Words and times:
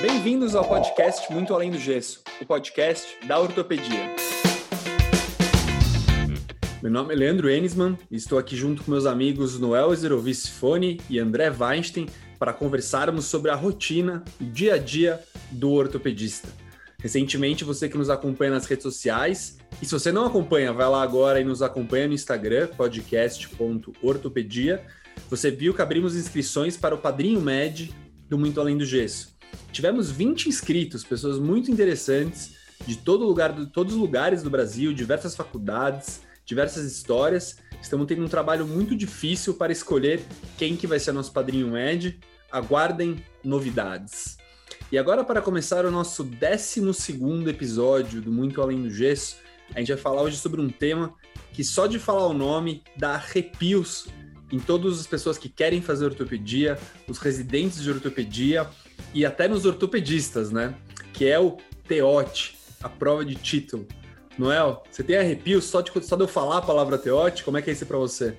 Bem-vindos 0.00 0.54
ao 0.54 0.66
podcast 0.66 1.30
Muito 1.30 1.52
Além 1.52 1.70
do 1.70 1.78
Gesso, 1.78 2.22
o 2.40 2.46
podcast 2.46 3.18
da 3.28 3.38
ortopedia. 3.38 4.16
Meu 6.82 6.90
nome 6.90 7.12
é 7.12 7.16
Leandro 7.18 7.50
Enisman 7.50 7.98
e 8.10 8.16
estou 8.16 8.38
aqui 8.38 8.56
junto 8.56 8.82
com 8.82 8.90
meus 8.90 9.04
amigos 9.04 9.60
Noel 9.60 9.94
Zerovic 9.94 10.98
e 11.10 11.18
André 11.18 11.50
Weinstein 11.50 12.06
para 12.38 12.54
conversarmos 12.54 13.26
sobre 13.26 13.50
a 13.50 13.54
rotina 13.54 14.24
e 14.40 14.44
dia 14.44 14.76
a 14.76 14.78
dia 14.78 15.20
do 15.50 15.70
ortopedista. 15.70 16.48
Recentemente, 16.98 17.62
você 17.62 17.86
que 17.86 17.98
nos 17.98 18.08
acompanha 18.08 18.52
nas 18.52 18.64
redes 18.64 18.84
sociais, 18.84 19.58
e 19.82 19.84
se 19.84 19.92
você 19.92 20.10
não 20.10 20.24
acompanha, 20.24 20.72
vai 20.72 20.88
lá 20.88 21.02
agora 21.02 21.42
e 21.42 21.44
nos 21.44 21.60
acompanha 21.60 22.08
no 22.08 22.14
Instagram, 22.14 22.68
podcast.ortopedia. 22.68 24.82
Você 25.28 25.50
viu 25.50 25.74
que 25.74 25.82
abrimos 25.82 26.16
inscrições 26.16 26.74
para 26.74 26.94
o 26.94 26.98
Padrinho 26.98 27.42
Med 27.42 27.94
do 28.30 28.38
Muito 28.38 28.58
Além 28.58 28.78
do 28.78 28.86
Gesso. 28.86 29.38
Tivemos 29.72 30.10
20 30.10 30.48
inscritos, 30.48 31.04
pessoas 31.04 31.38
muito 31.38 31.70
interessantes, 31.70 32.56
de 32.86 32.96
todo 32.96 33.24
lugar, 33.24 33.52
de 33.52 33.66
todos 33.66 33.94
os 33.94 34.00
lugares 34.00 34.42
do 34.42 34.50
Brasil, 34.50 34.92
diversas 34.92 35.36
faculdades, 35.36 36.22
diversas 36.44 36.84
histórias. 36.90 37.56
Estamos 37.80 38.06
tendo 38.06 38.24
um 38.24 38.28
trabalho 38.28 38.66
muito 38.66 38.96
difícil 38.96 39.54
para 39.54 39.72
escolher 39.72 40.20
quem 40.58 40.76
que 40.76 40.86
vai 40.86 40.98
ser 40.98 41.12
nosso 41.12 41.32
padrinho 41.32 41.68
Med. 41.68 42.18
Aguardem 42.50 43.24
novidades. 43.44 44.38
E 44.90 44.98
agora, 44.98 45.22
para 45.22 45.40
começar 45.40 45.84
o 45.84 45.90
nosso 45.90 46.24
12 46.24 46.80
episódio 47.48 48.20
do 48.20 48.32
Muito 48.32 48.60
Além 48.60 48.82
do 48.82 48.90
Gesso, 48.90 49.36
a 49.72 49.78
gente 49.78 49.92
vai 49.92 50.02
falar 50.02 50.22
hoje 50.22 50.36
sobre 50.36 50.60
um 50.60 50.68
tema 50.68 51.14
que 51.52 51.62
só 51.62 51.86
de 51.86 51.98
falar 51.98 52.26
o 52.26 52.32
nome 52.32 52.82
dá 52.96 53.14
arrepios 53.14 54.08
em 54.50 54.58
todas 54.58 54.98
as 54.98 55.06
pessoas 55.06 55.38
que 55.38 55.48
querem 55.48 55.80
fazer 55.80 56.06
ortopedia, 56.06 56.76
os 57.06 57.18
residentes 57.18 57.82
de 57.82 57.90
ortopedia 57.90 58.68
e 59.14 59.24
até 59.24 59.48
nos 59.48 59.64
ortopedistas, 59.64 60.50
né? 60.50 60.74
Que 61.12 61.28
é 61.28 61.38
o 61.38 61.56
TEOT, 61.88 62.56
a 62.82 62.88
prova 62.88 63.24
de 63.24 63.34
título. 63.34 63.86
Noel, 64.38 64.82
você 64.90 65.02
tem 65.02 65.16
arrepios 65.16 65.64
só 65.64 65.80
de, 65.80 65.90
só 66.04 66.16
de 66.16 66.22
eu 66.22 66.28
falar 66.28 66.58
a 66.58 66.62
palavra 66.62 66.96
TEOT? 66.96 67.44
Como 67.44 67.58
é 67.58 67.62
que 67.62 67.70
é 67.70 67.72
isso 67.72 67.84
para 67.86 67.98
você? 67.98 68.34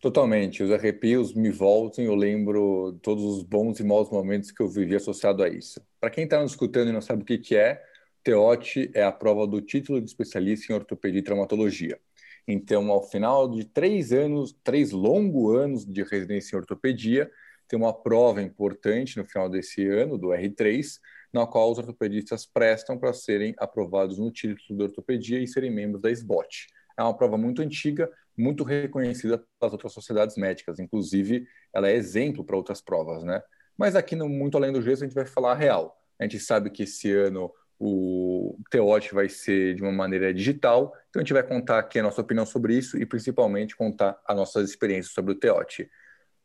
Totalmente. 0.00 0.62
Os 0.62 0.70
arrepios 0.72 1.32
me 1.32 1.50
voltam 1.50 2.02
e 2.02 2.08
eu 2.08 2.14
lembro 2.14 2.98
todos 3.02 3.22
os 3.22 3.42
bons 3.44 3.78
e 3.78 3.84
maus 3.84 4.10
momentos 4.10 4.50
que 4.50 4.60
eu 4.60 4.68
vivi 4.68 4.96
associado 4.96 5.44
a 5.44 5.48
isso. 5.48 5.80
Para 6.00 6.10
quem 6.10 6.24
está 6.24 6.40
nos 6.40 6.52
escutando 6.52 6.88
e 6.88 6.92
não 6.92 7.00
sabe 7.00 7.22
o 7.22 7.24
que, 7.24 7.38
que 7.38 7.54
é, 7.54 7.80
TEOT 8.24 8.90
é 8.94 9.04
a 9.04 9.12
prova 9.12 9.46
do 9.46 9.60
título 9.60 10.00
de 10.00 10.08
especialista 10.08 10.72
em 10.72 10.74
ortopedia 10.76 11.20
e 11.20 11.22
traumatologia. 11.22 12.00
Então, 12.48 12.90
ao 12.90 13.08
final 13.08 13.48
de 13.48 13.64
três 13.64 14.12
anos, 14.12 14.56
três 14.64 14.90
longos 14.90 15.56
anos 15.56 15.86
de 15.86 16.02
residência 16.02 16.56
em 16.56 16.58
ortopedia, 16.58 17.30
tem 17.72 17.78
uma 17.78 17.94
prova 17.94 18.42
importante 18.42 19.16
no 19.16 19.24
final 19.24 19.48
desse 19.48 19.88
ano, 19.88 20.18
do 20.18 20.28
R3, 20.28 20.98
na 21.32 21.46
qual 21.46 21.72
os 21.72 21.78
ortopedistas 21.78 22.44
prestam 22.44 22.98
para 22.98 23.14
serem 23.14 23.54
aprovados 23.56 24.18
no 24.18 24.30
título 24.30 24.76
de 24.76 24.84
ortopedia 24.84 25.38
e 25.38 25.48
serem 25.48 25.70
membros 25.70 26.02
da 26.02 26.10
SBOT. 26.10 26.66
É 26.98 27.02
uma 27.02 27.16
prova 27.16 27.38
muito 27.38 27.62
antiga, 27.62 28.10
muito 28.36 28.62
reconhecida 28.62 29.42
pelas 29.58 29.72
outras 29.72 29.94
sociedades 29.94 30.36
médicas, 30.36 30.78
inclusive 30.78 31.46
ela 31.72 31.88
é 31.88 31.94
exemplo 31.94 32.44
para 32.44 32.58
outras 32.58 32.82
provas, 32.82 33.24
né? 33.24 33.42
Mas 33.74 33.96
aqui 33.96 34.14
no 34.14 34.28
Muito 34.28 34.58
Além 34.58 34.70
do 34.70 34.82
Gesso 34.82 35.04
a 35.04 35.06
gente 35.06 35.14
vai 35.14 35.24
falar 35.24 35.52
a 35.52 35.56
real. 35.56 35.98
A 36.18 36.24
gente 36.24 36.38
sabe 36.40 36.68
que 36.68 36.82
esse 36.82 37.10
ano 37.10 37.50
o 37.80 38.54
TEOT 38.70 39.14
vai 39.14 39.30
ser 39.30 39.74
de 39.76 39.82
uma 39.82 39.90
maneira 39.92 40.34
digital, 40.34 40.92
então 41.08 41.20
a 41.20 41.24
gente 41.24 41.32
vai 41.32 41.42
contar 41.42 41.78
aqui 41.78 41.98
a 41.98 42.02
nossa 42.02 42.20
opinião 42.20 42.44
sobre 42.44 42.76
isso 42.76 42.98
e 42.98 43.06
principalmente 43.06 43.74
contar 43.74 44.20
as 44.26 44.36
nossas 44.36 44.68
experiências 44.68 45.14
sobre 45.14 45.32
o 45.32 45.34
TEOT. 45.34 45.90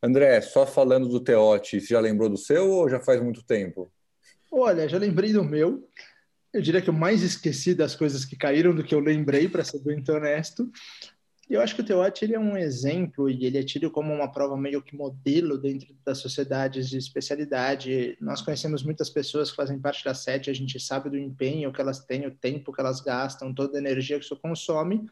André, 0.02 0.40
só 0.42 0.66
falando 0.66 1.08
do 1.08 1.20
TEOT, 1.20 1.82
você 1.82 1.88
já 1.88 2.00
lembrou 2.00 2.30
do 2.30 2.38
seu 2.38 2.70
ou 2.70 2.90
já 2.90 3.00
faz 3.00 3.22
muito 3.22 3.44
tempo? 3.44 3.92
Olha, 4.52 4.88
já 4.88 4.98
lembrei 4.98 5.34
do 5.34 5.44
meu. 5.44 5.88
Eu 6.54 6.62
diria 6.62 6.82
que 6.82 6.90
eu 6.90 6.94
mais 6.94 7.22
esqueci 7.22 7.74
das 7.74 7.96
coisas 7.96 8.24
que 8.24 8.36
caíram 8.36 8.74
do 8.74 8.84
que 8.84 8.96
eu 8.96 9.00
lembrei, 9.00 9.50
para 9.50 9.64
ser 9.64 9.82
muito 9.84 10.12
honesto. 10.12 10.72
E 11.50 11.54
eu 11.54 11.62
acho 11.62 11.76
que 11.76 11.82
o 11.82 11.86
TEOT 11.86 12.26
ele 12.26 12.36
é 12.36 12.40
um 12.40 12.58
exemplo 12.58 13.30
e 13.30 13.46
ele 13.46 13.58
é 13.58 13.64
tido 13.64 13.90
como 13.90 14.14
uma 14.14 14.30
prova 14.30 14.58
meio 14.58 14.82
que 14.82 14.96
modelo 14.96 15.58
dentro 15.58 15.96
das 16.06 16.18
sociedades 16.18 16.90
de 16.90 16.98
especialidade. 16.98 18.18
Nós 18.20 18.42
conhecemos 18.42 18.84
muitas 18.84 19.10
pessoas 19.10 19.50
que 19.50 19.56
fazem 19.56 19.80
parte 19.80 20.04
da 20.04 20.14
SET, 20.14 20.50
a 20.50 20.54
gente 20.54 20.78
sabe 20.80 21.10
do 21.10 21.18
empenho 21.18 21.72
que 21.72 21.80
elas 21.80 22.04
têm, 22.04 22.28
o 22.28 22.36
tempo 22.36 22.74
que 22.74 22.82
elas 22.82 23.00
gastam, 23.00 23.54
toda 23.54 23.78
a 23.78 23.82
energia 23.82 24.20
que 24.20 24.26
isso 24.26 24.36
consome. 24.36 25.06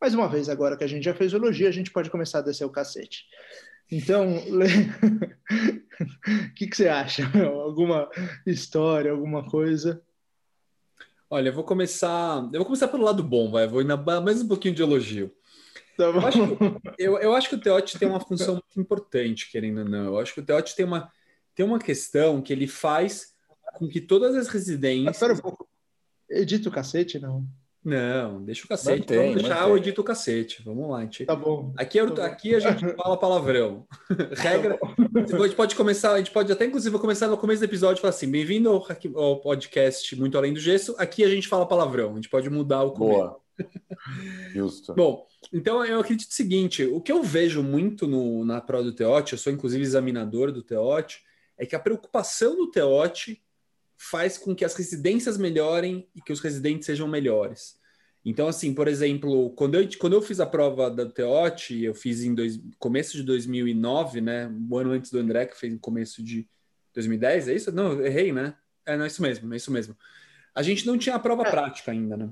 Mas 0.00 0.14
uma 0.14 0.28
vez 0.28 0.48
agora 0.48 0.76
que 0.76 0.84
a 0.84 0.88
gente 0.88 1.04
já 1.04 1.14
fez 1.14 1.32
elogio, 1.32 1.68
a 1.68 1.72
gente 1.72 1.92
pode 1.92 2.10
começar 2.10 2.38
a 2.38 2.42
descer 2.42 2.64
o 2.64 2.70
cacete. 2.70 3.24
Então, 3.90 4.36
o 4.36 4.40
que, 6.54 6.66
que 6.66 6.76
você 6.76 6.88
acha? 6.88 7.22
Alguma 7.64 8.10
história, 8.46 9.10
alguma 9.10 9.48
coisa? 9.48 10.02
Olha, 11.30 11.48
eu 11.48 11.54
vou 11.54 11.64
começar. 11.64 12.38
Eu 12.52 12.60
vou 12.60 12.64
começar 12.64 12.88
pelo 12.88 13.04
lado 13.04 13.22
bom, 13.22 13.50
vai. 13.50 13.66
Vou 13.66 13.80
ir 13.80 13.84
na, 13.84 13.96
mais 13.96 14.42
um 14.42 14.48
pouquinho 14.48 14.74
de 14.74 14.82
elogio. 14.82 15.34
Tá 15.96 16.04
eu, 16.04 16.20
acho 16.20 16.38
que, 16.38 16.64
eu, 16.98 17.18
eu, 17.18 17.34
acho 17.34 17.48
que, 17.48 17.54
o 17.56 17.60
Teote 17.60 17.98
tem 17.98 18.08
uma 18.08 18.20
função 18.20 18.54
muito 18.54 18.80
importante, 18.80 19.50
querendo 19.50 19.80
ou 19.80 19.84
não. 19.84 20.04
Eu 20.04 20.18
acho 20.18 20.32
que 20.32 20.40
o 20.40 20.44
Teote 20.44 20.76
tem 20.76 20.86
uma, 20.86 21.10
tem 21.54 21.66
uma 21.66 21.78
questão 21.78 22.40
que 22.40 22.52
ele 22.52 22.68
faz 22.68 23.34
com 23.74 23.88
que 23.88 24.00
todas 24.00 24.36
as 24.36 24.48
residências. 24.48 25.16
Espera 25.16 25.34
um 25.34 25.38
pouco. 25.38 25.68
Edita 26.30 26.68
o 26.68 26.72
cacete, 26.72 27.18
não? 27.18 27.46
Não, 27.88 28.42
deixa 28.42 28.66
o 28.66 28.68
cacete. 28.68 29.00
Mantém, 29.00 29.16
Vamos 29.16 29.34
deixar 29.36 29.60
mantém. 29.60 29.72
o 29.72 29.76
edito 29.78 30.00
o 30.02 30.04
cacete. 30.04 30.62
Vamos 30.62 30.90
lá, 30.90 31.00
gente. 31.00 31.24
Tá 31.24 31.34
bom. 31.34 31.72
Aqui, 31.74 31.98
tá 32.10 32.26
aqui 32.26 32.54
a 32.54 32.60
gente 32.60 32.94
fala 32.94 33.16
palavrão. 33.16 33.86
Regra. 34.36 34.76
Tá 34.76 35.36
a 35.36 35.46
gente 35.46 35.56
pode 35.56 35.74
começar, 35.74 36.12
a 36.12 36.18
gente 36.18 36.30
pode 36.30 36.52
até, 36.52 36.66
inclusive, 36.66 36.98
começar 36.98 37.28
no 37.28 37.38
começo 37.38 37.60
do 37.60 37.64
episódio 37.64 37.98
e 37.98 38.02
falar 38.02 38.10
assim: 38.10 38.30
bem-vindo 38.30 38.68
ao, 38.68 38.86
ao, 39.14 39.40
podcast 39.40 40.14
Muito 40.16 40.36
Além 40.36 40.52
do 40.52 40.60
Gesso. 40.60 40.94
Aqui 40.98 41.24
a 41.24 41.30
gente 41.30 41.48
fala 41.48 41.66
palavrão. 41.66 42.12
A 42.12 42.14
gente 42.16 42.28
pode 42.28 42.50
mudar 42.50 42.82
o 42.82 42.92
começo. 42.92 43.18
Boa. 43.18 43.40
Justo. 44.52 44.94
Bom, 44.94 45.26
então 45.50 45.82
eu 45.82 46.00
acredito 46.00 46.30
o 46.30 46.34
seguinte: 46.34 46.84
o 46.84 47.00
que 47.00 47.10
eu 47.10 47.22
vejo 47.22 47.62
muito 47.62 48.06
no, 48.06 48.44
na 48.44 48.60
prova 48.60 48.84
do 48.84 48.92
Teote, 48.92 49.32
eu 49.32 49.38
sou 49.38 49.50
inclusive 49.50 49.82
examinador 49.82 50.52
do 50.52 50.62
Teote, 50.62 51.22
é 51.56 51.64
que 51.64 51.74
a 51.74 51.80
preocupação 51.80 52.54
do 52.54 52.70
Teote 52.70 53.42
faz 53.96 54.38
com 54.38 54.54
que 54.54 54.64
as 54.64 54.74
residências 54.74 55.38
melhorem 55.38 56.06
e 56.14 56.20
que 56.20 56.32
os 56.32 56.40
residentes 56.40 56.86
sejam 56.86 57.08
melhores. 57.08 57.77
Então, 58.28 58.46
assim, 58.46 58.74
por 58.74 58.86
exemplo, 58.86 59.48
quando 59.52 59.76
eu, 59.76 59.88
quando 59.98 60.12
eu 60.12 60.20
fiz 60.20 60.38
a 60.38 60.44
prova 60.44 60.90
da 60.90 61.06
Teote, 61.06 61.82
eu 61.82 61.94
fiz 61.94 62.22
em 62.22 62.34
dois, 62.34 62.60
começo 62.78 63.16
de 63.16 63.22
2009, 63.22 64.20
né? 64.20 64.46
Um 64.46 64.76
ano 64.76 64.90
antes 64.90 65.10
do 65.10 65.18
André, 65.18 65.46
que 65.46 65.56
fez 65.58 65.72
no 65.72 65.78
começo 65.78 66.22
de 66.22 66.46
2010, 66.92 67.48
é 67.48 67.54
isso? 67.54 67.72
Não, 67.72 68.04
errei, 68.04 68.30
né? 68.30 68.54
É, 68.84 68.98
não, 68.98 69.04
é 69.04 69.06
isso 69.06 69.22
mesmo, 69.22 69.54
é 69.54 69.56
isso 69.56 69.72
mesmo. 69.72 69.96
A 70.54 70.62
gente 70.62 70.86
não 70.86 70.98
tinha 70.98 71.14
a 71.14 71.18
prova 71.18 71.42
é. 71.42 71.50
prática 71.50 71.90
ainda, 71.90 72.18
né? 72.18 72.28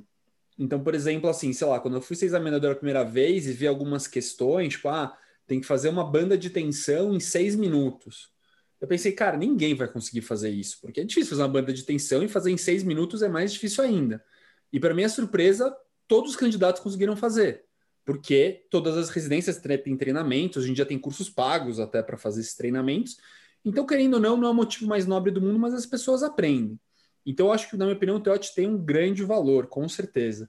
Então, 0.58 0.84
por 0.84 0.94
exemplo, 0.94 1.30
assim, 1.30 1.50
sei 1.54 1.66
lá, 1.66 1.80
quando 1.80 1.94
eu 1.94 2.02
fui 2.02 2.14
ser 2.14 2.26
examinador 2.26 2.72
a 2.72 2.76
primeira 2.76 3.02
vez 3.02 3.46
e 3.46 3.54
vi 3.54 3.66
algumas 3.66 4.06
questões, 4.06 4.74
tipo, 4.74 4.90
ah, 4.90 5.16
tem 5.46 5.60
que 5.60 5.66
fazer 5.66 5.88
uma 5.88 6.04
banda 6.04 6.36
de 6.36 6.50
tensão 6.50 7.14
em 7.14 7.20
seis 7.20 7.56
minutos. 7.56 8.30
Eu 8.78 8.86
pensei, 8.86 9.12
cara, 9.12 9.38
ninguém 9.38 9.74
vai 9.74 9.88
conseguir 9.88 10.20
fazer 10.20 10.50
isso, 10.50 10.78
porque 10.82 11.00
é 11.00 11.04
difícil 11.04 11.30
fazer 11.30 11.42
uma 11.42 11.48
banda 11.48 11.72
de 11.72 11.84
tensão 11.84 12.22
e 12.22 12.28
fazer 12.28 12.50
em 12.50 12.58
seis 12.58 12.82
minutos 12.82 13.22
é 13.22 13.30
mais 13.30 13.50
difícil 13.50 13.82
ainda. 13.82 14.22
E 14.70 14.78
para 14.78 14.92
minha 14.92 15.08
surpresa, 15.08 15.74
todos 16.08 16.30
os 16.30 16.36
candidatos 16.36 16.82
conseguiram 16.82 17.16
fazer, 17.16 17.64
porque 18.04 18.66
todas 18.70 18.96
as 18.96 19.08
residências 19.08 19.58
têm 19.58 19.96
treinamentos, 19.96 20.62
hoje 20.62 20.70
em 20.70 20.74
dia 20.74 20.86
tem 20.86 20.98
cursos 20.98 21.28
pagos 21.28 21.80
até 21.80 22.02
para 22.02 22.16
fazer 22.16 22.40
esses 22.40 22.54
treinamentos. 22.54 23.16
Então, 23.64 23.84
querendo 23.84 24.14
ou 24.14 24.20
não, 24.20 24.36
não 24.36 24.48
é 24.48 24.50
o 24.50 24.54
motivo 24.54 24.86
mais 24.86 25.06
nobre 25.06 25.32
do 25.32 25.40
mundo, 25.40 25.58
mas 25.58 25.74
as 25.74 25.84
pessoas 25.84 26.22
aprendem. 26.22 26.78
Então, 27.24 27.46
eu 27.46 27.52
acho 27.52 27.68
que, 27.68 27.76
na 27.76 27.84
minha 27.84 27.96
opinião, 27.96 28.16
o 28.16 28.20
TEOT 28.20 28.54
tem 28.54 28.68
um 28.68 28.78
grande 28.78 29.24
valor, 29.24 29.66
com 29.66 29.88
certeza. 29.88 30.48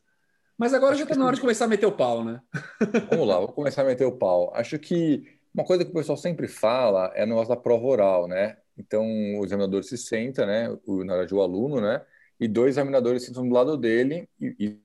Mas 0.56 0.74
agora 0.74 0.92
acho 0.92 1.00
já 1.00 1.06
está 1.06 1.16
na 1.16 1.26
hora 1.26 1.36
de 1.36 1.42
começar 1.42 1.66
a 1.66 1.68
meter 1.68 1.86
o 1.88 1.92
pau, 1.92 2.24
né? 2.24 2.42
Vamos 3.10 3.28
lá, 3.28 3.40
vou 3.40 3.48
começar 3.48 3.82
a 3.82 3.86
meter 3.86 4.06
o 4.06 4.12
pau. 4.12 4.52
Acho 4.56 4.78
que 4.78 5.24
uma 5.54 5.64
coisa 5.64 5.84
que 5.84 5.90
o 5.90 5.94
pessoal 5.94 6.18
sempre 6.18 6.48
fala 6.48 7.12
é 7.16 7.24
o 7.24 7.28
negócio 7.28 7.50
da 7.50 7.56
prova 7.56 7.86
oral, 7.86 8.28
né? 8.28 8.58
Então, 8.78 9.04
o 9.40 9.44
examinador 9.44 9.84
se 9.84 9.98
senta, 9.98 10.46
né? 10.46 10.70
O, 10.86 11.04
na 11.04 11.14
verdade, 11.14 11.34
o 11.34 11.42
aluno, 11.42 11.82
né? 11.82 12.04
E 12.40 12.48
dois 12.48 12.76
examinadores 12.76 13.24
sentam 13.24 13.48
do 13.48 13.54
lado 13.54 13.76
dele 13.76 14.30
e, 14.40 14.56
e, 14.60 14.80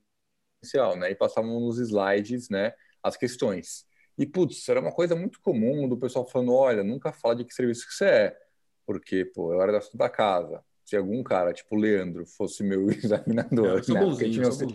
né? 0.97 1.11
e 1.11 1.15
passavam 1.15 1.59
nos 1.59 1.79
slides, 1.79 2.49
né? 2.49 2.73
As 3.01 3.17
questões. 3.17 3.85
E, 4.17 4.25
putz, 4.25 4.67
era 4.69 4.79
uma 4.79 4.91
coisa 4.91 5.15
muito 5.15 5.39
comum 5.41 5.87
do 5.87 5.97
pessoal 5.97 6.27
falando, 6.27 6.53
olha, 6.53 6.83
nunca 6.83 7.11
fala 7.11 7.35
de 7.35 7.45
que 7.45 7.53
serviço 7.53 7.87
que 7.87 7.93
você 7.93 8.05
é, 8.05 8.37
porque, 8.85 9.25
pô, 9.25 9.53
eu 9.53 9.61
era 9.61 9.71
da 9.71 9.79
da 9.95 10.09
casa 10.09 10.63
se 10.85 10.97
algum 10.97 11.23
cara, 11.23 11.53
tipo 11.53 11.75
Leandro, 11.75 12.25
fosse 12.25 12.63
meu 12.63 12.87
examinador. 12.91 13.77
Eu 13.77 13.83
sou 13.83 13.95
né? 13.95 14.01
bonzinho, 14.01 14.51
se... 14.51 14.65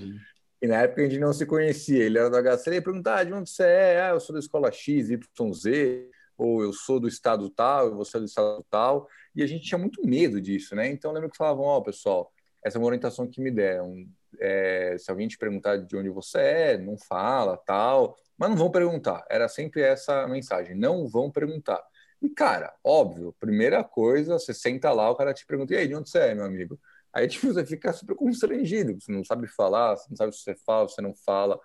E 0.61 0.67
na 0.67 0.83
época 0.83 1.03
a 1.03 1.05
gente 1.05 1.21
não 1.21 1.33
se 1.33 1.47
conhecia. 1.47 2.05
Ele 2.05 2.19
era 2.19 2.29
do 2.29 2.37
HC, 2.37 2.71
ele 2.71 2.81
perguntava 2.81 3.21
ah, 3.21 3.25
de 3.25 3.33
onde 3.33 3.51
você 3.51 3.63
é? 3.63 4.03
Ah, 4.03 4.09
eu 4.11 4.21
sou 4.21 4.33
da 4.33 4.41
escola 4.41 4.73
X, 4.73 5.11
YZ, 5.11 6.09
ou 6.37 6.63
eu 6.63 6.73
sou 6.73 6.99
do 6.99 7.07
estado 7.07 7.49
tal, 7.51 7.95
você 7.95 8.17
é 8.17 8.21
do 8.21 8.27
estado 8.27 8.65
tal. 8.69 9.09
E 9.35 9.43
a 9.43 9.47
gente 9.47 9.65
tinha 9.65 9.79
muito 9.79 10.05
medo 10.05 10.41
disso, 10.41 10.75
né? 10.75 10.89
Então 10.89 11.11
eu 11.11 11.15
lembro 11.15 11.31
que 11.31 11.37
falavam, 11.37 11.65
ó, 11.65 11.77
oh, 11.77 11.83
pessoal, 11.83 12.33
essa 12.65 12.77
é 12.77 12.81
uma 12.81 12.87
orientação 12.87 13.29
que 13.29 13.41
me 13.41 13.51
deram. 13.51 14.05
É, 14.41 14.97
se 14.99 15.11
alguém 15.11 15.29
te 15.29 15.39
perguntar 15.39 15.77
de 15.77 15.97
onde 15.97 16.09
você 16.11 16.39
é, 16.39 16.79
não 16.79 16.97
fala, 16.99 17.57
tal. 17.57 18.17
Mas 18.37 18.51
não 18.51 18.57
vão 18.57 18.71
perguntar. 18.71 19.25
Era 19.31 19.49
sempre 19.49 19.83
essa 19.83 20.27
mensagem, 20.29 20.77
não 20.77 21.09
vão 21.09 21.31
perguntar. 21.31 21.83
E, 22.21 22.29
cara, 22.29 22.75
óbvio, 22.83 23.35
primeira 23.39 23.83
coisa, 23.85 24.39
você 24.39 24.53
senta 24.53 24.93
lá, 24.93 25.11
o 25.11 25.17
cara 25.17 25.33
te 25.33 25.47
pergunta, 25.47 25.75
e 25.75 25.77
aí, 25.77 25.89
de 25.89 25.95
onde 25.95 26.11
você 26.11 26.19
é, 26.19 26.35
meu 26.35 26.45
amigo? 26.45 26.79
Aí, 27.13 27.27
tipo, 27.29 27.47
você 27.53 27.65
fica 27.65 27.93
super 27.93 28.15
constrangido, 28.17 29.01
você 29.01 29.13
não 29.13 29.25
sabe 29.25 29.47
falar, 29.49 29.97
você 29.97 30.07
não 30.11 30.17
sabe 30.17 30.33
se 30.33 30.41
você 30.43 30.55
fala, 30.55 30.89
se 30.89 30.95
você 30.95 31.03
não 31.03 31.15
fala. 31.15 31.59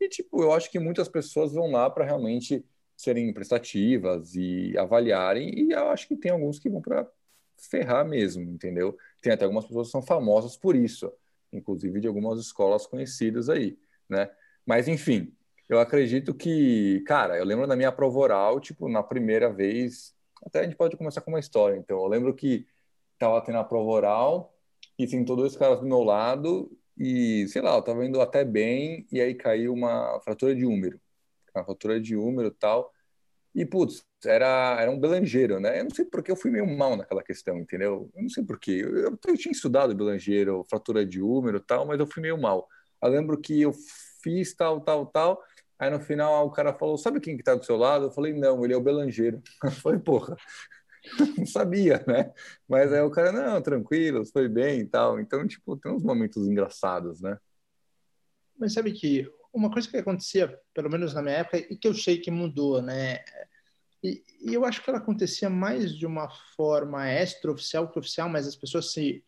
E, 0.00 0.08
tipo, 0.08 0.42
eu 0.42 0.52
acho 0.52 0.70
que 0.70 0.78
muitas 0.78 1.08
pessoas 1.08 1.52
vão 1.52 1.70
lá 1.70 1.90
para 1.90 2.04
realmente 2.04 2.64
serem 2.96 3.32
prestativas 3.32 4.34
e 4.34 4.76
avaliarem, 4.78 5.54
e 5.58 5.72
eu 5.72 5.88
acho 5.90 6.08
que 6.08 6.16
tem 6.16 6.30
alguns 6.30 6.58
que 6.58 6.68
vão 6.68 6.80
para 6.82 7.06
ferrar 7.56 8.06
mesmo, 8.06 8.42
entendeu? 8.50 8.96
Tem 9.22 9.32
até 9.32 9.44
algumas 9.44 9.66
pessoas 9.66 9.88
que 9.88 9.92
são 9.92 10.02
famosas 10.02 10.56
por 10.56 10.74
isso, 10.76 11.12
inclusive 11.52 12.00
de 12.00 12.08
algumas 12.08 12.38
escolas 12.40 12.86
conhecidas 12.86 13.48
aí, 13.48 13.78
né? 14.08 14.30
Mas, 14.66 14.88
enfim, 14.88 15.34
eu 15.68 15.78
acredito 15.78 16.34
que, 16.34 17.00
cara, 17.06 17.36
eu 17.36 17.44
lembro 17.44 17.66
da 17.66 17.76
minha 17.76 17.92
prova 17.92 18.18
oral, 18.18 18.60
tipo, 18.60 18.88
na 18.88 19.02
primeira 19.02 19.52
vez, 19.52 20.14
até 20.44 20.60
a 20.60 20.62
gente 20.64 20.76
pode 20.76 20.96
começar 20.96 21.20
com 21.20 21.30
uma 21.30 21.40
história, 21.40 21.76
então, 21.76 21.98
eu 21.98 22.06
lembro 22.06 22.34
que 22.34 22.66
tava 23.18 23.40
tendo 23.42 23.58
a 23.58 23.64
prova 23.64 23.90
oral 23.90 24.54
e 24.98 25.06
sentou 25.06 25.36
dois 25.36 25.56
caras 25.56 25.80
do 25.80 25.86
meu 25.86 26.02
lado 26.02 26.70
e, 26.96 27.46
sei 27.48 27.62
lá, 27.62 27.74
eu 27.76 27.82
tava 27.82 28.04
indo 28.04 28.20
até 28.20 28.44
bem 28.44 29.06
e 29.12 29.20
aí 29.20 29.34
caiu 29.34 29.72
uma 29.72 30.20
fratura 30.20 30.54
de 30.54 30.66
úmero, 30.66 31.00
uma 31.54 31.64
fratura 31.64 32.00
de 32.00 32.16
úmero 32.16 32.48
e 32.48 32.52
tal, 32.52 32.92
e, 33.54 33.66
putz, 33.66 34.04
era, 34.24 34.76
era 34.80 34.90
um 34.90 34.98
belangeiro, 34.98 35.58
né? 35.58 35.80
Eu 35.80 35.84
não 35.84 35.90
sei 35.90 36.04
porque 36.04 36.30
eu 36.30 36.36
fui 36.36 36.50
meio 36.50 36.66
mal 36.66 36.96
naquela 36.96 37.22
questão, 37.22 37.58
entendeu? 37.58 38.10
Eu 38.14 38.22
não 38.22 38.28
sei 38.28 38.44
porquê. 38.44 38.82
Eu, 38.84 38.96
eu, 38.96 39.18
eu 39.26 39.36
tinha 39.36 39.52
estudado 39.52 39.94
belangeiro, 39.94 40.64
fratura 40.68 41.04
de 41.04 41.20
úmero 41.20 41.58
e 41.58 41.60
tal, 41.60 41.86
mas 41.86 41.98
eu 41.98 42.06
fui 42.06 42.22
meio 42.22 42.38
mal. 42.38 42.68
Eu 43.02 43.08
lembro 43.10 43.40
que 43.40 43.60
eu 43.60 43.72
fiz 44.22 44.54
tal, 44.54 44.80
tal, 44.80 45.06
tal. 45.06 45.42
Aí 45.78 45.90
no 45.90 45.98
final 46.00 46.46
o 46.46 46.50
cara 46.50 46.74
falou: 46.74 46.98
Sabe 46.98 47.20
quem 47.20 47.36
que 47.36 47.42
tá 47.42 47.54
do 47.54 47.64
seu 47.64 47.76
lado? 47.76 48.06
Eu 48.06 48.10
falei: 48.12 48.32
Não, 48.34 48.64
ele 48.64 48.74
é 48.74 48.76
o 48.76 48.82
belangeiro. 48.82 49.42
Eu 49.64 49.70
falei: 49.72 49.98
Porra, 49.98 50.36
não 51.38 51.46
sabia, 51.46 52.04
né? 52.06 52.32
Mas 52.68 52.92
aí 52.92 53.00
o 53.00 53.10
cara: 53.10 53.32
Não, 53.32 53.60
tranquilo, 53.62 54.24
foi 54.26 54.48
bem 54.48 54.80
e 54.80 54.86
tal. 54.86 55.18
Então, 55.18 55.46
tipo, 55.46 55.76
tem 55.76 55.92
uns 55.92 56.04
momentos 56.04 56.46
engraçados, 56.46 57.20
né? 57.20 57.38
Mas 58.58 58.74
sabe 58.74 58.92
que 58.92 59.26
uma 59.52 59.70
coisa 59.70 59.88
que 59.88 59.96
acontecia, 59.96 60.58
pelo 60.74 60.90
menos 60.90 61.14
na 61.14 61.22
minha 61.22 61.36
época, 61.36 61.58
e 61.58 61.76
que 61.76 61.88
eu 61.88 61.94
sei 61.94 62.18
que 62.18 62.30
mudou, 62.30 62.80
né? 62.80 63.18
E, 64.02 64.22
e 64.40 64.54
eu 64.54 64.64
acho 64.64 64.82
que 64.82 64.88
ela 64.88 64.98
acontecia 64.98 65.50
mais 65.50 65.94
de 65.94 66.06
uma 66.06 66.28
forma 66.56 67.10
extraoficial 67.10 67.90
que 67.90 67.98
oficial, 67.98 68.28
mas 68.28 68.46
as 68.46 68.56
pessoas 68.56 68.92
se, 68.92 69.22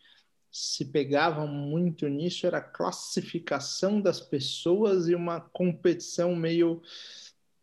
se 0.50 0.86
pegavam 0.86 1.46
muito 1.46 2.08
nisso, 2.08 2.46
era 2.46 2.58
a 2.58 2.62
classificação 2.62 4.00
das 4.00 4.20
pessoas 4.20 5.08
e 5.08 5.14
uma 5.14 5.40
competição 5.40 6.34
meio, 6.34 6.80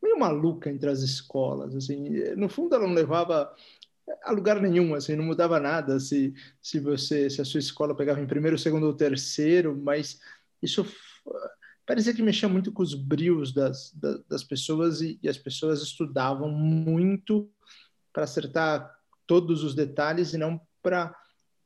meio 0.02 0.20
maluca 0.20 0.70
entre 0.70 0.90
as 0.90 1.00
escolas. 1.00 1.76
Assim. 1.76 2.10
No 2.36 2.50
fundo, 2.50 2.76
ela 2.76 2.88
não 2.88 2.94
levava 2.94 3.56
a 4.24 4.32
lugar 4.32 4.60
nenhum, 4.60 4.96
assim, 4.96 5.16
não 5.16 5.24
mudava 5.24 5.60
nada 5.60 6.00
se, 6.00 6.34
se 6.62 6.80
você 6.80 7.30
se 7.30 7.42
a 7.42 7.46
sua 7.46 7.60
escola 7.60 7.96
pegava 7.96 8.20
em 8.20 8.28
primeiro, 8.28 8.58
segundo 8.58 8.88
ou 8.88 8.94
terceiro, 8.94 9.76
mas 9.76 10.20
isso 10.62 10.84
parecia 11.90 12.14
que 12.14 12.22
mexia 12.22 12.48
muito 12.48 12.72
com 12.72 12.84
os 12.84 12.94
brios 12.94 13.52
das, 13.52 13.92
das, 13.96 14.24
das 14.26 14.44
pessoas 14.44 15.02
e, 15.02 15.20
e, 15.24 15.28
as 15.28 15.40
pessoas 15.40 15.82
estudavam 15.82 16.48
muito 16.48 17.52
para 18.14 18.26
acertar 18.26 18.96
todos 19.26 19.64
os 19.64 19.74
detalhes 19.74 20.32
e 20.34 20.38
não 20.38 20.62
para 20.84 21.16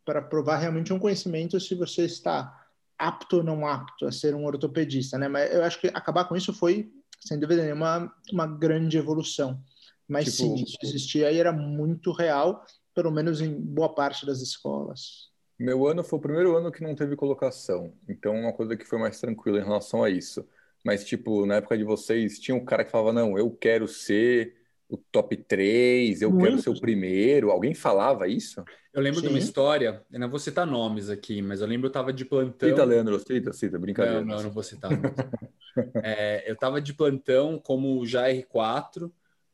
para 0.06 0.22
provar 0.22 0.58
realmente 0.58 0.92
um 0.94 1.00
conhecimento 1.00 1.60
se 1.60 1.76
você 1.76 2.06
está 2.06 2.68
apto 2.98 3.38
ou 3.38 3.44
não 3.44 3.66
apto 3.66 4.06
a 4.06 4.12
ser 4.12 4.36
um 4.36 4.46
ortopedista, 4.46 5.18
né? 5.18 5.30
Mas 5.30 5.54
eu 5.54 5.64
acho 5.64 5.80
que 5.80 5.88
acabar 5.88 6.26
com 6.26 6.36
isso 6.36 6.54
foi, 6.54 6.92
sem 7.22 7.40
dúvida 7.40 7.64
nenhuma, 7.64 8.14
uma 8.32 8.46
grande 8.46 8.98
evolução. 8.98 9.62
Mas 10.08 10.26
tipo, 10.26 10.58
sim, 10.58 10.64
isso 10.64 10.78
existia 10.84 11.32
e 11.32 11.38
era 11.38 11.54
muito 11.54 12.12
real, 12.12 12.66
pelo 12.94 13.12
menos 13.12 13.40
em 13.40 13.54
boa 13.54 13.94
parte 13.94 14.26
das 14.26 14.42
escolas. 14.42 15.33
Meu 15.60 15.88
ano 15.88 16.04
foi 16.04 16.20
o 16.20 16.22
primeiro 16.22 16.56
ano 16.56 16.72
que 16.72 16.84
não 16.84 16.96
teve 16.96 17.16
colocação, 17.16 17.94
então 18.10 18.36
uma 18.36 18.54
coisa 18.54 18.76
que 18.76 18.86
foi 18.86 18.98
mais 18.98 19.20
tranquila 19.20 19.60
em 19.60 19.64
relação 19.64 20.04
a 20.04 20.10
isso. 20.10 20.48
Mas, 20.84 21.06
tipo, 21.06 21.46
na 21.46 21.56
época 21.56 21.78
de 21.78 21.84
vocês, 21.84 22.40
tinha 22.40 22.56
um 22.56 22.66
cara 22.66 22.84
que 22.84 22.92
falava, 22.92 23.14
não, 23.14 23.38
eu 23.38 23.50
quero 23.50 23.88
ser 23.88 24.56
o 24.90 24.98
top 24.98 25.36
3, 25.36 26.22
eu 26.22 26.30
Muito. 26.30 26.44
quero 26.44 26.62
ser 26.62 26.70
o 26.70 26.80
primeiro. 26.80 27.52
Alguém 27.52 27.74
falava 27.74 28.28
isso? 28.28 28.64
Eu 28.94 29.02
lembro 29.02 29.22
Sim. 29.22 29.28
de 29.28 29.34
uma 29.34 29.40
história, 29.40 30.04
eu 30.12 30.20
não 30.20 30.30
vou 30.30 30.40
citar 30.40 30.68
nomes 30.68 31.10
aqui, 31.10 31.42
mas 31.42 31.62
eu 31.62 31.68
lembro 31.68 31.88
eu 31.88 31.90
estava 31.90 32.14
de 32.14 32.26
plantão. 32.26 32.70
Cita, 32.70 32.84
Leandro, 32.84 33.20
cita, 33.20 33.54
cita, 33.54 33.80
brincadeira. 33.80 34.20
Não, 34.22 34.36
não, 34.36 34.44
não 34.44 34.52
vou 34.52 34.62
citar. 34.62 34.92
é, 36.04 36.48
eu 36.48 36.54
estava 36.54 36.80
de 36.80 36.94
plantão 36.94 37.58
como 37.58 38.06
já 38.06 38.28
R4, 38.28 39.12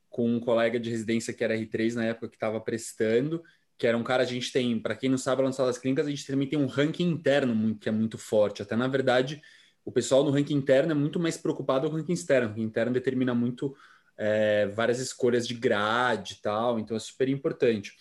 com 0.10 0.28
um 0.28 0.40
colega 0.40 0.80
de 0.80 0.90
residência 0.90 1.34
que 1.34 1.44
era 1.44 1.56
R3 1.56 1.94
na 1.94 2.06
época 2.06 2.28
que 2.28 2.36
estava 2.36 2.60
prestando, 2.60 3.42
que 3.80 3.88
era 3.88 3.98
um 3.98 4.04
cara, 4.04 4.24
a 4.24 4.26
gente 4.26 4.52
tem, 4.52 4.78
para 4.78 4.94
quem 4.94 5.10
não 5.10 5.18
sabe, 5.18 5.42
lá 5.42 5.48
nas 5.48 5.56
salas 5.56 5.78
clínicas, 5.78 6.06
a 6.06 6.10
gente 6.10 6.28
também 6.28 6.50
tem 6.50 6.60
um 6.60 6.66
ranking 6.66 7.10
interno 7.10 7.76
que 7.76 7.88
é 7.88 7.92
muito 7.92 8.18
forte. 8.18 8.62
Até 8.62 8.76
na 8.76 8.90
verdade, 8.90 9.42
o 9.86 9.92
pessoal 9.92 10.22
no 10.22 10.32
ranking 10.32 10.56
interno 10.56 10.92
é 10.92 10.96
muito 10.96 11.18
mais 11.18 11.38
preocupado 11.38 11.88
com 11.88 11.96
o 11.96 11.98
ranking 11.98 12.12
externo. 12.12 12.48
O 12.48 12.50
ranking 12.50 12.64
interno 12.64 12.92
determina 12.92 13.34
muito 13.34 13.74
é, 14.18 14.68
várias 14.68 15.00
escolhas 15.00 15.48
de 15.48 15.54
grade 15.54 16.34
e 16.34 16.42
tal, 16.42 16.78
então 16.78 16.98
é 16.98 17.00
super 17.00 17.30
importante. 17.30 17.94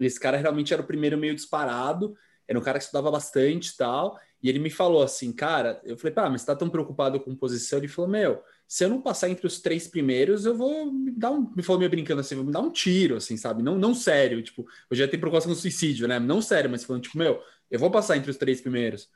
Esse 0.00 0.18
cara 0.18 0.38
realmente 0.38 0.72
era 0.72 0.80
o 0.80 0.86
primeiro 0.86 1.18
meio 1.18 1.34
disparado, 1.34 2.16
era 2.48 2.58
um 2.58 2.62
cara 2.62 2.78
que 2.78 2.84
estudava 2.84 3.10
bastante 3.10 3.68
e 3.68 3.76
tal, 3.76 4.18
e 4.42 4.48
ele 4.48 4.58
me 4.58 4.70
falou 4.70 5.02
assim, 5.02 5.32
cara, 5.32 5.82
eu 5.84 5.98
falei, 5.98 6.14
pá, 6.14 6.30
mas 6.30 6.40
você 6.40 6.46
tá 6.46 6.56
tão 6.56 6.70
preocupado 6.70 7.20
com 7.20 7.36
posição? 7.36 7.78
Ele 7.78 7.88
falou, 7.88 8.10
meu, 8.10 8.42
se 8.68 8.84
eu 8.84 8.88
não 8.88 9.00
passar 9.00 9.30
entre 9.30 9.46
os 9.46 9.60
três 9.60 9.86
primeiros, 9.86 10.44
eu 10.44 10.56
vou 10.56 10.90
me 10.90 11.12
dar 11.12 11.30
um. 11.30 11.52
Me 11.54 11.62
falou 11.62 11.78
meio 11.78 11.90
brincando 11.90 12.20
assim, 12.20 12.34
vou 12.34 12.44
me 12.44 12.52
dar 12.52 12.60
um 12.60 12.70
tiro, 12.70 13.16
assim, 13.16 13.36
sabe? 13.36 13.62
Não, 13.62 13.78
não 13.78 13.94
sério, 13.94 14.42
tipo, 14.42 14.66
eu 14.90 14.96
já 14.96 15.06
tenho 15.06 15.20
preocupação 15.20 15.52
com 15.52 15.58
suicídio, 15.58 16.08
né? 16.08 16.18
Não 16.18 16.42
sério, 16.42 16.68
mas 16.68 16.84
falando, 16.84 17.02
tipo, 17.02 17.16
meu, 17.16 17.40
eu 17.70 17.78
vou 17.78 17.90
passar 17.90 18.16
entre 18.16 18.30
os 18.30 18.36
três 18.36 18.60
primeiros. 18.60 19.08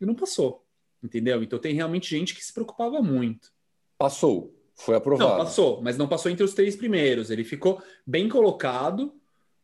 E 0.00 0.04
não 0.04 0.14
passou, 0.14 0.66
entendeu? 1.02 1.42
Então 1.42 1.58
tem 1.58 1.74
realmente 1.74 2.10
gente 2.10 2.34
que 2.34 2.44
se 2.44 2.52
preocupava 2.52 3.00
muito. 3.00 3.50
Passou, 3.96 4.54
foi 4.74 4.96
aprovado. 4.96 5.30
Não, 5.30 5.38
passou, 5.38 5.80
mas 5.82 5.96
não 5.96 6.08
passou 6.08 6.30
entre 6.30 6.44
os 6.44 6.52
três 6.52 6.76
primeiros. 6.76 7.30
Ele 7.30 7.44
ficou 7.44 7.82
bem 8.06 8.28
colocado, 8.28 9.14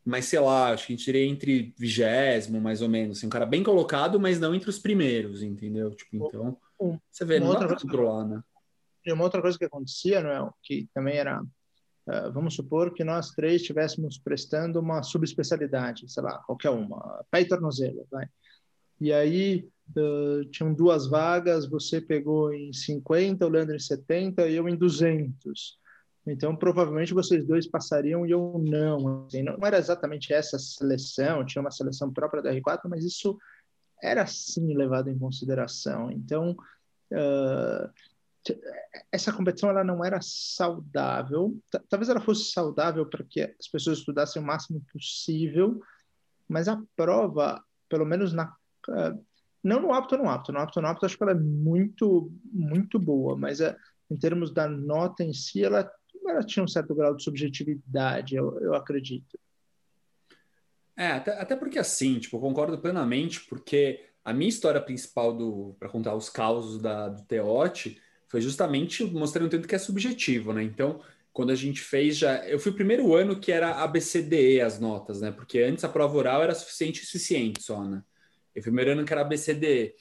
mas 0.03 0.25
sei 0.27 0.41
lá, 0.41 0.73
acho 0.73 0.87
que 0.87 0.93
a 0.95 0.97
gente 0.97 1.05
diria 1.05 1.27
entre 1.27 1.75
vigésimo, 1.79 2.59
mais 2.59 2.81
ou 2.81 2.89
menos. 2.89 3.19
Assim, 3.19 3.27
um 3.27 3.31
cara 3.31 3.45
bem 3.45 3.63
colocado, 3.63 4.19
mas 4.19 4.41
não 4.41 4.55
entre 4.55 4.71
os 4.71 4.79
primeiros, 4.79 5.43
entendeu? 5.43 5.91
Tipo, 5.95 6.17
então, 6.17 6.59
você 7.11 7.25
vê, 7.25 7.39
não 7.39 7.53
dá 7.53 7.67
pra 7.67 7.79
controlar, 7.79 8.25
né? 8.25 8.43
E 9.07 9.13
uma 9.13 9.25
outra 9.25 9.41
coisa 9.41 9.57
que 9.57 9.65
acontecia, 9.65 10.21
Noel, 10.21 10.53
que 10.63 10.89
também 10.93 11.17
era, 11.17 11.41
uh, 11.41 12.33
vamos 12.33 12.55
supor 12.55 12.93
que 12.93 13.05
nós 13.05 13.31
três 13.31 13.63
estivéssemos 13.63 14.19
prestando 14.19 14.81
uma 14.81 15.03
subespecialidade, 15.03 16.11
sei 16.11 16.23
lá, 16.25 16.39
qualquer 16.39 16.71
uma, 16.71 17.25
pé 17.31 17.43
e 17.43 17.49
tornozelo, 17.49 18.05
vai. 18.11 18.27
E 19.01 19.13
aí 19.13 19.69
uh, 19.97 20.45
tinham 20.47 20.75
duas 20.75 21.09
vagas, 21.09 21.69
você 21.69 22.01
pegou 22.01 22.53
em 22.53 22.73
50, 22.73 23.47
o 23.47 23.49
Leandro 23.49 23.77
em 23.77 23.79
70 23.79 24.49
e 24.49 24.57
eu 24.57 24.69
em 24.69 24.75
200. 24.75 25.79
Então, 26.27 26.57
provavelmente 26.57 27.15
vocês 27.15 27.47
dois 27.47 27.69
passariam 27.69 28.27
e 28.27 28.33
eu 28.33 28.61
não. 28.67 29.27
Assim, 29.27 29.43
não 29.43 29.59
era 29.65 29.79
exatamente 29.79 30.33
essa 30.33 30.59
seleção, 30.59 31.47
tinha 31.47 31.63
uma 31.63 31.71
seleção 31.71 32.13
própria 32.13 32.43
da 32.43 32.53
R4, 32.53 32.81
mas 32.89 33.05
isso 33.05 33.39
era 34.03 34.27
sim 34.27 34.75
levado 34.75 35.09
em 35.09 35.19
consideração. 35.19 36.11
Então, 36.11 36.57
uh, 37.13 37.89
essa 39.11 39.33
competição 39.33 39.71
ela 39.71 39.85
não 39.85 40.05
era 40.05 40.21
saudável. 40.21 41.57
Talvez 41.89 42.09
ela 42.09 42.21
fosse 42.21 42.51
saudável 42.51 43.07
para 43.07 43.25
que 43.25 43.41
as 43.43 43.69
pessoas 43.69 43.99
estudassem 43.99 44.43
o 44.43 44.45
máximo 44.45 44.83
possível, 44.93 45.81
mas 46.49 46.69
a 46.69 46.81
prova, 46.95 47.63
pelo 47.89 48.05
menos 48.05 48.33
na 48.33 48.55
uh, 48.89 49.25
não 49.63 49.81
no 49.81 49.93
apto 49.93 50.17
no 50.17 50.29
apto, 50.29 50.53
no 50.53 50.61
apto 50.61 50.81
no 50.81 50.87
apto 50.87 51.07
acho 51.07 51.17
que 51.17 51.23
ela 51.25 51.33
é 51.33 51.35
muito 51.35 52.31
muito 52.53 52.99
boa, 52.99 53.37
mas 53.37 53.61
uh, 53.61 53.75
em 54.11 54.17
termos 54.17 54.53
da 54.53 54.69
nota 54.69 55.25
em 55.25 55.33
si, 55.33 55.65
ela, 55.65 55.91
ela 56.27 56.45
tinha 56.45 56.65
um 56.65 56.69
certo 56.69 56.95
grau 56.95 57.15
de 57.15 57.25
subjetividade, 57.25 58.37
eu, 58.37 58.59
eu 58.61 58.75
acredito. 58.75 59.39
É, 60.97 61.09
até, 61.09 61.39
até 61.41 61.57
porque 61.57 61.79
assim, 61.79 62.19
tipo, 62.19 62.37
eu 62.37 62.41
concordo 62.41 62.79
plenamente, 62.79 63.45
porque 63.47 64.09
a 64.25 64.33
minha 64.33 64.49
história 64.49 64.81
principal 64.81 65.37
do 65.37 65.77
para 65.79 65.89
contar 65.89 66.15
os 66.15 66.31
causos 66.31 66.81
da, 66.81 67.09
do 67.09 67.23
Teote 67.25 68.01
foi 68.29 68.41
justamente 68.41 69.05
mostrando 69.05 69.51
tanto 69.51 69.69
que 69.69 69.75
é 69.75 69.79
subjetivo, 69.79 70.53
né? 70.53 70.63
Então, 70.63 71.01
quando 71.37 71.51
a 71.51 71.55
gente 71.55 71.81
fez 71.83 72.17
já. 72.17 72.47
Eu 72.49 72.59
fui 72.59 72.73
o 72.73 72.75
primeiro 72.75 73.15
ano 73.15 73.39
que 73.39 73.53
era 73.53 73.83
ABCDE 73.83 74.61
as 74.61 74.81
notas, 74.81 75.21
né? 75.21 75.31
Porque 75.31 75.59
antes 75.61 75.85
a 75.85 75.89
prova 75.89 76.17
oral 76.17 76.43
era 76.43 76.55
suficiente 76.55 77.03
e 77.03 77.07
suficiente 77.07 77.63
só, 77.63 77.85
né? 77.85 78.03
Eu 78.55 78.63
fui 78.63 78.71
o 78.71 78.75
primeiro 78.75 78.93
ano 78.93 79.05
que 79.05 79.13
era 79.13 79.21
ABCDE. 79.21 79.95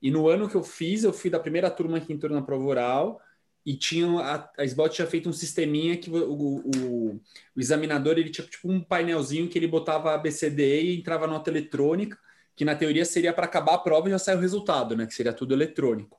E 0.00 0.10
no 0.10 0.28
ano 0.28 0.48
que 0.48 0.54
eu 0.54 0.62
fiz, 0.62 1.04
eu 1.04 1.12
fui 1.12 1.28
da 1.28 1.38
primeira 1.38 1.70
turma 1.70 2.00
que 2.00 2.12
entrou 2.12 2.32
na 2.34 2.42
prova 2.42 2.64
oral 2.64 3.20
e 3.66 3.76
tinha 3.76 4.06
a, 4.20 4.50
a 4.58 4.64
SBOT 4.64 4.94
tinha 4.94 5.06
feito 5.06 5.28
um 5.28 5.32
sisteminha 5.32 5.96
que 5.98 6.08
o, 6.08 6.16
o, 6.16 6.70
o, 7.14 7.20
examinador 7.56 8.16
ele 8.16 8.30
tinha 8.30 8.46
tipo 8.46 8.70
um 8.70 8.80
painelzinho 8.80 9.48
que 9.48 9.58
ele 9.58 9.66
botava 9.66 10.14
ABCDE 10.14 10.62
e 10.62 10.98
entrava 10.98 11.26
nota 11.26 11.50
eletrônica, 11.50 12.18
que 12.56 12.64
na 12.64 12.74
teoria 12.74 13.04
seria 13.04 13.32
para 13.32 13.44
acabar 13.44 13.74
a 13.74 13.78
prova 13.78 14.08
e 14.08 14.12
já 14.12 14.18
sair 14.18 14.36
o 14.36 14.40
resultado, 14.40 14.96
né? 14.96 15.06
Que 15.06 15.14
seria 15.14 15.34
tudo 15.34 15.52
eletrônico 15.52 16.18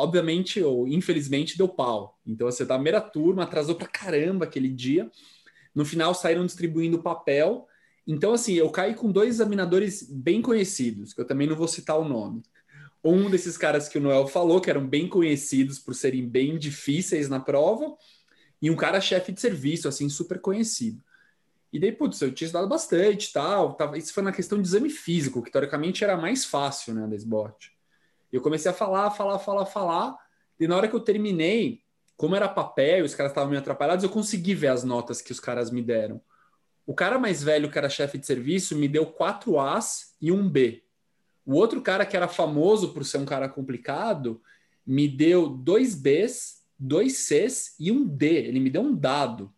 obviamente 0.00 0.62
ou 0.62 0.88
infelizmente 0.88 1.56
deu 1.56 1.68
pau. 1.68 2.18
Então 2.26 2.50
você 2.50 2.64
tá 2.66 2.74
primeira 2.74 3.00
turma, 3.00 3.44
atrasou 3.44 3.74
pra 3.74 3.86
caramba 3.86 4.44
aquele 4.44 4.68
dia. 4.68 5.10
no 5.74 5.84
final 5.84 6.14
saíram 6.14 6.44
distribuindo 6.44 7.02
papel. 7.02 7.66
Então, 8.06 8.32
assim, 8.32 8.54
eu 8.54 8.70
caí 8.70 8.94
com 8.94 9.12
dois 9.12 9.36
examinadores 9.36 10.02
bem 10.02 10.42
conhecidos, 10.42 11.12
que 11.12 11.20
eu 11.20 11.24
também 11.24 11.46
não 11.46 11.54
vou 11.54 11.68
citar 11.68 11.98
o 11.98 12.08
nome. 12.08 12.42
Um 13.04 13.30
desses 13.30 13.56
caras 13.56 13.88
que 13.88 13.98
o 13.98 14.00
Noel 14.00 14.26
falou, 14.26 14.60
que 14.60 14.68
eram 14.68 14.86
bem 14.86 15.08
conhecidos 15.08 15.78
por 15.78 15.94
serem 15.94 16.28
bem 16.28 16.58
difíceis 16.58 17.28
na 17.28 17.38
prova, 17.38 17.96
e 18.60 18.70
um 18.70 18.76
cara 18.76 19.00
chefe 19.00 19.32
de 19.32 19.40
serviço, 19.40 19.88
assim, 19.88 20.08
super 20.08 20.40
conhecido. 20.40 21.00
E 21.72 21.78
daí, 21.78 21.92
putz, 21.92 22.20
eu 22.20 22.32
tinha 22.32 22.46
estudado 22.46 22.68
bastante 22.68 23.32
tal. 23.32 23.74
Tava, 23.74 23.96
isso 23.96 24.12
foi 24.12 24.22
na 24.22 24.32
questão 24.32 24.60
de 24.60 24.66
exame 24.66 24.90
físico, 24.90 25.42
que 25.42 25.50
teoricamente 25.50 26.02
era 26.02 26.16
mais 26.16 26.44
fácil, 26.44 26.94
né, 26.94 27.06
da 27.06 27.14
SBOT. 27.14 27.72
Eu 28.32 28.40
comecei 28.40 28.70
a 28.70 28.74
falar, 28.74 29.10
falar, 29.10 29.38
falar, 29.38 29.66
falar. 29.66 30.16
E 30.58 30.66
na 30.66 30.76
hora 30.76 30.88
que 30.88 30.94
eu 30.94 31.00
terminei, 31.00 31.82
como 32.16 32.36
era 32.36 32.48
papel, 32.48 33.04
os 33.04 33.14
caras 33.14 33.32
estavam 33.32 33.50
meio 33.50 33.60
atrapalhados, 33.60 34.04
eu 34.04 34.10
consegui 34.10 34.54
ver 34.54 34.68
as 34.68 34.84
notas 34.84 35.22
que 35.22 35.32
os 35.32 35.40
caras 35.40 35.70
me 35.70 35.82
deram. 35.82 36.20
O 36.86 36.94
cara 36.94 37.18
mais 37.18 37.42
velho, 37.42 37.70
que 37.70 37.78
era 37.78 37.88
chefe 37.88 38.18
de 38.18 38.26
serviço, 38.26 38.76
me 38.76 38.88
deu 38.88 39.06
quatro 39.06 39.58
As 39.58 40.14
e 40.20 40.30
um 40.30 40.48
B. 40.48 40.82
O 41.46 41.54
outro 41.54 41.80
cara, 41.80 42.04
que 42.04 42.16
era 42.16 42.28
famoso 42.28 42.92
por 42.92 43.04
ser 43.04 43.18
um 43.18 43.24
cara 43.24 43.48
complicado, 43.48 44.40
me 44.86 45.08
deu 45.08 45.48
dois 45.48 45.94
Bs, 45.94 46.62
dois 46.78 47.18
Cs 47.18 47.74
e 47.78 47.90
um 47.90 48.06
D. 48.06 48.26
Ele 48.26 48.60
me 48.60 48.70
deu 48.70 48.82
um 48.82 48.94
dado. 48.94 49.52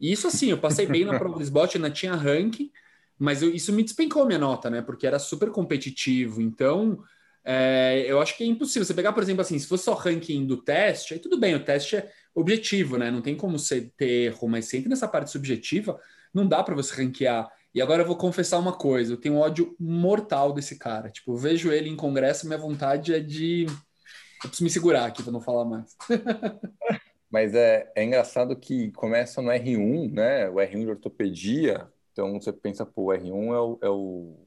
E 0.00 0.10
isso 0.10 0.26
assim, 0.26 0.50
eu 0.50 0.58
passei 0.58 0.86
bem 0.86 1.04
na 1.04 1.18
prova 1.18 1.36
do 1.36 1.42
SBOT, 1.42 1.76
ainda 1.76 1.90
tinha 1.90 2.14
ranking, 2.14 2.72
mas 3.18 3.42
eu, 3.42 3.54
isso 3.54 3.72
me 3.72 3.84
despencou 3.84 4.26
minha 4.26 4.38
nota, 4.38 4.68
né? 4.68 4.82
Porque 4.82 5.06
era 5.06 5.18
super 5.18 5.50
competitivo. 5.50 6.42
Então, 6.42 7.04
é, 7.44 8.04
eu 8.06 8.20
acho 8.20 8.36
que 8.36 8.44
é 8.44 8.46
impossível. 8.46 8.84
Você 8.84 8.94
pegar, 8.94 9.12
por 9.12 9.22
exemplo, 9.22 9.42
assim, 9.42 9.58
se 9.58 9.66
fosse 9.66 9.84
só 9.84 9.94
ranking 9.94 10.46
do 10.46 10.56
teste, 10.56 11.14
aí 11.14 11.20
tudo 11.20 11.38
bem, 11.38 11.54
o 11.54 11.64
teste 11.64 11.96
é 11.96 12.10
objetivo, 12.34 12.96
né? 12.96 13.10
Não 13.10 13.20
tem 13.20 13.36
como 13.36 13.58
você 13.58 13.90
ter 13.96 14.26
erro, 14.26 14.48
mas 14.48 14.66
sempre 14.66 14.88
nessa 14.88 15.08
parte 15.08 15.30
subjetiva, 15.30 15.98
não 16.32 16.46
dá 16.46 16.62
para 16.62 16.74
você 16.74 16.94
ranquear 16.94 17.50
e 17.74 17.80
agora 17.80 18.02
eu 18.02 18.06
vou 18.06 18.16
confessar 18.16 18.58
uma 18.58 18.76
coisa: 18.76 19.12
eu 19.12 19.16
tenho 19.16 19.36
um 19.36 19.38
ódio 19.38 19.74
mortal 19.78 20.52
desse 20.52 20.78
cara. 20.78 21.10
Tipo, 21.10 21.32
eu 21.32 21.36
vejo 21.36 21.72
ele 21.72 21.88
em 21.88 21.96
congresso, 21.96 22.46
minha 22.46 22.58
vontade 22.58 23.14
é 23.14 23.20
de. 23.20 23.64
Eu 23.64 24.48
preciso 24.48 24.64
me 24.64 24.70
segurar 24.70 25.06
aqui 25.06 25.22
para 25.22 25.32
não 25.32 25.40
falar 25.40 25.64
mais. 25.64 25.96
Mas 27.30 27.54
é, 27.54 27.90
é 27.94 28.04
engraçado 28.04 28.54
que 28.56 28.90
começa 28.92 29.40
no 29.40 29.48
R1, 29.48 30.12
né? 30.12 30.50
O 30.50 30.56
R1 30.56 30.80
de 30.80 30.90
ortopedia. 30.90 31.88
Então 32.12 32.38
você 32.38 32.52
pensa, 32.52 32.84
pô, 32.84 33.04
o 33.04 33.16
R1 33.16 33.54
é 33.54 33.58
o, 33.58 33.78
é 33.82 33.88
o 33.88 34.46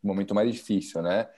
momento 0.00 0.32
mais 0.32 0.52
difícil, 0.52 1.02
né? 1.02 1.28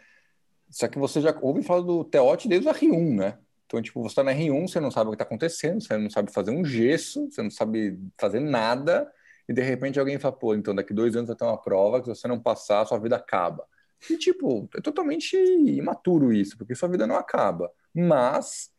Só 0.72 0.88
que 0.88 0.98
você 0.98 1.20
já 1.20 1.36
ouve 1.40 1.62
falar 1.62 1.82
do 1.82 2.02
TEOT 2.02 2.48
desde 2.48 2.66
o 2.66 2.72
R1, 2.72 3.14
né? 3.16 3.38
Então, 3.66 3.80
tipo, 3.80 4.02
você 4.02 4.08
está 4.08 4.24
na 4.24 4.32
R1, 4.32 4.68
você 4.68 4.80
não 4.80 4.90
sabe 4.90 5.08
o 5.08 5.10
que 5.10 5.14
está 5.16 5.24
acontecendo, 5.24 5.82
você 5.82 5.96
não 5.96 6.10
sabe 6.10 6.32
fazer 6.32 6.50
um 6.50 6.64
gesso, 6.64 7.30
você 7.30 7.42
não 7.42 7.50
sabe 7.50 7.98
fazer 8.18 8.40
nada 8.40 9.10
e 9.48 9.52
de 9.52 9.62
repente 9.62 9.98
alguém 9.98 10.18
fala, 10.18 10.34
pô, 10.34 10.54
então 10.54 10.74
daqui 10.74 10.94
dois 10.94 11.14
anos 11.14 11.28
vai 11.28 11.36
ter 11.36 11.44
uma 11.44 11.60
prova 11.60 12.00
que 12.00 12.06
se 12.06 12.20
você 12.20 12.28
não 12.28 12.40
passar, 12.40 12.86
sua 12.86 12.98
vida 12.98 13.16
acaba. 13.16 13.66
E, 14.10 14.16
tipo, 14.16 14.68
é 14.76 14.80
totalmente 14.80 15.36
imaturo 15.36 16.32
isso, 16.32 16.56
porque 16.56 16.74
sua 16.74 16.88
vida 16.88 17.06
não 17.06 17.16
acaba. 17.16 17.70
Mas 17.94 18.70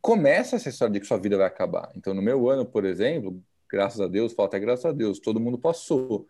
começa 0.00 0.56
essa 0.56 0.68
história 0.68 0.92
de 0.92 1.00
que 1.00 1.06
sua 1.06 1.18
vida 1.18 1.36
vai 1.36 1.46
acabar. 1.46 1.90
Então, 1.94 2.14
no 2.14 2.22
meu 2.22 2.48
ano, 2.48 2.64
por 2.64 2.84
exemplo, 2.84 3.42
graças 3.68 4.00
a 4.00 4.06
Deus, 4.06 4.32
falo 4.32 4.48
até 4.48 4.58
graças 4.58 4.84
a 4.84 4.92
Deus, 4.92 5.18
todo 5.18 5.40
mundo 5.40 5.58
passou. 5.58 6.26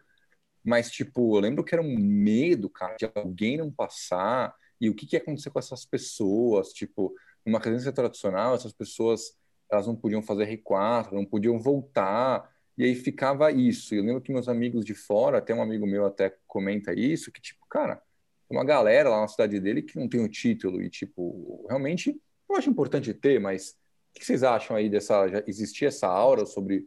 Mas, 0.65 0.91
tipo, 0.91 1.37
eu 1.37 1.41
lembro 1.41 1.65
que 1.65 1.75
era 1.75 1.83
um 1.83 1.97
medo, 1.99 2.69
cara, 2.69 2.97
de 2.97 3.11
alguém 3.15 3.57
não 3.57 3.71
passar 3.71 4.55
e 4.83 4.91
o 4.91 4.95
que, 4.95 5.07
que 5.07 5.15
ia 5.15 5.23
acontecer 5.23 5.49
com 5.49 5.61
essas 5.61 5.85
pessoas. 5.85 6.73
Tipo, 6.73 7.15
numa 7.47 7.61
residência 7.61 7.93
tradicional, 7.93 8.57
essas 8.57 8.73
pessoas 8.73 9.39
elas 9.71 9.87
não 9.87 9.95
podiam 9.95 10.21
fazer 10.21 10.45
R4, 10.59 11.13
não 11.13 11.25
podiam 11.25 11.61
voltar. 11.61 12.51
E 12.77 12.83
aí 12.83 12.97
ficava 12.97 13.53
isso. 13.53 13.95
Eu 13.95 14.03
lembro 14.03 14.21
que 14.21 14.33
meus 14.33 14.49
amigos 14.49 14.85
de 14.85 14.93
fora, 14.93 15.39
até 15.39 15.55
um 15.55 15.63
amigo 15.63 15.87
meu 15.87 16.05
até 16.05 16.37
comenta 16.49 16.93
isso, 16.93 17.31
que 17.31 17.41
tipo, 17.41 17.65
cara, 17.71 18.03
uma 18.51 18.65
galera 18.65 19.09
lá 19.09 19.21
na 19.21 19.29
cidade 19.29 19.61
dele 19.61 19.83
que 19.83 19.97
não 19.97 20.09
tem 20.09 20.21
o 20.21 20.29
título 20.29 20.83
e 20.83 20.91
tipo, 20.91 21.65
realmente 21.69 22.21
eu 22.51 22.57
acho 22.57 22.69
importante 22.69 23.15
ter, 23.15 23.39
mas 23.39 23.79
o 24.11 24.19
que 24.19 24.27
vocês 24.27 24.43
acham 24.43 24.77
aí 24.77 24.91
dessa 24.91 25.29
já 25.29 25.43
essa 25.87 26.09
aura 26.09 26.45
sobre 26.45 26.85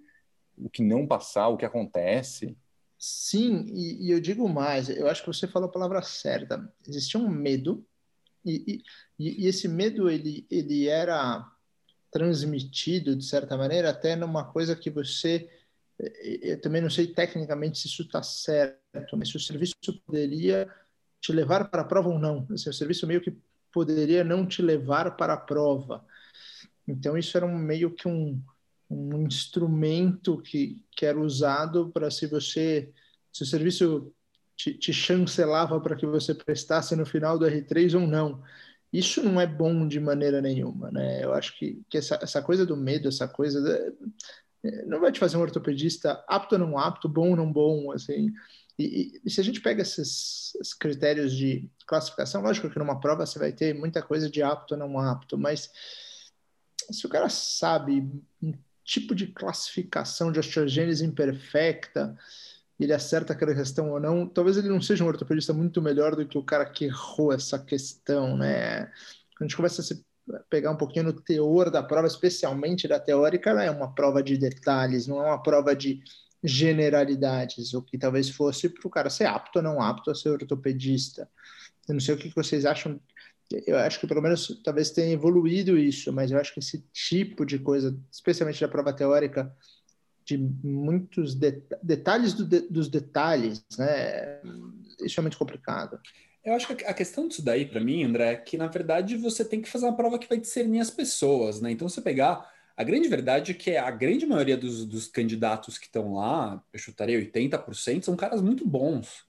o 0.58 0.70
que 0.70 0.84
não 0.84 1.08
passar, 1.08 1.48
o 1.48 1.58
que 1.58 1.66
acontece? 1.66 2.58
Sim, 2.98 3.66
e, 3.68 4.08
e 4.08 4.12
eu 4.12 4.20
digo 4.20 4.48
mais, 4.48 4.90
eu 4.90 5.08
acho 5.08 5.22
que 5.22 5.28
você 5.28 5.48
falou 5.48 5.70
a 5.70 5.72
palavra 5.72 6.02
certa. 6.02 6.72
Existia 6.88 7.20
um 7.20 7.30
medo 7.30 7.86
e, 8.44 8.84
e, 9.20 9.44
e 9.44 9.48
esse 9.48 9.68
medo 9.68 10.10
ele 10.10 10.46
ele 10.50 10.88
era 10.88 11.46
transmitido 12.12 13.16
de 13.16 13.26
certa 13.26 13.58
maneira 13.58 13.90
até 13.90 14.16
numa 14.16 14.46
coisa 14.46 14.76
que 14.76 14.90
você 14.90 15.50
eu 15.98 16.60
também 16.60 16.82
não 16.82 16.90
sei 16.90 17.08
tecnicamente 17.08 17.80
se 17.80 17.88
isso 17.88 18.02
está 18.04 18.22
certo, 18.22 19.18
mas 19.18 19.30
se 19.30 19.38
o 19.38 19.40
serviço 19.40 19.76
poderia 20.06 20.70
te 21.22 21.32
levar 21.32 21.70
para 21.70 21.82
a 21.82 21.86
prova 21.86 22.10
ou 22.10 22.20
não. 22.20 22.46
Assim, 22.52 22.70
o 22.70 22.74
serviço 22.74 23.08
meio 23.08 23.22
que 23.22 23.36
poderia 23.72 24.24
não 24.24 24.46
te 24.46 24.62
levar 24.62 25.16
para 25.16 25.34
a 25.34 25.38
prova. 25.38 26.06
Então, 26.88 27.18
isso 27.18 27.36
era 27.38 27.46
um, 27.46 27.58
meio 27.58 27.92
que 27.92 28.08
um, 28.08 28.42
um 28.90 29.26
instrumento 29.26 30.42
que, 30.42 30.84
que 30.92 31.06
era 31.06 31.20
usado 31.20 31.90
para 31.92 32.12
se 32.12 32.28
você, 32.28 32.92
se 33.32 33.44
o 33.44 33.46
serviço 33.46 34.14
te, 34.56 34.74
te 34.74 34.94
chancelava 34.94 35.80
para 35.80 35.96
que 35.96 36.06
você 36.06 36.34
prestasse 36.34 36.96
no 36.96 37.06
final 37.06 37.38
do 37.38 37.46
R3 37.46 38.00
ou 38.00 38.08
não. 38.08 38.42
Isso 38.94 39.22
não 39.22 39.42
é 39.42 39.48
bom 39.48 39.88
de 39.88 40.00
maneira 40.00 40.42
nenhuma, 40.42 40.90
né? 40.92 41.24
Eu 41.24 41.34
acho 41.34 41.58
que, 41.58 41.82
que 41.90 41.98
essa, 41.98 42.18
essa 42.22 42.42
coisa 42.42 42.66
do 42.66 42.78
medo, 42.78 43.10
essa 43.10 43.28
coisa 43.28 43.60
não 44.86 45.00
vai 45.00 45.12
te 45.12 45.20
fazer 45.20 45.38
um 45.38 45.42
ortopedista 45.42 46.24
apto 46.28 46.56
ou 46.56 46.60
não 46.60 46.78
apto, 46.78 47.10
bom 47.10 47.32
ou 47.32 47.36
não 47.36 47.52
bom, 47.52 47.92
assim. 47.92 48.32
E, 48.78 49.22
e, 49.24 49.30
se 49.30 49.40
a 49.40 49.44
gente 49.44 49.62
pega 49.62 49.82
esses, 49.82 50.54
esses, 50.56 50.74
critérios 50.74 51.34
de 51.34 51.70
classificação, 51.88 52.42
lógico 52.42 52.70
que 52.70 52.80
numa 52.80 53.00
prova 53.00 53.26
você 53.26 53.40
vai 53.40 53.52
ter 53.52 53.74
muita 53.74 54.02
coisa 54.02 54.30
de 54.30 54.44
apto 54.44 54.74
ou 54.74 54.80
não 54.80 55.00
apto, 55.00 55.38
mas 55.38 55.72
se 56.92 57.06
o 57.06 57.10
cara 57.10 57.30
sabe 57.30 58.10
tipo 58.86 59.16
de 59.16 59.28
classificação 59.28 60.32
de 60.32 60.40
osteogênese 60.40 61.04
imperfecta, 61.06 62.16
ele 62.80 62.94
acerta 62.94 63.34
aquela 63.34 63.56
questão 63.56 63.90
ou 63.92 64.00
não, 64.00 64.28
talvez 64.28 64.58
ele 64.58 64.70
não 64.70 64.82
seja 64.82 65.04
um 65.04 65.08
ortopedista 65.08 65.54
muito 65.54 65.82
melhor 65.82 66.16
do 66.16 66.26
que 66.26 66.38
o 66.38 66.44
cara 66.44 66.66
que 66.66 66.86
errou 66.86 67.34
essa 67.34 67.58
questão, 67.58 68.38
né? 68.38 68.86
Quando 69.36 69.42
a 69.42 69.44
gente 69.46 69.56
começa 69.56 69.82
a 69.82 69.84
se 69.84 70.06
pegar 70.50 70.72
um 70.72 70.78
pouquinho 70.78 71.06
no 71.06 71.14
teor 71.14 71.70
da 71.70 71.84
prova, 71.84 72.08
especialmente 72.08 72.88
da 72.88 73.00
teórica, 73.00 73.50
ela 73.50 73.64
é 73.64 73.72
uma 73.72 73.94
prova 73.94 74.22
de 74.22 74.38
detalhes, 74.38 75.08
não 75.08 75.24
é 75.24 75.28
uma 75.28 75.42
prova 75.42 75.76
de 75.76 76.02
generalidades, 76.44 77.74
o 77.74 77.82
que 77.82 77.98
talvez 77.98 78.30
fosse 78.30 78.70
para 78.70 78.88
o 78.88 78.92
cara 78.92 79.10
ser 79.10 79.26
apto 79.26 79.60
ou 79.60 79.64
não 79.64 79.82
apto 79.82 80.12
a 80.12 80.16
ser 80.16 80.30
ortopedista. 80.30 81.30
Eu 81.88 81.94
não 81.94 82.02
sei 82.02 82.16
o 82.16 82.18
que 82.18 82.34
vocês 82.36 82.66
acham. 82.66 83.00
Eu 83.52 83.78
acho 83.78 84.00
que 84.00 84.08
pelo 84.08 84.22
menos 84.22 84.62
talvez 84.64 84.90
tenha 84.90 85.14
evoluído 85.14 85.78
isso, 85.78 86.12
mas 86.12 86.32
eu 86.32 86.40
acho 86.40 86.54
que 86.54 86.60
esse 86.60 86.84
tipo 86.92 87.46
de 87.46 87.60
coisa, 87.60 87.98
especialmente 88.12 88.60
da 88.60 88.68
prova 88.68 88.92
teórica, 88.92 89.56
de 90.26 90.38
muitos 90.38 91.36
de, 91.36 91.62
detalhes 91.84 92.34
do, 92.34 92.44
de, 92.44 92.62
dos 92.62 92.90
detalhes, 92.90 93.64
né? 93.78 94.42
Isso 95.00 95.20
é 95.20 95.22
muito 95.22 95.38
complicado. 95.38 96.00
Eu 96.44 96.54
acho 96.54 96.76
que 96.76 96.84
a 96.86 96.94
questão 96.94 97.28
disso 97.28 97.44
daí, 97.44 97.66
para 97.66 97.80
mim, 97.80 98.04
André, 98.04 98.34
é 98.34 98.36
que 98.36 98.58
na 98.58 98.68
verdade 98.68 99.16
você 99.16 99.46
tem 99.46 99.62
que 99.62 99.70
fazer 99.70 99.86
uma 99.86 99.96
prova 99.96 100.18
que 100.18 100.28
vai 100.28 100.40
discernir 100.40 100.80
as 100.80 100.90
pessoas, 100.90 101.62
né? 101.62 101.72
Então, 101.72 101.88
você 101.88 102.02
pegar. 102.02 102.54
A 102.78 102.84
grande 102.84 103.08
verdade 103.08 103.52
é 103.52 103.54
que 103.54 103.78
a 103.78 103.90
grande 103.90 104.26
maioria 104.26 104.58
dos, 104.58 104.86
dos 104.86 105.08
candidatos 105.08 105.78
que 105.78 105.86
estão 105.86 106.16
lá, 106.16 106.62
eu 106.74 106.80
chutaria 106.80 107.18
80%, 107.18 108.04
são 108.04 108.18
caras 108.18 108.42
muito 108.42 108.68
bons. 108.68 109.26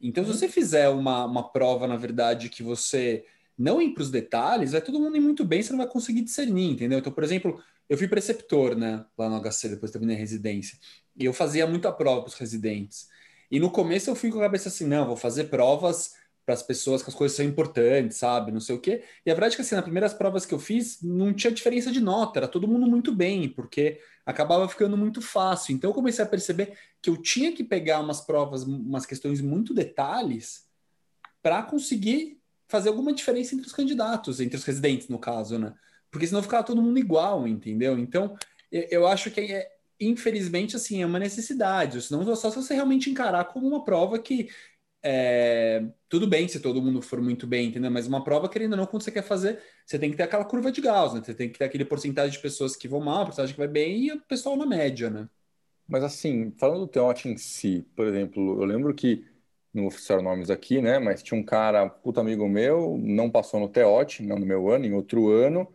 Então, 0.00 0.24
se 0.24 0.30
uhum. 0.30 0.36
você 0.36 0.48
fizer 0.48 0.88
uma, 0.88 1.26
uma 1.26 1.52
prova, 1.52 1.86
na 1.86 1.96
verdade, 1.96 2.48
que 2.48 2.62
você 2.62 3.26
não 3.58 3.82
ir 3.82 3.92
para 3.92 4.02
os 4.02 4.10
detalhes, 4.10 4.72
vai 4.72 4.80
todo 4.80 5.00
mundo 5.00 5.16
ir 5.16 5.20
muito 5.20 5.44
bem, 5.44 5.62
você 5.62 5.72
não 5.72 5.78
vai 5.78 5.88
conseguir 5.88 6.22
discernir, 6.22 6.70
entendeu? 6.70 6.98
Então, 6.98 7.12
por 7.12 7.24
exemplo, 7.24 7.60
eu 7.88 7.98
fui 7.98 8.06
preceptor, 8.06 8.76
né, 8.76 9.04
lá 9.16 9.28
no 9.28 9.40
HC, 9.40 9.70
depois 9.70 9.90
terminei 9.90 10.14
a 10.14 10.18
residência, 10.18 10.78
e 11.16 11.24
eu 11.24 11.32
fazia 11.32 11.66
muita 11.66 11.90
prova 11.90 12.22
para 12.22 12.28
os 12.28 12.34
residentes. 12.34 13.08
E 13.50 13.58
no 13.58 13.70
começo 13.70 14.10
eu 14.10 14.14
fui 14.14 14.30
com 14.30 14.38
a 14.38 14.42
cabeça 14.42 14.68
assim, 14.68 14.86
não, 14.86 15.06
vou 15.06 15.16
fazer 15.16 15.44
provas 15.44 16.14
para 16.44 16.54
as 16.54 16.62
pessoas 16.62 17.02
que 17.02 17.10
as 17.10 17.14
coisas 17.14 17.36
são 17.36 17.44
importantes, 17.44 18.16
sabe? 18.16 18.50
Não 18.50 18.60
sei 18.60 18.74
o 18.74 18.80
quê. 18.80 19.04
E 19.24 19.30
a 19.30 19.34
verdade 19.34 19.52
é 19.52 19.56
que 19.56 19.62
assim, 19.62 19.74
nas 19.74 19.84
primeiras 19.84 20.14
provas 20.14 20.46
que 20.46 20.54
eu 20.54 20.58
fiz, 20.58 21.02
não 21.02 21.32
tinha 21.32 21.52
diferença 21.52 21.92
de 21.92 22.00
nota, 22.00 22.38
era 22.38 22.48
todo 22.48 22.66
mundo 22.66 22.86
muito 22.86 23.14
bem, 23.14 23.50
porque 23.50 24.00
acabava 24.24 24.66
ficando 24.66 24.96
muito 24.96 25.20
fácil. 25.20 25.74
Então 25.74 25.90
eu 25.90 25.94
comecei 25.94 26.24
a 26.24 26.28
perceber 26.28 26.72
que 27.02 27.10
eu 27.10 27.18
tinha 27.18 27.52
que 27.52 27.62
pegar 27.62 28.00
umas 28.00 28.22
provas, 28.22 28.62
umas 28.62 29.04
questões 29.04 29.42
muito 29.42 29.74
detalhes, 29.74 30.66
para 31.42 31.62
conseguir 31.62 32.37
fazer 32.68 32.90
alguma 32.90 33.12
diferença 33.12 33.54
entre 33.54 33.66
os 33.66 33.72
candidatos, 33.72 34.40
entre 34.40 34.56
os 34.56 34.64
residentes, 34.64 35.08
no 35.08 35.18
caso, 35.18 35.58
né? 35.58 35.74
Porque 36.10 36.26
senão 36.26 36.42
ficava 36.42 36.64
todo 36.64 36.82
mundo 36.82 36.98
igual, 36.98 37.46
entendeu? 37.48 37.98
Então 37.98 38.36
eu 38.70 39.06
acho 39.06 39.30
que 39.30 39.40
é, 39.40 39.68
infelizmente, 40.00 40.76
assim, 40.76 41.02
é 41.02 41.06
uma 41.06 41.18
necessidade. 41.18 42.02
Senão 42.02 42.24
só 42.36 42.50
se 42.50 42.56
você 42.56 42.74
realmente 42.74 43.10
encarar 43.10 43.44
como 43.46 43.66
uma 43.66 43.84
prova 43.84 44.18
que 44.18 44.48
é, 45.02 45.86
tudo 46.08 46.26
bem 46.26 46.48
se 46.48 46.60
todo 46.60 46.82
mundo 46.82 47.00
for 47.00 47.20
muito 47.20 47.46
bem, 47.46 47.68
entendeu? 47.68 47.90
Mas 47.90 48.06
uma 48.06 48.22
prova, 48.22 48.48
querendo 48.48 48.72
ou 48.72 48.78
não, 48.78 48.86
quando 48.86 49.02
você 49.02 49.12
quer 49.12 49.22
fazer, 49.22 49.62
você 49.86 49.98
tem 49.98 50.10
que 50.10 50.16
ter 50.16 50.24
aquela 50.24 50.44
curva 50.44 50.72
de 50.72 50.80
Gauss, 50.80 51.14
né? 51.14 51.22
Você 51.24 51.34
tem 51.34 51.50
que 51.50 51.58
ter 51.58 51.64
aquele 51.64 51.84
porcentagem 51.84 52.32
de 52.32 52.38
pessoas 52.38 52.76
que 52.76 52.88
vão 52.88 53.00
mal, 53.00 53.24
porcentagem 53.24 53.54
que 53.54 53.60
vai 53.60 53.68
bem 53.68 54.06
e 54.06 54.12
o 54.12 54.20
pessoal 54.20 54.56
na 54.56 54.66
média, 54.66 55.08
né? 55.08 55.28
Mas 55.86 56.04
assim, 56.04 56.52
falando 56.58 56.80
do 56.80 56.88
Teote 56.88 57.28
em 57.28 57.36
si, 57.36 57.86
por 57.96 58.06
exemplo, 58.06 58.60
eu 58.60 58.64
lembro 58.66 58.92
que, 58.94 59.24
não 59.72 59.84
vou 59.84 59.90
citar 59.92 60.22
nomes 60.22 60.50
aqui, 60.50 60.80
né? 60.80 60.98
Mas 60.98 61.22
tinha 61.22 61.38
um 61.38 61.44
cara, 61.44 61.88
puta 61.88 62.20
amigo 62.20 62.48
meu, 62.48 62.96
não 62.98 63.30
passou 63.30 63.60
no 63.60 63.68
Teote, 63.68 64.22
não 64.22 64.38
no 64.38 64.46
meu 64.46 64.68
ano, 64.70 64.86
em 64.86 64.92
outro 64.92 65.28
ano. 65.30 65.72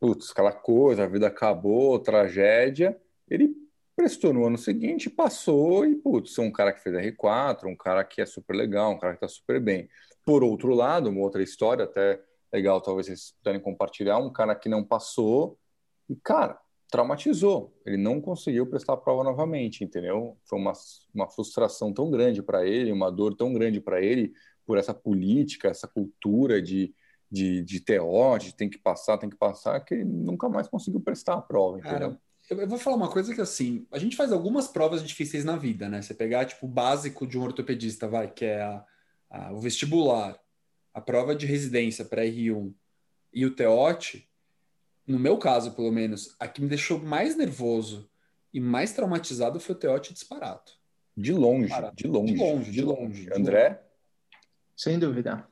Putz, 0.00 0.30
aquela 0.30 0.52
coisa, 0.52 1.04
a 1.04 1.06
vida 1.06 1.26
acabou, 1.26 1.98
tragédia. 1.98 3.00
Ele 3.28 3.54
prestou 3.96 4.32
no 4.32 4.46
ano 4.46 4.58
seguinte, 4.58 5.08
passou 5.10 5.86
e, 5.86 5.96
putz, 5.96 6.38
um 6.38 6.52
cara 6.52 6.72
que 6.72 6.80
fez 6.82 6.94
R4, 6.94 7.66
um 7.66 7.76
cara 7.76 8.04
que 8.04 8.20
é 8.20 8.26
super 8.26 8.54
legal, 8.54 8.92
um 8.92 8.98
cara 8.98 9.14
que 9.14 9.20
tá 9.20 9.28
super 9.28 9.60
bem. 9.60 9.88
Por 10.24 10.44
outro 10.44 10.74
lado, 10.74 11.08
uma 11.08 11.20
outra 11.20 11.42
história 11.42 11.84
até 11.84 12.20
legal, 12.52 12.80
talvez 12.80 13.06
vocês 13.06 13.34
puderem 13.38 13.60
compartilhar, 13.60 14.18
um 14.18 14.32
cara 14.32 14.54
que 14.54 14.68
não 14.68 14.84
passou 14.84 15.58
e, 16.08 16.16
cara, 16.16 16.58
traumatizou. 16.90 17.74
Ele 17.84 17.96
não 17.96 18.20
conseguiu 18.20 18.66
prestar 18.66 18.94
a 18.94 18.96
prova 18.96 19.24
novamente, 19.24 19.84
entendeu? 19.84 20.36
Foi 20.44 20.58
uma, 20.58 20.72
uma 21.14 21.28
frustração 21.28 21.92
tão 21.92 22.10
grande 22.10 22.42
para 22.42 22.66
ele, 22.66 22.92
uma 22.92 23.10
dor 23.10 23.34
tão 23.34 23.52
grande 23.52 23.80
para 23.80 24.00
ele 24.00 24.32
por 24.64 24.78
essa 24.78 24.94
política, 24.94 25.68
essa 25.68 25.86
cultura 25.86 26.60
de, 26.60 26.94
de, 27.30 27.62
de 27.62 27.80
TO, 27.80 28.38
de 28.38 28.54
tem 28.54 28.68
que 28.68 28.78
passar, 28.78 29.18
tem 29.18 29.30
que 29.30 29.36
passar, 29.36 29.80
que 29.80 29.94
ele 29.94 30.04
nunca 30.04 30.48
mais 30.48 30.68
conseguiu 30.68 31.00
prestar 31.00 31.34
a 31.34 31.42
prova, 31.42 31.78
entendeu? 31.78 32.16
Cara, 32.48 32.62
eu 32.62 32.68
vou 32.68 32.78
falar 32.78 32.96
uma 32.96 33.10
coisa 33.10 33.34
que 33.34 33.40
assim, 33.40 33.86
a 33.90 33.98
gente 33.98 34.16
faz 34.16 34.32
algumas 34.32 34.68
provas 34.68 35.02
difíceis 35.02 35.44
na 35.44 35.56
vida, 35.56 35.88
né? 35.88 36.02
Você 36.02 36.14
pegar 36.14 36.44
tipo 36.44 36.66
o 36.66 36.68
básico 36.68 37.26
de 37.26 37.38
um 37.38 37.42
ortopedista, 37.42 38.08
vai, 38.08 38.30
que 38.30 38.44
é 38.44 38.62
a, 38.62 38.84
a, 39.30 39.52
o 39.52 39.60
vestibular, 39.60 40.38
a 40.94 41.00
prova 41.00 41.34
de 41.34 41.46
residência 41.46 42.04
para 42.04 42.22
R1 42.24 42.72
e 43.32 43.44
o 43.44 43.54
TEOT, 43.54 44.28
no 45.06 45.18
meu 45.18 45.38
caso, 45.38 45.72
pelo 45.72 45.92
menos, 45.92 46.34
a 46.38 46.48
que 46.48 46.60
me 46.60 46.68
deixou 46.68 46.98
mais 46.98 47.36
nervoso 47.36 48.10
e 48.52 48.60
mais 48.60 48.92
traumatizado 48.92 49.60
foi 49.60 49.74
o 49.74 49.78
TEOT 49.78 50.12
disparado. 50.12 50.72
De 51.16 51.32
longe, 51.32 51.66
disparado. 51.66 51.96
de 51.96 52.06
longe, 52.06 52.34
de 52.34 52.40
longe, 52.40 52.72
de 52.72 52.82
longe. 52.82 53.30
André? 53.32 53.82
Sem 54.76 54.98
dúvida. 54.98 55.46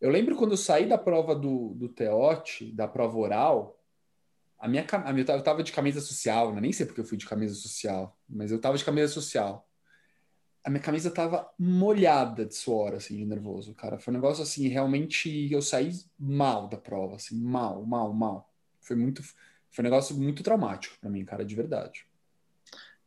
Eu 0.00 0.10
lembro 0.10 0.36
quando 0.36 0.52
eu 0.52 0.56
saí 0.56 0.86
da 0.86 0.98
prova 0.98 1.34
do, 1.34 1.74
do 1.74 1.88
TEOT, 1.88 2.72
da 2.72 2.86
prova 2.86 3.16
oral, 3.16 3.80
a 4.58 4.68
minha, 4.68 4.86
a 4.90 5.12
minha, 5.12 5.26
eu 5.28 5.42
tava 5.42 5.62
de 5.62 5.72
camisa 5.72 6.00
social, 6.00 6.54
né? 6.54 6.60
nem 6.60 6.72
sei 6.72 6.86
porque 6.86 7.00
eu 7.00 7.04
fui 7.04 7.18
de 7.18 7.26
camisa 7.26 7.54
social, 7.54 8.16
mas 8.28 8.52
eu 8.52 8.60
tava 8.60 8.78
de 8.78 8.84
camisa 8.84 9.08
social. 9.08 9.68
A 10.64 10.70
minha 10.70 10.82
camisa 10.82 11.10
tava 11.10 11.50
molhada 11.58 12.46
de 12.46 12.54
suor, 12.54 12.94
assim, 12.94 13.16
de 13.16 13.24
nervoso, 13.24 13.74
cara. 13.74 13.98
Foi 13.98 14.12
um 14.12 14.16
negócio 14.16 14.42
assim, 14.42 14.68
realmente 14.68 15.52
eu 15.52 15.60
saí 15.60 15.92
mal 16.18 16.68
da 16.68 16.76
prova, 16.76 17.16
assim, 17.16 17.36
mal, 17.40 17.84
mal, 17.84 18.12
mal. 18.12 18.52
Foi 18.80 18.94
muito, 18.94 19.22
foi 19.22 19.82
um 19.82 19.88
negócio 19.88 20.16
muito 20.16 20.42
traumático 20.42 20.96
para 21.00 21.10
mim, 21.10 21.24
cara, 21.24 21.44
de 21.44 21.54
verdade. 21.54 22.06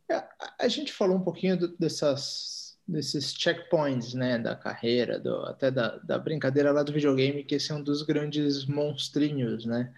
É, 0.08 0.22
a 0.58 0.68
gente 0.68 0.92
falou 0.92 1.16
um 1.16 1.24
pouquinho 1.24 1.56
dessas, 1.78 2.78
desses 2.86 3.32
checkpoints, 3.34 4.14
né, 4.14 4.38
da 4.38 4.54
carreira, 4.54 5.18
do, 5.18 5.36
até 5.46 5.70
da, 5.70 5.96
da 5.98 6.18
brincadeira 6.18 6.72
lá 6.72 6.82
do 6.82 6.92
videogame, 6.92 7.42
que 7.42 7.56
esse 7.56 7.72
é 7.72 7.74
um 7.74 7.82
dos 7.82 8.02
grandes 8.02 8.66
monstrinhos, 8.66 9.64
né? 9.64 9.92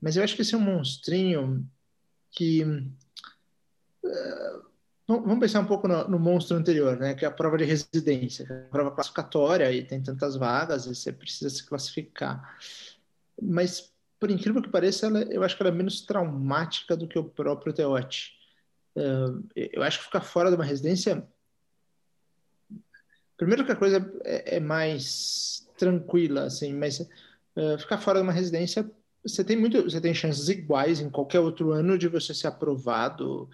Mas 0.00 0.16
eu 0.16 0.22
acho 0.22 0.36
que 0.36 0.42
esse 0.42 0.54
é 0.54 0.58
um 0.58 0.60
monstrinho 0.60 1.68
que. 2.30 2.62
Uh, 4.04 4.66
vamos 5.06 5.38
pensar 5.38 5.60
um 5.60 5.66
pouco 5.66 5.86
no, 5.86 6.08
no, 6.08 6.18
monstro 6.18 6.56
anterior, 6.56 6.96
né? 6.96 7.14
Que 7.14 7.24
é 7.24 7.28
a 7.28 7.30
prova 7.30 7.56
de 7.56 7.64
residência, 7.64 8.44
é 8.50 8.66
a 8.66 8.70
prova 8.70 8.90
classificatória 8.90 9.70
e 9.72 9.84
tem 9.84 10.02
tantas 10.02 10.36
vagas 10.36 10.86
e 10.86 10.94
você 10.94 11.12
precisa 11.12 11.48
se 11.48 11.64
classificar. 11.64 12.58
Mas, 13.40 13.92
por 14.18 14.30
incrível 14.30 14.60
que 14.60 14.68
pareça, 14.68 15.06
ela, 15.06 15.22
eu 15.22 15.44
acho 15.44 15.56
que 15.56 15.62
ela 15.62 15.70
é 15.70 15.74
menos 15.74 16.00
traumática 16.00 16.96
do 16.96 17.06
que 17.06 17.18
o 17.18 17.24
próprio 17.24 17.72
TEOT. 17.72 18.34
Uh, 18.96 19.46
eu 19.54 19.82
acho 19.82 19.98
que 19.98 20.06
ficar 20.06 20.22
fora 20.22 20.50
de 20.50 20.56
uma 20.56 20.64
residência. 20.64 21.24
Primeiro 23.36 23.64
que 23.64 23.72
a 23.72 23.76
coisa 23.76 24.12
é, 24.24 24.56
é 24.56 24.60
mais 24.60 25.68
tranquila, 25.78 26.44
assim, 26.44 26.72
mas 26.72 27.00
uh, 27.00 27.78
ficar 27.78 27.98
fora 27.98 28.18
de 28.18 28.24
uma 28.24 28.32
residência 28.32 28.90
você 29.26 29.42
tem 29.42 29.56
muito, 29.56 29.82
você 29.82 30.00
tem 30.00 30.14
chances 30.14 30.48
iguais 30.48 31.00
em 31.00 31.10
qualquer 31.10 31.40
outro 31.40 31.72
ano 31.72 31.98
de 31.98 32.08
você 32.08 32.32
ser 32.32 32.46
aprovado. 32.46 33.48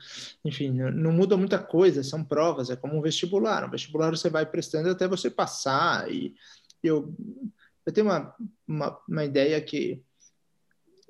Enfim, 0.44 0.70
não 0.70 1.12
muda 1.12 1.36
muita 1.36 1.58
coisa, 1.58 2.02
são 2.02 2.22
provas, 2.22 2.70
é 2.70 2.76
como 2.76 2.96
um 2.96 3.02
vestibular. 3.02 3.64
Um 3.64 3.70
vestibular 3.70 4.10
você 4.10 4.28
vai 4.28 4.44
prestando 4.44 4.90
até 4.90 5.08
você 5.08 5.30
passar. 5.30 6.10
E 6.10 6.34
eu, 6.82 7.14
eu 7.86 7.92
tenho 7.92 8.06
uma, 8.06 8.34
uma, 8.66 8.98
uma 9.08 9.24
ideia 9.24 9.60
que, 9.60 10.02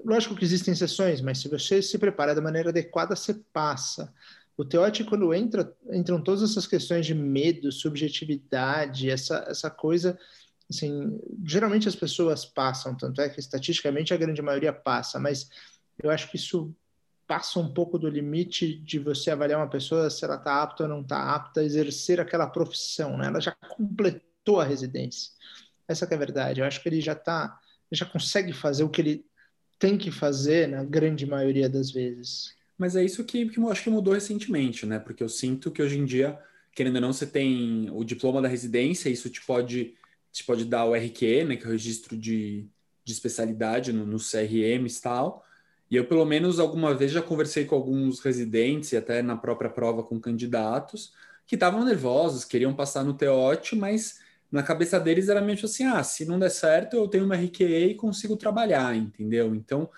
lógico 0.04 0.36
que 0.36 0.44
existem 0.44 0.72
exceções, 0.72 1.20
mas 1.20 1.38
se 1.38 1.48
você 1.48 1.82
se 1.82 1.98
prepara 1.98 2.34
da 2.34 2.40
maneira 2.40 2.70
adequada, 2.70 3.16
você 3.16 3.34
passa. 3.52 4.12
O 4.56 4.64
teórico, 4.64 5.08
quando 5.08 5.32
entra, 5.34 5.74
entram 5.90 6.22
todas 6.22 6.42
essas 6.42 6.66
questões 6.66 7.06
de 7.06 7.14
medo, 7.14 7.72
subjetividade, 7.72 9.10
essa, 9.10 9.44
essa 9.48 9.70
coisa 9.70 10.18
assim, 10.70 11.18
geralmente 11.44 11.88
as 11.88 11.96
pessoas 11.96 12.44
passam, 12.44 12.94
tanto 12.96 13.20
é 13.20 13.28
que 13.28 13.40
estatisticamente 13.40 14.12
a 14.12 14.16
grande 14.16 14.42
maioria 14.42 14.72
passa, 14.72 15.18
mas 15.18 15.48
eu 16.02 16.10
acho 16.10 16.30
que 16.30 16.36
isso 16.36 16.74
passa 17.26 17.58
um 17.58 17.72
pouco 17.72 17.98
do 17.98 18.08
limite 18.08 18.76
de 18.76 18.98
você 18.98 19.30
avaliar 19.30 19.58
uma 19.58 19.70
pessoa 19.70 20.10
se 20.10 20.24
ela 20.24 20.36
está 20.36 20.62
apta 20.62 20.82
ou 20.82 20.88
não 20.88 21.00
está 21.00 21.34
apta 21.34 21.60
a 21.60 21.64
exercer 21.64 22.20
aquela 22.20 22.46
profissão, 22.46 23.16
né? 23.16 23.26
Ela 23.26 23.40
já 23.40 23.52
completou 23.52 24.60
a 24.60 24.64
residência. 24.64 25.30
Essa 25.88 26.04
é 26.04 26.14
a 26.14 26.18
verdade. 26.18 26.60
Eu 26.60 26.66
acho 26.66 26.82
que 26.82 26.88
ele 26.88 27.00
já 27.00 27.12
está, 27.12 27.58
já 27.90 28.04
consegue 28.04 28.52
fazer 28.52 28.84
o 28.84 28.88
que 28.88 29.00
ele 29.00 29.24
tem 29.78 29.96
que 29.96 30.10
fazer 30.10 30.68
na 30.68 30.84
grande 30.84 31.26
maioria 31.26 31.68
das 31.68 31.90
vezes. 31.90 32.54
Mas 32.76 32.96
é 32.96 33.04
isso 33.04 33.24
que, 33.24 33.48
que 33.48 33.58
eu 33.58 33.70
acho 33.70 33.82
que 33.82 33.90
mudou 33.90 34.14
recentemente, 34.14 34.84
né? 34.86 34.98
Porque 34.98 35.22
eu 35.22 35.28
sinto 35.28 35.70
que 35.70 35.82
hoje 35.82 35.98
em 35.98 36.04
dia, 36.04 36.38
querendo 36.74 36.96
ou 36.96 37.00
não, 37.00 37.12
você 37.12 37.26
tem 37.26 37.88
o 37.92 38.04
diploma 38.04 38.42
da 38.42 38.48
residência, 38.48 39.08
isso 39.08 39.30
te 39.30 39.44
pode 39.44 39.94
gente 40.32 40.44
pode 40.44 40.64
dar 40.64 40.84
o 40.86 40.94
RQE, 40.94 41.44
né, 41.44 41.56
que 41.56 41.64
é 41.64 41.68
o 41.68 41.72
registro 41.72 42.16
de, 42.16 42.66
de 43.04 43.12
especialidade 43.12 43.92
no, 43.92 44.06
no 44.06 44.18
CRM 44.18 44.86
e 44.86 45.00
tal. 45.00 45.44
E 45.90 45.96
eu, 45.96 46.06
pelo 46.06 46.24
menos, 46.24 46.58
alguma 46.58 46.94
vez 46.94 47.12
já 47.12 47.20
conversei 47.20 47.66
com 47.66 47.74
alguns 47.74 48.20
residentes 48.20 48.92
e 48.92 48.96
até 48.96 49.20
na 49.20 49.36
própria 49.36 49.68
prova 49.68 50.02
com 50.02 50.18
candidatos 50.18 51.12
que 51.46 51.54
estavam 51.54 51.84
nervosos, 51.84 52.46
queriam 52.46 52.72
passar 52.74 53.04
no 53.04 53.12
TEOT, 53.12 53.76
mas 53.76 54.20
na 54.50 54.62
cabeça 54.62 54.98
deles 54.98 55.28
era 55.28 55.40
meio 55.42 55.62
assim: 55.62 55.84
ah, 55.84 56.02
se 56.02 56.24
não 56.24 56.38
der 56.38 56.50
certo, 56.50 56.96
eu 56.96 57.08
tenho 57.08 57.24
uma 57.26 57.36
RQE 57.36 57.90
e 57.90 57.94
consigo 57.94 58.36
trabalhar, 58.36 58.96
entendeu? 58.96 59.54
Então, 59.54 59.90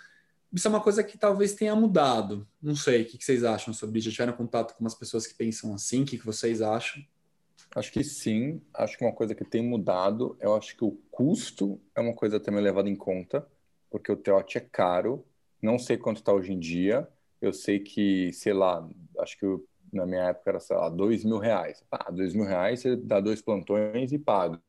isso 0.52 0.66
é 0.66 0.70
uma 0.70 0.80
coisa 0.80 1.04
que 1.04 1.16
talvez 1.16 1.54
tenha 1.54 1.76
mudado. 1.76 2.46
Não 2.60 2.74
sei, 2.74 3.02
o 3.02 3.06
que 3.06 3.24
vocês 3.24 3.44
acham 3.44 3.72
sobre 3.72 3.98
isso? 3.98 4.10
Já 4.10 4.12
tiveram 4.12 4.32
contato 4.32 4.74
com 4.74 4.80
umas 4.80 4.94
pessoas 4.94 5.26
que 5.26 5.34
pensam 5.34 5.74
assim? 5.74 6.02
O 6.02 6.06
que 6.06 6.16
vocês 6.18 6.60
acham? 6.60 7.04
Acho 7.74 7.92
que 7.92 8.04
sim. 8.04 8.62
Acho 8.72 8.96
que 8.96 9.04
uma 9.04 9.12
coisa 9.12 9.34
que 9.34 9.44
tem 9.44 9.62
mudado, 9.62 10.36
eu 10.40 10.54
acho 10.54 10.76
que 10.76 10.84
o 10.84 10.92
custo 11.10 11.80
é 11.94 12.00
uma 12.00 12.14
coisa 12.14 12.38
também 12.38 12.62
levada 12.62 12.88
em 12.88 12.96
conta, 12.96 13.46
porque 13.90 14.12
o 14.12 14.16
teote 14.16 14.58
é 14.58 14.60
caro. 14.60 15.24
Não 15.60 15.78
sei 15.78 15.96
quanto 15.96 16.18
está 16.18 16.32
hoje 16.32 16.52
em 16.52 16.58
dia. 16.58 17.08
Eu 17.40 17.52
sei 17.52 17.80
que, 17.80 18.32
sei 18.32 18.52
lá, 18.52 18.88
acho 19.18 19.38
que 19.38 19.46
na 19.92 20.06
minha 20.06 20.28
época 20.28 20.50
era, 20.50 20.60
sei 20.60 20.76
lá, 20.76 20.88
dois 20.88 21.24
mil 21.24 21.38
reais. 21.38 21.84
Ah, 21.90 22.10
dois 22.10 22.34
mil 22.34 22.44
reais 22.44 22.80
você 22.80 22.96
dá 22.96 23.20
dois 23.20 23.42
plantões 23.42 24.12
e 24.12 24.18
paga. 24.18 24.60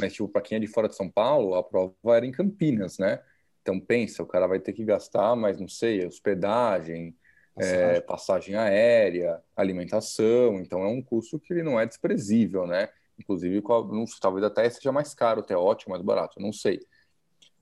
Mas, 0.00 0.12
tipo, 0.12 0.28
para 0.28 0.42
quem 0.42 0.56
é 0.56 0.60
de 0.60 0.66
fora 0.66 0.88
de 0.88 0.96
São 0.96 1.08
Paulo, 1.10 1.54
a 1.54 1.62
prova 1.62 1.94
era 2.16 2.26
em 2.26 2.32
Campinas, 2.32 2.98
né? 2.98 3.22
Então, 3.62 3.78
pensa, 3.80 4.22
o 4.22 4.26
cara 4.26 4.46
vai 4.46 4.60
ter 4.60 4.72
que 4.72 4.84
gastar, 4.84 5.36
mas 5.36 5.58
não 5.58 5.68
sei, 5.68 6.04
hospedagem, 6.06 7.16
é, 7.60 8.00
passagem 8.00 8.54
aérea, 8.54 9.42
alimentação, 9.56 10.58
então 10.60 10.82
é 10.82 10.88
um 10.88 11.02
custo 11.02 11.38
que 11.38 11.52
ele 11.52 11.62
não 11.62 11.78
é 11.78 11.86
desprezível, 11.86 12.66
né? 12.66 12.88
Inclusive, 13.18 13.60
não, 13.60 14.04
talvez 14.20 14.44
até 14.44 14.68
seja 14.70 14.92
mais 14.92 15.14
caro, 15.14 15.40
até 15.40 15.56
ótimo, 15.56 15.92
mais 15.92 16.02
barato, 16.02 16.40
não 16.40 16.52
sei. 16.52 16.80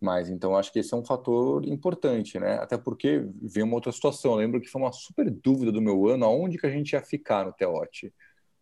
Mas 0.00 0.28
então 0.28 0.56
acho 0.56 0.72
que 0.72 0.78
esse 0.78 0.92
é 0.92 0.96
um 0.96 1.04
fator 1.04 1.66
importante, 1.66 2.38
né? 2.38 2.56
Até 2.56 2.76
porque 2.76 3.26
veio 3.40 3.64
uma 3.64 3.76
outra 3.76 3.90
situação. 3.90 4.32
Eu 4.32 4.38
lembro 4.38 4.61
que 4.61 4.68
foi 4.68 4.80
uma 4.80 4.92
super 4.92 5.30
dúvida 5.30 5.72
do 5.72 5.80
meu 5.80 6.06
ano 6.06 6.26
aonde 6.26 6.59
que 6.59 6.66
a 6.66 6.70
gente 6.70 6.92
ia 6.92 7.02
ficar 7.02 7.46
no 7.46 7.52
Teote. 7.52 8.12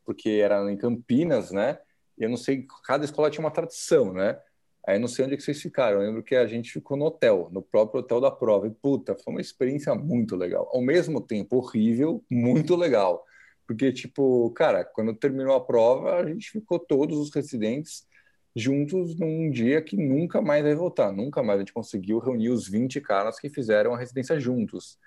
Porque 0.04 0.30
era 0.30 0.70
em 0.70 0.76
Campinas, 0.76 1.50
né? 1.50 1.78
E 2.16 2.22
eu 2.22 2.30
não 2.30 2.36
sei, 2.36 2.66
cada 2.84 3.04
escola 3.04 3.30
tinha 3.30 3.44
uma 3.44 3.50
tradição, 3.50 4.12
né? 4.12 4.38
Aí 4.86 4.98
não 4.98 5.08
sei 5.08 5.24
onde 5.24 5.34
é 5.34 5.36
que 5.36 5.42
vocês 5.42 5.60
ficaram. 5.62 6.00
Eu 6.00 6.06
lembro 6.06 6.22
que 6.22 6.36
a 6.36 6.46
gente 6.46 6.70
ficou 6.70 6.96
no 6.96 7.06
hotel, 7.06 7.48
no 7.50 7.62
próprio 7.62 8.00
hotel 8.00 8.20
da 8.20 8.30
prova. 8.30 8.66
E 8.66 8.70
puta, 8.70 9.16
foi 9.16 9.32
uma 9.32 9.40
experiência 9.40 9.94
muito 9.94 10.36
legal. 10.36 10.68
Ao 10.72 10.82
mesmo 10.82 11.20
tempo 11.20 11.56
horrível, 11.56 12.22
muito 12.30 12.76
legal. 12.76 13.24
Porque, 13.66 13.90
tipo, 13.92 14.50
cara, 14.50 14.84
quando 14.84 15.14
terminou 15.14 15.54
a 15.54 15.64
prova, 15.64 16.16
a 16.16 16.26
gente 16.26 16.50
ficou 16.50 16.78
todos 16.78 17.18
os 17.18 17.34
residentes 17.34 18.06
juntos 18.54 19.18
num 19.18 19.50
dia 19.50 19.80
que 19.82 19.96
nunca 19.96 20.42
mais 20.42 20.62
vai 20.62 20.74
voltar. 20.74 21.10
Nunca 21.12 21.42
mais 21.42 21.58
a 21.58 21.60
gente 21.60 21.72
conseguiu 21.72 22.18
reunir 22.18 22.50
os 22.50 22.68
20 22.68 23.00
caras 23.00 23.38
que 23.40 23.48
fizeram 23.48 23.94
a 23.94 23.98
residência 23.98 24.38
juntos. 24.38 24.98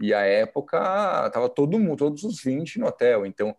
E 0.00 0.12
a 0.12 0.20
época, 0.22 0.78
tava 1.30 1.48
todo 1.48 1.78
mundo, 1.78 1.96
todos 1.96 2.22
os 2.24 2.42
20 2.42 2.78
no 2.78 2.86
hotel. 2.86 3.24
Então, 3.24 3.56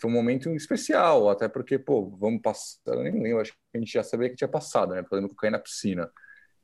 foi 0.00 0.10
um 0.10 0.14
momento 0.14 0.48
especial, 0.50 1.28
até 1.28 1.48
porque, 1.48 1.78
pô, 1.78 2.08
vamos 2.18 2.40
passar, 2.42 2.78
eu 2.86 3.02
nem 3.02 3.12
lembro, 3.22 3.40
acho 3.40 3.52
que 3.52 3.58
a 3.76 3.78
gente 3.78 3.92
já 3.92 4.02
sabia 4.02 4.30
que 4.30 4.36
tinha 4.36 4.48
passado, 4.48 4.94
né? 4.94 5.02
Podendo 5.02 5.34
cair 5.34 5.50
na 5.50 5.58
piscina. 5.58 6.10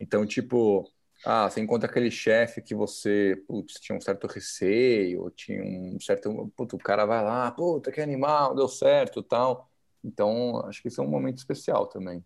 Então, 0.00 0.26
tipo, 0.26 0.90
Ah, 1.26 1.48
você 1.48 1.60
encontra 1.60 1.88
aquele 1.88 2.10
chefe 2.10 2.60
que 2.60 2.74
você, 2.74 3.42
putz, 3.46 3.74
tinha 3.80 3.96
um 3.96 4.00
certo 4.00 4.26
receio, 4.26 5.30
tinha 5.30 5.62
um 5.64 5.98
certo, 5.98 6.52
putz, 6.54 6.74
o 6.74 6.78
cara 6.78 7.06
vai 7.06 7.24
lá, 7.24 7.50
puta, 7.50 7.90
que 7.90 8.00
animal, 8.00 8.54
deu 8.54 8.68
certo, 8.68 9.22
tal. 9.22 9.70
Então, 10.02 10.60
acho 10.66 10.82
que 10.82 10.88
isso 10.88 11.00
é 11.00 11.04
um 11.04 11.08
momento 11.08 11.38
especial 11.38 11.86
também. 11.86 12.22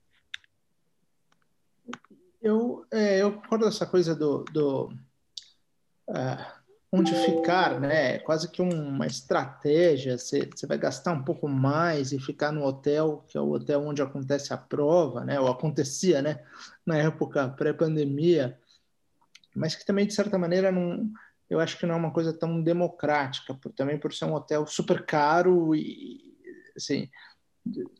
Eu, 2.42 2.84
é, 2.90 3.22
eu 3.22 3.34
concordo 3.34 3.66
essa 3.68 3.86
coisa 3.86 4.16
do, 4.16 4.42
do 4.52 4.88
uh, 6.08 6.57
onde 6.90 7.14
ficar, 7.14 7.80
né? 7.80 8.18
Quase 8.20 8.50
que 8.50 8.62
uma 8.62 9.06
estratégia. 9.06 10.16
Você, 10.16 10.48
vai 10.66 10.78
gastar 10.78 11.12
um 11.12 11.22
pouco 11.22 11.48
mais 11.48 12.12
e 12.12 12.18
ficar 12.18 12.52
no 12.52 12.64
hotel, 12.64 13.24
que 13.28 13.36
é 13.36 13.40
o 13.40 13.50
hotel 13.50 13.82
onde 13.82 14.02
acontece 14.02 14.52
a 14.52 14.56
prova, 14.56 15.24
né? 15.24 15.38
Ou 15.38 15.48
acontecia, 15.48 16.22
né? 16.22 16.40
Na 16.86 16.96
época 16.96 17.48
pré-pandemia 17.48 18.58
mas 19.58 19.74
que 19.74 19.84
também, 19.84 20.06
de 20.06 20.14
certa 20.14 20.38
maneira, 20.38 20.70
não, 20.70 21.10
eu 21.50 21.58
acho 21.58 21.76
que 21.78 21.84
não 21.84 21.94
é 21.94 21.98
uma 21.98 22.12
coisa 22.12 22.32
tão 22.32 22.62
democrática, 22.62 23.54
por, 23.54 23.72
também 23.72 23.98
por 23.98 24.14
ser 24.14 24.24
um 24.26 24.34
hotel 24.34 24.66
super 24.66 25.04
caro 25.04 25.74
e, 25.74 26.20
assim, 26.76 27.10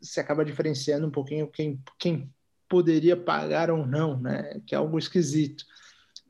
se 0.01 0.19
acaba 0.19 0.45
diferenciando 0.45 1.05
um 1.05 1.11
pouquinho 1.11 1.47
quem, 1.47 1.81
quem 1.99 2.33
poderia 2.67 3.17
pagar 3.17 3.69
ou 3.69 3.85
não, 3.85 4.19
né? 4.19 4.61
Que 4.65 4.73
é 4.73 4.77
algo 4.77 4.97
esquisito. 4.97 5.65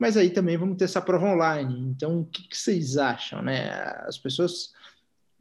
Mas 0.00 0.16
aí 0.16 0.30
também 0.30 0.56
vamos 0.56 0.78
ter 0.78 0.84
essa 0.84 1.02
prova 1.02 1.26
online. 1.26 1.78
Então, 1.90 2.20
o 2.20 2.24
que, 2.24 2.48
que 2.48 2.56
vocês 2.56 2.96
acham, 2.96 3.42
né? 3.42 3.70
As 4.06 4.16
pessoas 4.16 4.72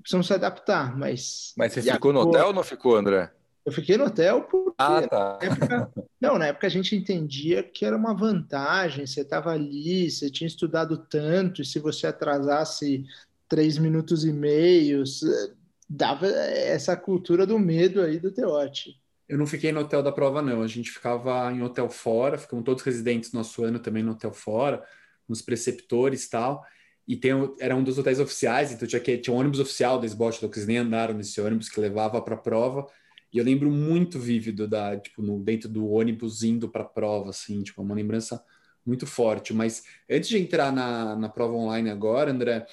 precisam 0.02 0.22
se 0.22 0.34
adaptar, 0.34 0.98
mas... 0.98 1.54
Mas 1.58 1.72
você 1.72 1.82
ficou 1.82 2.12
no 2.12 2.20
hotel 2.20 2.48
ou 2.48 2.54
não 2.54 2.62
ficou, 2.62 2.98
André? 2.98 3.32
Eu 3.66 3.72
fiquei 3.72 3.96
no 3.96 4.06
hotel 4.06 4.42
porque 4.42 4.76
ah, 4.78 5.08
tá. 5.08 5.40
na 5.42 5.48
época, 5.48 5.92
não, 6.20 6.38
na 6.38 6.48
época 6.48 6.68
a 6.68 6.70
gente 6.70 6.94
entendia 6.94 7.64
que 7.64 7.86
era 7.86 7.96
uma 7.96 8.14
vantagem, 8.14 9.08
você 9.08 9.22
estava 9.22 9.52
ali, 9.52 10.12
você 10.12 10.30
tinha 10.30 10.48
estudado 10.48 10.98
tanto, 11.10 11.62
e 11.62 11.66
se 11.66 11.80
você 11.80 12.08
atrasasse 12.08 13.06
três 13.48 13.78
minutos 13.78 14.26
e 14.26 14.34
meio, 14.34 15.04
dava 15.90 16.28
essa 16.28 16.98
cultura 16.98 17.46
do 17.48 17.58
medo 17.58 18.02
aí 18.02 18.20
do 18.20 18.32
Teote. 18.32 19.00
Eu 19.30 19.38
não 19.38 19.46
fiquei 19.46 19.72
no 19.72 19.82
hotel 19.82 20.02
da 20.02 20.12
prova, 20.12 20.42
não. 20.42 20.64
A 20.64 20.68
gente 20.68 20.90
ficava 20.90 21.54
em 21.54 21.62
hotel 21.62 21.88
fora, 21.88 22.36
ficamos 22.36 22.66
todos 22.66 22.84
residentes 22.84 23.32
no 23.32 23.40
nosso 23.40 23.64
ano 23.64 23.78
também 23.78 24.02
no 24.02 24.14
hotel 24.14 24.34
fora, 24.34 24.84
nos 25.28 25.40
preceptores 25.40 26.26
e 26.26 26.30
tal. 26.32 26.66
E 27.08 27.16
tem, 27.16 27.32
era 27.60 27.76
um 27.76 27.84
dos 27.84 28.00
hotéis 28.00 28.20
oficiais, 28.20 28.72
então 28.72 28.88
tinha, 28.88 29.00
que, 29.00 29.18
tinha 29.20 29.34
um 29.34 29.38
ônibus 29.40 29.60
oficial 29.60 30.00
da 30.00 30.08
SBOT, 30.08 30.38
então 30.38 30.50
eles 30.52 30.68
nem 30.68 30.78
andaram 30.78 31.14
nesse 31.14 31.40
ônibus 31.40 31.70
que 31.70 31.80
levava 31.80 32.20
para 32.22 32.34
a 32.34 32.38
prova. 32.38 32.88
E 33.32 33.38
eu 33.38 33.46
lembro 33.46 33.70
muito 33.70 34.18
vívido 34.20 34.68
da, 34.68 34.98
tipo, 34.98 35.22
no, 35.22 35.40
dentro 35.40 35.70
do 35.70 35.88
ônibus 35.88 36.44
indo 36.44 36.68
para 36.68 36.82
a 36.82 36.88
prova, 36.88 37.30
assim, 37.30 37.62
tipo, 37.62 37.84
uma 37.84 37.94
lembrança 37.94 38.44
muito 38.84 39.06
forte. 39.06 39.54
Mas 39.54 39.84
antes 40.10 40.28
de 40.28 40.40
entrar 40.40 40.72
na, 40.72 41.16
na 41.16 41.30
prova 41.30 41.54
online 41.54 41.92
agora, 41.92 42.32
André, 42.32 42.66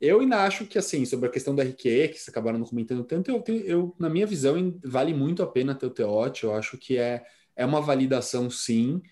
eu 0.00 0.20
ainda 0.20 0.44
acho 0.44 0.66
que, 0.66 0.78
assim, 0.78 1.04
sobre 1.04 1.28
a 1.28 1.32
questão 1.32 1.54
da 1.54 1.62
RQE, 1.62 2.08
que 2.08 2.18
vocês 2.18 2.28
acabaram 2.28 2.62
comentando 2.62 3.02
tanto, 3.04 3.30
eu, 3.30 3.42
eu, 3.64 3.96
na 3.98 4.10
minha 4.10 4.26
visão, 4.26 4.78
vale 4.84 5.14
muito 5.14 5.42
a 5.42 5.46
pena 5.46 5.74
ter 5.74 5.86
o 5.86 5.90
TEOT. 5.90 6.44
Eu 6.44 6.54
acho 6.54 6.76
que 6.76 6.98
é, 6.98 7.24
é 7.54 7.64
uma 7.64 7.80
validação, 7.80 8.50
sim. 8.50 9.02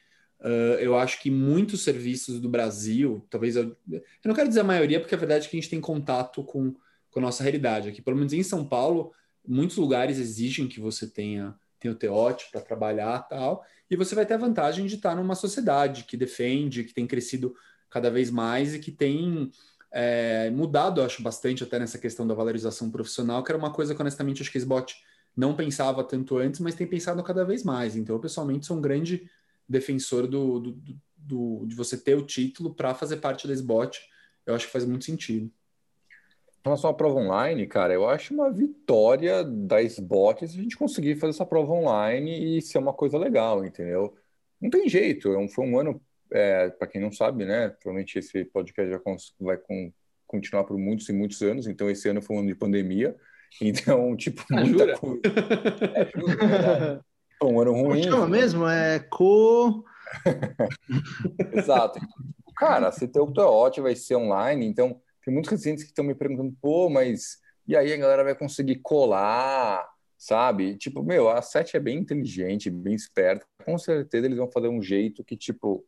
Uh, 0.41 0.77
eu 0.79 0.95
acho 0.97 1.23
que 1.23 1.31
muitos 1.31 1.83
serviços 1.83 2.39
do 2.39 2.51
Brasil, 2.51 3.27
talvez 3.31 3.57
eu, 3.57 3.75
eu 3.91 4.03
não 4.27 4.35
quero 4.35 4.49
dizer 4.49 4.61
a 4.61 4.65
maioria, 4.65 5.01
porque 5.01 5.15
a 5.15 5.19
verdade 5.19 5.47
é 5.47 5.51
que 5.51 5.57
a 5.57 5.61
gente 5.61 5.71
tem 5.71 5.81
contato 5.81 6.45
com, 6.45 6.75
com 7.11 7.19
a 7.19 7.23
nossa 7.23 7.43
realidade 7.43 7.89
aqui. 7.89 8.03
Pelo 8.03 8.17
menos 8.17 8.35
em 8.35 8.43
São 8.43 8.67
Paulo, 8.67 9.13
muitos 9.47 9.79
lugares 9.79 10.19
exigem 10.19 10.69
que 10.69 10.81
você 10.81 11.07
tenha, 11.07 11.55
tenha 11.81 11.93
o 11.93 11.97
TEOT 11.97 12.51
para 12.53 12.61
trabalhar 12.61 13.21
tal, 13.21 13.65
e 13.91 13.97
você 13.97 14.15
vai 14.15 14.27
ter 14.27 14.35
a 14.35 14.39
vantagem 14.39 14.85
de 14.85 14.97
estar 14.97 15.17
numa 15.17 15.35
sociedade 15.35 16.05
que 16.05 16.17
defende, 16.17 16.85
que 16.85 16.93
tem 16.93 17.07
crescido 17.07 17.55
cada 17.89 18.11
vez 18.11 18.31
mais 18.31 18.75
e 18.75 18.81
que 18.81 18.91
tem 18.91 19.51
é, 19.95 20.51
mudado, 20.51 21.01
acho, 21.01 21.23
bastante 21.23 21.63
até 21.63 21.79
nessa 21.79 21.99
questão 21.99 22.27
da 22.27 22.35
valorização 22.35 22.91
profissional, 22.91 23.43
que 23.43 23.51
era 23.51 23.59
uma 23.59 23.73
coisa 23.73 23.95
que, 23.95 24.01
honestamente, 24.01 24.43
acho 24.43 24.51
que 24.51 24.59
a 24.59 24.61
SBOT 24.61 24.97
não 25.37 25.55
pensava 25.55 26.03
tanto 26.05 26.37
antes, 26.37 26.61
mas 26.61 26.75
tem 26.75 26.87
pensado 26.87 27.23
cada 27.23 27.45
vez 27.45 27.63
mais. 27.63 27.97
Então, 27.97 28.17
eu, 28.17 28.21
pessoalmente, 28.21 28.67
sou 28.67 28.77
um 28.77 28.81
grande 28.81 29.31
defensor 29.69 30.27
do, 30.27 30.61
do, 30.61 30.79
do, 31.17 31.67
de 31.67 31.75
você 31.75 31.97
ter 31.97 32.17
o 32.17 32.27
título 32.27 32.75
para 32.75 32.95
fazer 32.95 33.19
parte 33.19 33.47
da 33.47 33.55
SBOT. 33.55 34.01
Eu 34.45 34.55
acho 34.55 34.67
que 34.67 34.73
faz 34.73 34.85
muito 34.85 35.05
sentido 35.05 35.51
relação 36.65 36.91
à 36.91 36.95
prova 36.95 37.21
online, 37.21 37.67
cara, 37.67 37.93
eu 37.93 38.09
acho 38.09 38.33
uma 38.33 38.51
vitória 38.51 39.45
da 39.45 39.83
SBOT 39.83 40.49
se 40.49 40.59
a 40.59 40.63
gente 40.63 40.79
conseguir 40.79 41.17
fazer 41.17 41.33
essa 41.33 41.45
prova 41.45 41.73
online 41.73 42.57
e 42.57 42.63
ser 42.63 42.79
uma 42.79 42.95
coisa 42.95 43.19
legal, 43.19 43.65
entendeu? 43.65 44.17
Não 44.61 44.71
tem 44.71 44.89
jeito, 44.89 45.35
é 45.35 45.49
foi 45.49 45.67
um 45.67 45.79
ano, 45.79 46.01
é, 46.35 46.69
para 46.71 46.89
quem 46.89 47.01
não 47.01 47.13
sabe, 47.13 47.45
né? 47.45 47.69
Provavelmente 47.69 48.19
esse 48.19 48.45
podcast 48.47 48.91
já 48.91 49.01
vai 49.41 49.57
com, 49.57 49.93
continuar 50.27 50.65
por 50.65 50.77
muitos 50.77 51.09
e 51.09 51.13
muitos 51.13 51.41
anos, 51.43 51.67
então 51.67 51.89
esse 51.89 52.09
ano 52.09 52.21
foi 52.21 52.37
um 52.37 52.39
ano 52.41 52.49
de 52.49 52.55
pandemia, 52.57 53.17
então, 53.63 54.17
tipo, 54.17 54.43
ah, 54.53 54.61
muita 54.61 54.99
coisa. 54.99 55.21
É, 55.95 56.11
jura, 56.11 57.05
foi 57.39 57.49
um 57.49 57.61
ano 57.61 57.73
ruim. 57.73 58.03
Chama 58.03 58.27
mesmo? 58.27 58.67
É 58.67 58.99
co. 58.99 59.85
Exato. 61.55 62.01
Cara, 62.57 62.91
se 62.91 63.09
teu 63.09 63.27
TOT 63.27 63.81
vai 63.81 63.95
ser 63.95 64.17
online, 64.17 64.67
então 64.67 65.01
tem 65.25 65.33
muitos 65.33 65.51
residentes 65.51 65.85
que 65.85 65.91
estão 65.91 66.05
me 66.05 66.15
perguntando, 66.15 66.55
pô, 66.61 66.89
mas 66.89 67.39
e 67.67 67.77
aí 67.77 67.93
a 67.93 67.97
galera 67.97 68.25
vai 68.25 68.35
conseguir 68.35 68.77
colar, 68.77 69.89
sabe? 70.19 70.77
Tipo, 70.77 71.03
meu, 71.03 71.29
a 71.29 71.41
Sete 71.41 71.77
é 71.77 71.81
bem 71.81 71.99
inteligente, 71.99 72.71
bem 72.71 72.95
esperta. 72.95 73.47
Com 73.65 73.79
certeza 73.79 74.27
eles 74.27 74.39
vão 74.39 74.51
fazer 74.51 74.69
um 74.69 74.83
jeito 74.83 75.25
que, 75.25 75.37
tipo, 75.37 75.85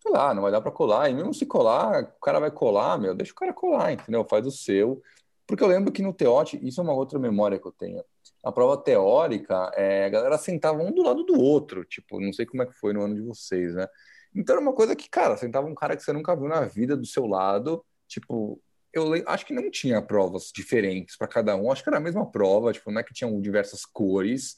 sei 0.00 0.12
lá, 0.12 0.34
não 0.34 0.42
vai 0.42 0.52
dar 0.52 0.60
para 0.60 0.70
colar. 0.70 1.08
E 1.10 1.14
mesmo 1.14 1.34
se 1.34 1.46
colar, 1.46 2.02
o 2.04 2.20
cara 2.20 2.40
vai 2.40 2.50
colar, 2.50 2.98
meu, 2.98 3.14
deixa 3.14 3.32
o 3.32 3.36
cara 3.36 3.52
colar, 3.52 3.92
entendeu? 3.92 4.24
Faz 4.24 4.46
o 4.46 4.50
seu. 4.50 5.02
Porque 5.46 5.62
eu 5.62 5.68
lembro 5.68 5.92
que 5.92 6.02
no 6.02 6.12
Teote, 6.12 6.58
isso 6.66 6.80
é 6.80 6.84
uma 6.84 6.92
outra 6.92 7.18
memória 7.18 7.58
que 7.58 7.66
eu 7.66 7.72
tenho. 7.72 8.02
A 8.44 8.52
prova 8.52 8.76
teórica, 8.76 9.72
é, 9.74 10.06
a 10.06 10.08
galera 10.08 10.38
sentava 10.38 10.78
um 10.82 10.92
do 10.92 11.02
lado 11.02 11.24
do 11.24 11.40
outro, 11.40 11.84
tipo, 11.84 12.20
não 12.20 12.32
sei 12.32 12.46
como 12.46 12.62
é 12.62 12.66
que 12.66 12.74
foi 12.74 12.92
no 12.92 13.02
ano 13.02 13.14
de 13.14 13.22
vocês, 13.22 13.74
né? 13.74 13.86
Então 14.34 14.54
era 14.54 14.62
uma 14.62 14.72
coisa 14.74 14.94
que, 14.94 15.08
cara, 15.08 15.36
sentava 15.36 15.66
um 15.66 15.74
cara 15.74 15.96
que 15.96 16.02
você 16.02 16.12
nunca 16.12 16.36
viu 16.36 16.48
na 16.48 16.60
vida 16.62 16.96
do 16.96 17.06
seu 17.06 17.26
lado, 17.26 17.84
Tipo, 18.08 18.60
eu 18.92 19.12
acho 19.26 19.46
que 19.46 19.52
não 19.52 19.70
tinha 19.70 20.00
provas 20.02 20.50
diferentes 20.52 21.16
para 21.16 21.28
cada 21.28 21.54
um. 21.54 21.70
Acho 21.70 21.82
que 21.82 21.90
era 21.90 21.98
a 21.98 22.00
mesma 22.00 22.28
prova, 22.28 22.72
tipo, 22.72 22.90
não 22.90 23.00
é 23.00 23.04
que 23.04 23.14
tinham 23.14 23.40
diversas 23.40 23.84
cores. 23.84 24.56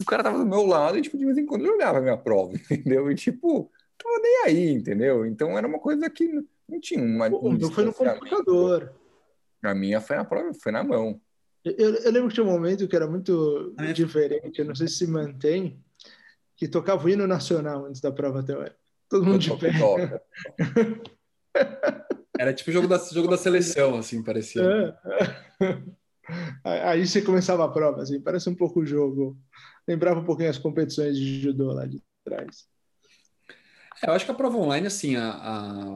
O 0.00 0.04
cara 0.04 0.22
tava 0.22 0.38
do 0.38 0.46
meu 0.46 0.64
lado 0.64 0.96
e, 0.96 1.02
tipo, 1.02 1.18
de 1.18 1.24
vez 1.24 1.36
em 1.36 1.44
quando 1.44 1.66
eu 1.66 1.74
olhava 1.74 1.98
a 1.98 2.00
minha 2.00 2.16
prova, 2.16 2.54
entendeu? 2.70 3.10
E, 3.10 3.14
tipo, 3.14 3.70
tava 3.98 4.18
nem 4.20 4.44
aí, 4.44 4.70
entendeu? 4.70 5.26
Então 5.26 5.56
era 5.56 5.66
uma 5.66 5.78
coisa 5.78 6.08
que 6.10 6.28
não 6.68 6.80
tinha 6.80 7.02
uma. 7.02 7.28
Um 7.28 7.54
então 7.54 7.70
foi 7.70 7.84
no 7.84 7.92
computador. 7.92 8.92
A 9.62 9.74
minha 9.74 10.00
foi 10.00 10.16
na 10.16 10.24
prova, 10.24 10.52
foi 10.54 10.72
na 10.72 10.84
mão. 10.84 11.20
Eu, 11.64 11.94
eu 11.94 12.12
lembro 12.12 12.28
que 12.28 12.34
tinha 12.34 12.44
um 12.44 12.50
momento 12.50 12.86
que 12.86 12.94
era 12.94 13.06
muito 13.06 13.74
é. 13.78 13.92
diferente, 13.92 14.58
eu 14.58 14.66
não 14.66 14.74
sei 14.74 14.86
se 14.86 14.96
se 14.96 15.06
mantém, 15.06 15.82
que 16.56 16.68
tocava 16.68 17.06
o 17.06 17.08
hino 17.08 17.26
nacional 17.26 17.86
antes 17.86 18.02
da 18.02 18.12
prova 18.12 18.42
teórica. 18.42 18.76
Todo 19.08 19.24
mundo 19.24 19.38
de 19.38 19.56
pé. 19.56 19.70
Era 22.38 22.52
tipo 22.52 22.72
jogo 22.72 22.88
da, 22.88 22.98
jogo 22.98 23.28
da 23.28 23.36
seleção, 23.36 23.96
assim, 23.96 24.22
parecia. 24.22 24.62
É. 24.62 25.82
Aí 26.64 27.06
você 27.06 27.22
começava 27.22 27.64
a 27.64 27.68
prova, 27.68 28.02
assim, 28.02 28.20
parece 28.20 28.50
um 28.50 28.54
pouco 28.54 28.80
o 28.80 28.86
jogo. 28.86 29.38
Lembrava 29.86 30.20
um 30.20 30.24
pouquinho 30.24 30.50
as 30.50 30.58
competições 30.58 31.16
de 31.16 31.40
judô 31.40 31.72
lá 31.72 31.86
de 31.86 32.02
trás. 32.24 32.66
É, 34.04 34.10
eu 34.10 34.12
acho 34.14 34.24
que 34.24 34.30
a 34.30 34.34
prova 34.34 34.56
online, 34.58 34.86
assim, 34.86 35.16
a, 35.16 35.30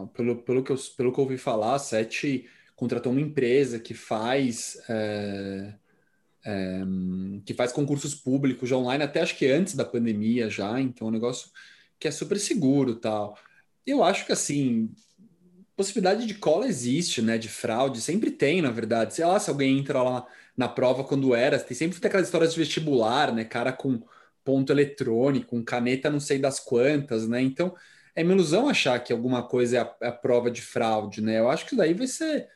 a, 0.02 0.06
pelo, 0.08 0.36
pelo, 0.42 0.62
que 0.64 0.72
eu, 0.72 0.76
pelo 0.96 1.12
que 1.12 1.20
eu 1.20 1.24
ouvi 1.24 1.36
falar, 1.36 1.74
a 1.74 1.78
SET 1.78 2.48
contratou 2.74 3.12
uma 3.12 3.20
empresa 3.20 3.78
que 3.78 3.92
faz 3.92 4.78
é, 4.88 5.74
é, 6.44 6.80
que 7.44 7.52
faz 7.54 7.72
concursos 7.72 8.14
públicos 8.14 8.68
já 8.68 8.76
online, 8.76 9.04
até 9.04 9.20
acho 9.20 9.36
que 9.36 9.46
antes 9.46 9.74
da 9.74 9.84
pandemia 9.84 10.48
já, 10.48 10.80
então 10.80 11.08
é 11.08 11.10
um 11.10 11.12
negócio 11.12 11.50
que 11.98 12.08
é 12.08 12.10
super 12.10 12.38
seguro 12.38 12.94
tal. 12.96 13.36
Eu 13.86 14.02
acho 14.04 14.24
que 14.26 14.32
assim, 14.32 14.90
possibilidade 15.76 16.26
de 16.26 16.34
cola 16.34 16.66
existe, 16.66 17.22
né? 17.22 17.38
De 17.38 17.48
fraude, 17.48 18.00
sempre 18.00 18.30
tem, 18.30 18.62
na 18.62 18.70
verdade. 18.70 19.14
Sei 19.14 19.24
lá, 19.24 19.38
se 19.40 19.50
alguém 19.50 19.78
entra 19.78 20.02
lá 20.02 20.26
na 20.56 20.68
prova 20.68 21.04
quando 21.04 21.34
era, 21.34 21.58
tem 21.58 21.76
sempre 21.76 22.00
tem 22.00 22.08
aquelas 22.08 22.26
histórias 22.26 22.52
de 22.54 22.58
vestibular, 22.60 23.32
né? 23.32 23.44
Cara 23.44 23.72
com 23.72 24.02
ponto 24.44 24.72
eletrônico, 24.72 25.48
com 25.48 25.62
caneta 25.64 26.10
não 26.10 26.20
sei 26.20 26.38
das 26.38 26.58
quantas, 26.60 27.28
né? 27.28 27.40
Então, 27.42 27.74
é 28.18 28.24
uma 28.24 28.32
ilusão 28.32 28.68
achar 28.68 28.98
que 28.98 29.12
alguma 29.12 29.46
coisa 29.46 29.76
é 29.76 29.80
a, 29.80 29.96
é 30.02 30.08
a 30.08 30.12
prova 30.12 30.50
de 30.50 30.60
fraude, 30.60 31.20
né? 31.22 31.38
Eu 31.38 31.48
acho 31.48 31.66
que 31.66 31.76
daí 31.76 31.94
vai 31.94 32.06
ser 32.06 32.48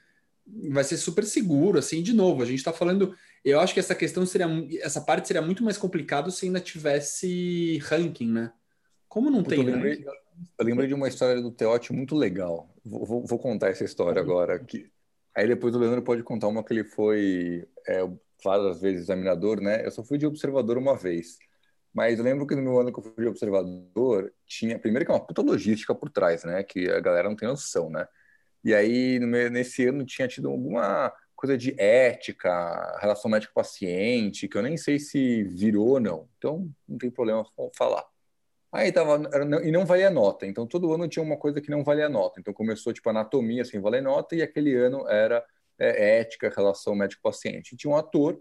vai 0.45 0.83
ser 0.83 0.97
super 0.97 1.25
seguro, 1.25 1.79
assim, 1.79 2.03
de 2.03 2.13
novo, 2.13 2.43
a 2.43 2.45
gente 2.45 2.59
está 2.59 2.73
falando, 2.73 3.15
eu 3.45 3.61
acho 3.61 3.73
que 3.73 3.79
essa 3.79 3.95
questão 3.95 4.27
seria, 4.27 4.49
essa 4.81 5.01
parte 5.01 5.29
seria 5.29 5.41
muito 5.41 5.63
mais 5.63 5.79
complicado 5.79 6.33
se 6.33 6.47
ainda 6.47 6.59
tivesse 6.59 7.79
ranking, 7.79 8.29
né? 8.29 8.53
Como 9.09 9.31
não 9.31 9.45
tem 9.45 9.65
ranking... 9.65 10.05
Eu 10.59 10.67
lembrei 10.67 10.89
de 10.89 10.95
uma 10.95 11.07
história 11.07 11.41
do 11.41 11.53
Teote 11.53 11.93
muito 11.93 12.17
legal. 12.17 12.69
Vou, 12.85 13.07
vou, 13.07 13.25
vou, 13.25 13.39
contar 13.39 13.69
essa 13.69 13.85
história 13.85 14.21
agora. 14.21 14.59
Que... 14.59 14.91
Aí 15.33 15.47
depois 15.47 15.75
o 15.75 15.79
Leandro 15.79 16.03
pode 16.03 16.25
contar 16.25 16.49
uma 16.49 16.65
que 16.65 16.73
ele 16.73 16.85
foi 16.85 17.69
é, 17.87 18.01
várias 18.43 18.81
vezes 18.81 19.03
examinador, 19.03 19.61
né? 19.61 19.87
Eu 19.87 19.91
só 19.93 20.03
fui 20.03 20.19
de 20.19 20.27
observador 20.27 20.77
uma 20.77 20.97
vez. 20.97 21.39
Mas 21.93 22.19
eu 22.19 22.25
lembro 22.25 22.47
que 22.47 22.55
no 22.55 22.63
meu 22.63 22.81
ano 22.81 22.93
que 22.93 22.99
eu 22.99 23.15
fui 23.15 23.27
observador, 23.27 24.33
tinha. 24.47 24.79
Primeiro 24.79 25.05
que 25.05 25.13
é 25.13 25.15
uma 25.15 25.25
puta 25.25 25.43
logística 25.43 25.95
por 25.95 26.11
trás, 26.11 26.45
né? 26.45 26.63
Que 26.63 26.89
a 26.91 27.01
galera 27.01 27.29
não 27.29 27.37
tem 27.37 27.49
noção, 27.49 27.91
né? 27.91 28.07
E 28.65 28.75
aí, 28.75 29.19
nesse 29.19 29.87
ano, 29.87 30.07
tinha 30.07 30.29
tido 30.29 30.49
alguma 30.49 31.13
coisa 31.35 31.59
de 31.59 31.75
ética, 31.79 32.99
relação 33.01 33.31
médico-paciente, 33.31 34.47
que 34.47 34.57
eu 34.57 34.63
nem 34.63 34.77
sei 34.77 34.99
se 35.01 35.43
virou 35.43 35.89
ou 35.89 36.01
não. 36.01 36.29
Então, 36.39 36.71
não 36.89 36.97
tem 36.97 37.11
problema 37.11 37.45
falar. 37.77 38.05
Aí 38.71 38.93
tava, 38.93 39.21
e 39.65 39.73
não 39.73 39.85
valia 39.85 40.09
nota. 40.09 40.47
Então, 40.47 40.67
todo 40.67 40.93
ano 40.95 41.09
tinha 41.09 41.23
uma 41.23 41.37
coisa 41.37 41.61
que 41.61 41.71
não 41.71 41.83
valia 41.83 42.09
nota. 42.09 42.41
Então, 42.41 42.55
começou, 42.55 42.93
tipo, 42.93 43.11
anatomia 43.11 43.65
sem 43.65 43.81
valer 43.81 44.03
nota, 44.03 44.37
e 44.37 44.43
aquele 44.43 44.75
ano 44.77 45.07
era 45.09 45.45
é, 45.79 46.21
ética, 46.21 46.53
relação 46.55 46.95
médico-paciente. 46.95 47.77
Tinha 47.77 47.93
um 47.93 47.97
ator 47.97 48.41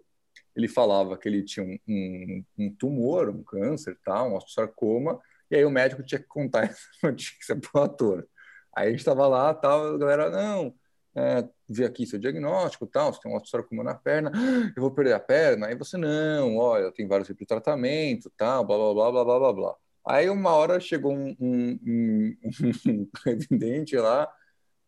ele 0.56 0.68
falava 0.68 1.18
que 1.18 1.28
ele 1.28 1.44
tinha 1.44 1.66
um, 1.66 1.78
um, 1.88 2.46
um 2.58 2.76
tumor, 2.76 3.30
um 3.30 3.44
câncer, 3.44 3.98
tal, 4.04 4.30
um 4.30 4.36
osteosarcoma, 4.36 5.20
e 5.50 5.56
aí 5.56 5.66
o 5.66 5.70
médico 5.70 6.04
tinha 6.04 6.20
que 6.20 6.28
contar 6.28 6.64
essa 6.70 6.88
notícia 7.04 7.56
para 7.56 7.82
o 7.82 7.84
ator. 7.84 8.28
Aí 8.76 8.88
a 8.88 8.92
gente 8.92 9.00
estava 9.00 9.28
lá, 9.28 9.54
tal, 9.54 9.96
a 9.96 9.98
galera, 9.98 10.30
não, 10.30 10.74
é, 11.16 11.48
vi 11.68 11.84
aqui 11.84 12.06
seu 12.06 12.20
diagnóstico, 12.20 12.88
tal, 12.88 13.14
você 13.14 13.22
tem 13.22 13.32
um 13.32 13.36
osteosarcoma 13.36 13.84
na 13.84 13.96
perna, 13.96 14.32
eu 14.76 14.82
vou 14.82 14.92
perder 14.92 15.14
a 15.14 15.20
perna, 15.20 15.68
aí 15.68 15.76
você, 15.76 15.98
não, 15.98 16.58
olha, 16.58 16.92
tenho 16.92 17.10
vários 17.10 17.28
tipos 17.28 17.42
de 17.42 17.48
tratamento, 17.48 18.32
tal, 18.38 18.66
blá, 18.66 18.78
blá, 18.78 18.94
blá, 18.94 19.12
blá, 19.12 19.24
blá, 19.26 19.40
blá, 19.40 19.54
blá. 19.54 19.76
Aí 20.06 20.30
uma 20.30 20.52
hora 20.52 20.80
chegou 20.80 21.14
um, 21.14 21.36
um, 21.40 21.80
um, 21.86 22.38
um 22.90 23.10
residente 23.26 23.96
lá, 23.98 24.32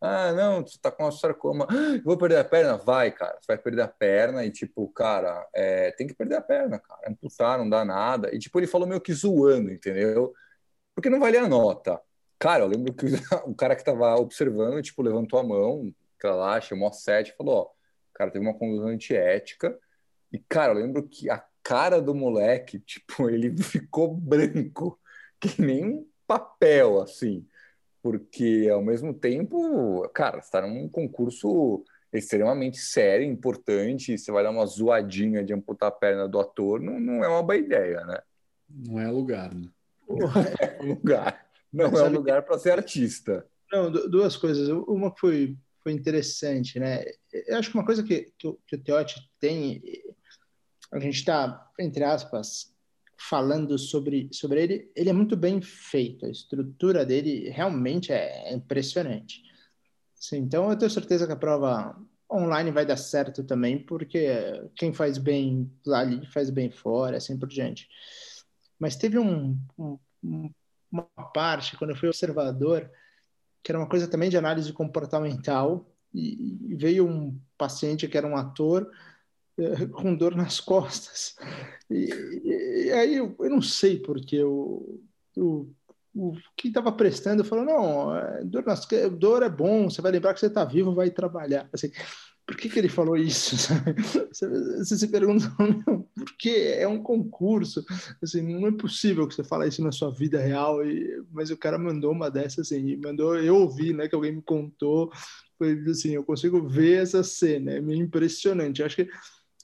ah, 0.04 0.32
não, 0.32 0.60
você 0.60 0.78
tá 0.78 0.90
com 0.90 1.10
sarcoma. 1.10 1.66
Ah, 1.70 2.00
vou 2.04 2.18
perder 2.18 2.36
a 2.38 2.44
perna? 2.44 2.76
Vai, 2.76 3.10
cara. 3.10 3.38
Você 3.40 3.46
vai 3.48 3.58
perder 3.58 3.82
a 3.82 3.88
perna 3.88 4.44
e, 4.44 4.50
tipo, 4.50 4.86
cara, 4.90 5.48
é, 5.54 5.92
tem 5.92 6.06
que 6.06 6.14
perder 6.14 6.36
a 6.36 6.42
perna, 6.42 6.78
cara. 6.78 7.00
Amputar, 7.08 7.58
não 7.58 7.68
dá 7.68 7.84
nada. 7.86 8.34
E, 8.34 8.38
tipo, 8.38 8.58
ele 8.58 8.66
falou 8.66 8.86
meio 8.86 9.00
que 9.00 9.14
zoando, 9.14 9.72
entendeu? 9.72 10.34
Porque 10.94 11.08
não 11.08 11.18
valia 11.18 11.42
a 11.44 11.48
nota. 11.48 11.98
Cara, 12.38 12.64
eu 12.64 12.68
lembro 12.68 12.92
que 12.92 13.06
o 13.46 13.54
cara 13.54 13.74
que 13.74 13.84
tava 13.84 14.14
observando, 14.16 14.82
tipo, 14.82 15.02
levantou 15.02 15.38
a 15.38 15.42
mão, 15.42 15.90
tá 16.20 16.34
lá, 16.34 16.60
chamou 16.60 16.88
a 16.88 16.92
sete 16.92 17.30
e 17.30 17.36
falou, 17.36 17.56
ó, 17.56 17.70
cara, 18.12 18.30
teve 18.30 18.44
uma 18.44 18.58
condução 18.58 18.88
antiética. 18.88 19.78
E, 20.30 20.38
cara, 20.38 20.72
eu 20.72 20.76
lembro 20.76 21.02
que 21.08 21.30
a 21.30 21.42
cara 21.62 22.02
do 22.02 22.14
moleque, 22.14 22.78
tipo, 22.84 23.30
ele 23.30 23.56
ficou 23.62 24.14
branco, 24.14 25.00
que 25.40 25.62
nem 25.62 25.84
um 25.84 26.06
papel, 26.26 27.00
assim 27.00 27.46
porque 28.04 28.68
ao 28.70 28.82
mesmo 28.82 29.14
tempo, 29.14 30.06
cara, 30.10 30.38
você 30.38 30.44
está 30.48 30.60
num 30.60 30.86
concurso 30.86 31.82
extremamente 32.12 32.76
sério, 32.76 33.26
importante, 33.26 34.18
você 34.18 34.30
vai 34.30 34.44
dar 34.44 34.50
uma 34.50 34.66
zoadinha 34.66 35.42
de 35.42 35.54
amputar 35.54 35.88
a 35.88 35.90
perna 35.90 36.28
do 36.28 36.38
ator, 36.38 36.82
não, 36.82 37.00
não 37.00 37.24
é 37.24 37.28
uma 37.28 37.42
boa 37.42 37.56
ideia, 37.56 38.04
né? 38.04 38.20
Não 38.68 39.00
é 39.00 39.10
lugar, 39.10 39.54
né? 39.54 39.70
é 40.60 40.82
lugar. 40.84 41.46
Não 41.72 41.90
Mas, 41.90 42.00
é 42.00 42.04
um 42.04 42.12
lugar 42.12 42.42
para 42.42 42.58
ser 42.58 42.72
artista. 42.72 43.46
Não, 43.72 43.90
duas 43.90 44.36
coisas. 44.36 44.68
Uma 44.86 45.10
que 45.10 45.20
foi, 45.20 45.56
foi 45.82 45.92
interessante, 45.92 46.78
né? 46.78 47.02
Eu 47.32 47.56
acho 47.56 47.70
que 47.70 47.76
uma 47.78 47.86
coisa 47.86 48.02
que, 48.02 48.30
que, 48.38 48.54
que 48.66 48.76
o 48.76 48.82
Teote 48.82 49.18
tem, 49.40 49.82
a 50.92 51.00
gente 51.00 51.16
está, 51.16 51.70
entre 51.80 52.04
aspas, 52.04 52.70
falando 53.28 53.78
sobre, 53.78 54.28
sobre 54.32 54.62
ele, 54.62 54.92
ele 54.94 55.10
é 55.10 55.12
muito 55.12 55.36
bem 55.36 55.60
feito, 55.60 56.26
a 56.26 56.30
estrutura 56.30 57.04
dele 57.04 57.48
realmente 57.50 58.12
é 58.12 58.52
impressionante. 58.52 59.42
Sim, 60.14 60.38
então 60.38 60.70
eu 60.70 60.76
tenho 60.76 60.90
certeza 60.90 61.26
que 61.26 61.32
a 61.32 61.36
prova 61.36 61.96
online 62.30 62.70
vai 62.70 62.84
dar 62.84 62.96
certo 62.96 63.44
também, 63.44 63.78
porque 63.78 64.28
quem 64.76 64.92
faz 64.92 65.18
bem 65.18 65.70
lá 65.86 66.00
ali 66.00 66.26
faz 66.26 66.50
bem 66.50 66.70
fora, 66.70 67.16
assim 67.16 67.38
por 67.38 67.48
diante. 67.48 67.88
Mas 68.78 68.96
teve 68.96 69.18
um, 69.18 69.58
um, 69.78 69.98
uma 70.90 71.04
parte, 71.32 71.76
quando 71.76 71.90
eu 71.90 71.96
fui 71.96 72.08
observador, 72.08 72.90
que 73.62 73.70
era 73.70 73.78
uma 73.78 73.88
coisa 73.88 74.08
também 74.08 74.28
de 74.28 74.36
análise 74.36 74.72
comportamental, 74.72 75.90
e 76.12 76.76
veio 76.76 77.08
um 77.08 77.38
paciente 77.58 78.06
que 78.06 78.16
era 78.16 78.26
um 78.26 78.36
ator, 78.36 78.88
com 79.92 80.14
dor 80.14 80.36
nas 80.36 80.60
costas. 80.60 81.36
E, 81.90 82.08
e, 82.44 82.92
aí 82.92 83.16
eu, 83.16 83.34
eu, 83.38 83.50
não 83.50 83.62
sei 83.62 83.98
porque 83.98 84.42
o, 84.42 85.00
o, 85.36 85.68
o 86.14 86.32
quem 86.56 86.70
estava 86.70 86.90
prestando 86.92 87.44
falou: 87.44 87.64
não, 87.64 88.16
é, 88.16 88.44
dor, 88.44 88.64
nas, 88.64 88.86
dor 89.18 89.42
é 89.42 89.48
bom, 89.48 89.88
você 89.88 90.02
vai 90.02 90.12
lembrar 90.12 90.34
que 90.34 90.40
você 90.40 90.46
está 90.46 90.64
vivo, 90.64 90.94
vai 90.94 91.10
trabalhar. 91.10 91.68
Assim, 91.72 91.90
por 92.46 92.56
que, 92.56 92.68
que 92.68 92.78
ele 92.78 92.90
falou 92.90 93.16
isso? 93.16 93.56
Você, 94.30 94.98
se 94.98 95.08
pergunta, 95.08 95.50
por 96.14 96.36
que 96.38 96.74
é 96.74 96.86
um 96.86 97.02
concurso? 97.02 97.82
Assim, 98.22 98.42
não 98.42 98.68
é 98.68 98.72
possível 98.72 99.26
que 99.26 99.34
você 99.34 99.42
fale 99.42 99.68
isso 99.68 99.82
na 99.82 99.92
sua 99.92 100.10
vida 100.12 100.38
real, 100.38 100.84
e, 100.84 101.24
mas 101.32 101.50
o 101.50 101.56
cara 101.56 101.78
mandou 101.78 102.12
uma 102.12 102.30
dessas 102.30 102.66
assim, 102.66 102.96
mandou 102.96 103.38
eu 103.38 103.56
ouvir, 103.56 103.94
né, 103.94 104.08
que 104.08 104.14
alguém 104.14 104.32
me 104.32 104.42
contou, 104.42 105.10
foi 105.56 105.72
assim, 105.88 106.10
eu 106.10 106.24
consigo 106.24 106.68
ver 106.68 107.02
essa 107.02 107.22
cena, 107.22 107.72
é 107.72 107.80
meio 107.80 108.02
impressionante. 108.02 108.80
Eu 108.80 108.86
acho 108.86 108.96
que 108.96 109.08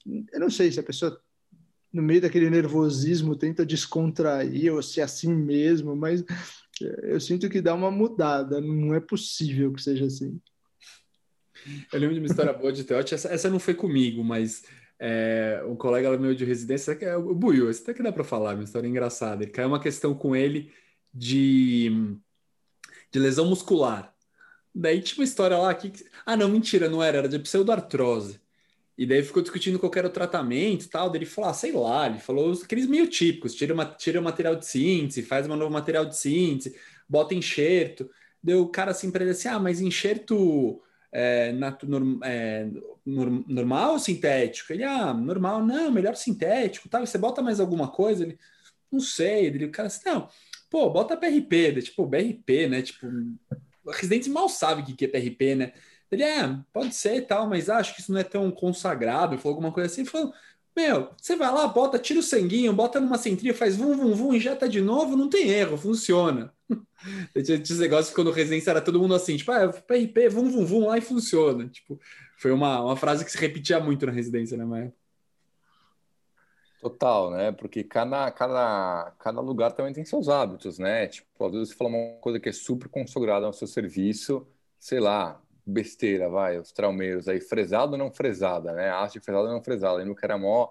eu 0.07 0.41
não 0.41 0.51
sei 0.51 0.71
se 0.71 0.81
a 0.81 0.83
pessoa 0.83 1.21
no 1.93 2.03
meio 2.03 2.21
daquele 2.21 2.49
nervosismo 2.49 3.35
tenta 3.37 3.67
descontrair 3.67 4.73
ou 4.73 4.83
se 4.83 5.01
é 5.01 5.05
assim 5.05 5.35
mesmo, 5.35 5.97
mas 5.97 6.23
é, 6.83 7.15
eu 7.15 7.21
sinto 7.21 7.49
que 7.49 7.61
dá 7.61 7.75
uma 7.75 7.91
mudada, 7.91 8.61
não 8.61 8.95
é 8.95 9.01
possível 9.01 9.73
que 9.73 9.83
seja 9.83 10.07
assim. 10.07 10.41
Eu 11.93 12.01
lembro 12.01 12.15
de 12.15 12.21
uma 12.21 12.27
história 12.27 12.53
boa 12.53 12.73
de 12.73 12.85
Teote, 12.85 13.15
essa, 13.15 13.29
essa 13.29 13.51
não 13.51 13.59
foi 13.59 13.75
comigo, 13.75 14.25
mas 14.25 14.63
é, 14.99 15.63
um 15.67 15.77
colega 15.77 16.17
meu 16.19 16.35
de 16.35 16.45
residência, 16.45 16.95
que 16.95 17.05
é 17.05 17.17
o 17.17 17.35
Buiu, 17.35 17.69
esse 17.69 17.83
até 17.83 17.95
que 17.95 18.03
dá 18.03 18.13
para 18.13 18.25
falar, 18.25 18.55
uma 18.55 18.65
história 18.65 18.89
engraçada. 18.89 19.43
Ele 19.43 19.51
caiu 19.51 19.69
uma 19.69 19.81
questão 19.81 20.15
com 20.15 20.35
ele 20.35 20.73
de, 21.13 22.17
de 23.11 23.19
lesão 23.19 23.47
muscular. 23.47 24.15
Daí 24.75 25.03
tinha 25.03 25.19
uma 25.19 25.25
história 25.25 25.57
lá 25.57 25.75
que. 25.75 25.93
Ah, 26.25 26.37
não, 26.37 26.49
mentira, 26.49 26.89
não 26.89 27.03
era, 27.03 27.19
era 27.19 27.29
de 27.29 27.39
pseudoartrose. 27.39 28.41
E 29.01 29.07
daí 29.07 29.23
ficou 29.23 29.41
discutindo 29.41 29.79
qual 29.79 29.91
era 29.97 30.09
o 30.09 30.11
tratamento 30.11 30.85
e 30.85 30.89
tal. 30.89 31.09
Daí 31.09 31.21
ele 31.21 31.25
falou, 31.25 31.49
ah, 31.49 31.55
sei 31.55 31.73
lá, 31.73 32.07
ele 32.07 32.19
falou 32.19 32.53
aqueles 32.53 32.85
meio 32.87 33.07
típicos: 33.07 33.55
tira, 33.55 33.73
uma, 33.73 33.87
tira 33.87 34.21
o 34.21 34.23
material 34.23 34.55
de 34.55 34.67
síntese, 34.67 35.23
faz 35.23 35.49
um 35.49 35.57
novo 35.57 35.73
material 35.73 36.05
de 36.05 36.15
síntese, 36.19 36.77
bota 37.09 37.35
enxerto. 37.35 38.11
Deu 38.43 38.61
o 38.61 38.69
cara 38.69 38.91
assim 38.91 39.11
para 39.11 39.23
ele 39.23 39.31
assim: 39.31 39.49
ah, 39.49 39.59
mas 39.59 39.81
enxerto 39.81 40.83
é, 41.11 41.51
norm, 41.83 42.21
é, 42.23 42.69
normal 43.07 43.93
ou 43.93 43.99
sintético? 43.99 44.71
Ele, 44.71 44.85
ah, 44.85 45.15
normal, 45.15 45.65
não, 45.65 45.91
melhor 45.91 46.15
sintético, 46.15 46.87
tal. 46.87 47.03
E 47.03 47.07
você 47.07 47.17
bota 47.17 47.41
mais 47.41 47.59
alguma 47.59 47.89
coisa? 47.89 48.23
Ele, 48.23 48.39
não 48.93 49.01
sei. 49.01 49.47
Ele, 49.47 49.65
o 49.65 49.71
cara 49.71 49.89
assim, 49.89 50.03
não, 50.05 50.29
pô, 50.69 50.91
bota 50.91 51.17
PRP. 51.17 51.73
Daí, 51.73 51.83
tipo, 51.83 52.05
BRP, 52.05 52.69
né? 52.69 52.83
Tipo, 52.83 53.07
residentes 53.89 54.29
mal 54.29 54.47
sabem 54.51 54.85
o 54.85 54.87
que 54.95 55.07
é 55.07 55.09
PRP, 55.09 55.55
né? 55.55 55.73
Ele, 56.11 56.25
é, 56.25 56.59
pode 56.73 56.95
ser 56.95 57.17
e 57.17 57.23
tal, 57.23 57.49
mas 57.49 57.71
acho 57.71 57.95
que 57.95 58.01
isso 58.01 58.13
não 58.13 58.21
é 58.21 58.25
tão 58.25 58.51
consagrado. 58.51 59.35
Ele 59.35 59.41
falou 59.41 59.55
alguma 59.55 59.73
coisa 59.73 59.91
assim. 59.91 60.01
Ele 60.01 60.11
falou, 60.11 60.33
meu, 60.77 61.11
você 61.17 61.37
vai 61.37 61.53
lá, 61.53 61.67
bota, 61.67 61.99
tira 61.99 62.21
o 62.21 62.23
sanguinho, 62.23 62.73
bota 62.73 63.01
numa 63.01 63.19
centria, 63.19 63.55
faz 63.55 63.77
vum, 63.77 63.97
vum, 63.97 64.15
vum, 64.15 64.35
injeta 64.35 64.69
de 64.69 64.81
novo, 64.81 65.17
não 65.17 65.29
tem 65.29 65.49
erro, 65.49 65.77
funciona. 65.77 66.53
Tinha 67.45 67.59
esse 67.59 67.79
negócio 67.79 68.15
quando 68.15 68.31
residência 68.31 68.71
era 68.71 68.81
todo 68.81 69.01
mundo 69.01 69.15
assim, 69.15 69.37
tipo, 69.37 69.51
ah, 69.53 69.69
PRP, 69.69 70.29
vum, 70.29 70.51
vum, 70.51 70.65
vum, 70.65 70.87
lá 70.87 70.99
e 70.99 71.01
funciona. 71.01 71.69
Tipo, 71.69 71.99
foi 72.37 72.53
uma, 72.53 72.81
uma 72.83 72.97
frase 72.97 73.25
que 73.25 73.31
se 73.31 73.39
repetia 73.39 73.81
muito 73.81 74.07
na 74.07 74.13
residência, 74.13 74.57
né, 74.57 74.65
Maia? 74.65 74.93
Total, 76.81 77.31
né? 77.31 77.53
Porque 77.53 77.85
cada, 77.85 78.31
cada, 78.31 79.13
cada 79.19 79.41
lugar 79.41 79.73
também 79.73 79.93
tem 79.93 80.05
seus 80.05 80.29
hábitos, 80.29 80.79
né? 80.79 81.09
Tipo, 81.09 81.47
às 81.47 81.53
vezes 81.53 81.69
você 81.69 81.75
fala 81.75 81.91
uma 81.91 82.21
coisa 82.21 82.41
que 82.41 82.49
é 82.49 82.53
super 82.53 82.89
consagrada 82.89 83.45
ao 83.45 83.53
seu 83.53 83.67
serviço, 83.67 84.47
sei 84.79 84.99
lá, 84.99 85.43
besteira, 85.71 86.29
vai, 86.29 86.59
os 86.59 86.73
traumeiros 86.73 87.29
aí, 87.29 87.41
fresado 87.41 87.93
ou 87.93 87.99
não 87.99 88.13
fresada, 88.13 88.73
né? 88.73 88.91
Haste 88.91 89.21
fresada 89.21 89.49
ou 89.49 89.55
não 89.55 89.63
fresada. 89.63 89.99
Lembro 89.99 90.15
que 90.15 90.25
era 90.25 90.39
mó 90.39 90.69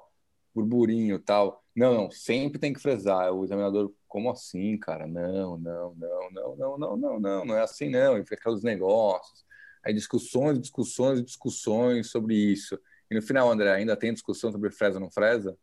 burburinho 0.53 1.19
tal. 1.19 1.63
Não, 1.75 1.93
não, 1.93 2.11
sempre 2.11 2.59
tem 2.59 2.73
que 2.73 2.79
fresar. 2.79 3.31
O 3.31 3.43
examinador, 3.43 3.93
como 4.07 4.29
assim, 4.29 4.77
cara? 4.77 5.07
Não, 5.07 5.57
não, 5.57 5.95
não, 5.95 6.31
não, 6.31 6.55
não, 6.55 6.77
não, 6.77 6.97
não, 6.97 7.19
não, 7.19 7.45
não 7.45 7.55
é 7.55 7.61
assim 7.61 7.89
não. 7.89 8.17
E 8.17 8.23
fica 8.23 8.35
aqueles 8.35 8.63
negócios. 8.63 9.45
Aí 9.83 9.93
discussões, 9.93 10.59
discussões, 10.59 11.23
discussões 11.23 12.09
sobre 12.09 12.35
isso. 12.35 12.79
E 13.09 13.15
no 13.15 13.21
final, 13.21 13.49
André, 13.49 13.71
ainda 13.71 13.95
tem 13.95 14.13
discussão 14.13 14.51
sobre 14.51 14.69
fresa 14.71 14.95
ou 14.97 15.01
não 15.01 15.11
fresa? 15.11 15.57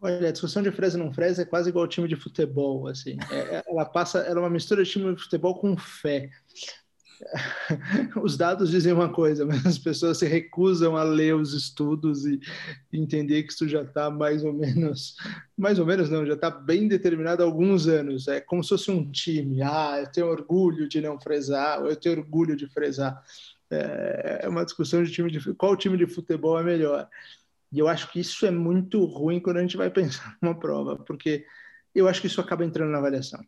Olha, 0.00 0.28
a 0.28 0.32
discussão 0.32 0.62
de 0.62 0.70
fresa 0.70 0.96
não 0.96 1.12
fresa 1.12 1.42
é 1.42 1.44
quase 1.44 1.68
igual 1.68 1.84
ao 1.84 1.88
time 1.88 2.08
de 2.08 2.16
futebol, 2.16 2.86
assim. 2.86 3.16
É, 3.30 3.62
ela 3.68 3.84
passa, 3.84 4.20
ela 4.20 4.38
é 4.38 4.42
uma 4.42 4.50
mistura 4.50 4.84
de 4.84 4.90
time 4.90 5.14
de 5.14 5.22
futebol 5.22 5.58
com 5.58 5.76
fé. 5.76 6.30
Os 8.22 8.36
dados 8.36 8.70
dizem 8.70 8.92
uma 8.92 9.08
coisa, 9.08 9.44
mas 9.44 9.64
as 9.66 9.78
pessoas 9.78 10.18
se 10.18 10.26
recusam 10.26 10.96
a 10.96 11.02
ler 11.02 11.34
os 11.34 11.52
estudos 11.52 12.24
e 12.24 12.40
entender 12.92 13.42
que 13.42 13.52
isso 13.52 13.68
já 13.68 13.82
está 13.82 14.10
mais 14.10 14.44
ou 14.44 14.52
menos, 14.52 15.16
mais 15.56 15.78
ou 15.78 15.86
menos 15.86 16.10
não, 16.10 16.24
já 16.26 16.34
está 16.34 16.50
bem 16.50 16.88
determinado 16.88 17.42
há 17.42 17.46
alguns 17.46 17.86
anos. 17.86 18.28
É 18.28 18.40
como 18.40 18.62
se 18.62 18.70
fosse 18.70 18.90
um 18.90 19.10
time. 19.10 19.62
Ah, 19.62 19.98
eu 20.00 20.06
tenho 20.10 20.28
orgulho 20.28 20.88
de 20.88 21.00
não 21.00 21.20
fresar, 21.20 21.80
ou 21.80 21.88
eu 21.88 21.96
tenho 21.96 22.18
orgulho 22.18 22.56
de 22.56 22.66
fresar. 22.68 23.22
É, 23.70 24.40
é 24.44 24.48
uma 24.48 24.64
discussão 24.64 25.02
de 25.02 25.12
time 25.12 25.30
de 25.30 25.54
qual 25.54 25.76
time 25.76 25.96
de 25.96 26.06
futebol 26.06 26.58
é 26.58 26.62
melhor. 26.62 27.08
E 27.70 27.78
eu 27.78 27.88
acho 27.88 28.10
que 28.10 28.20
isso 28.20 28.46
é 28.46 28.50
muito 28.50 29.04
ruim 29.04 29.40
quando 29.40 29.58
a 29.58 29.62
gente 29.62 29.76
vai 29.76 29.90
pensar 29.90 30.36
numa 30.40 30.58
prova, 30.58 30.96
porque 30.96 31.44
eu 31.94 32.08
acho 32.08 32.20
que 32.20 32.26
isso 32.26 32.40
acaba 32.40 32.64
entrando 32.64 32.90
na 32.90 32.98
avaliação. 32.98 33.44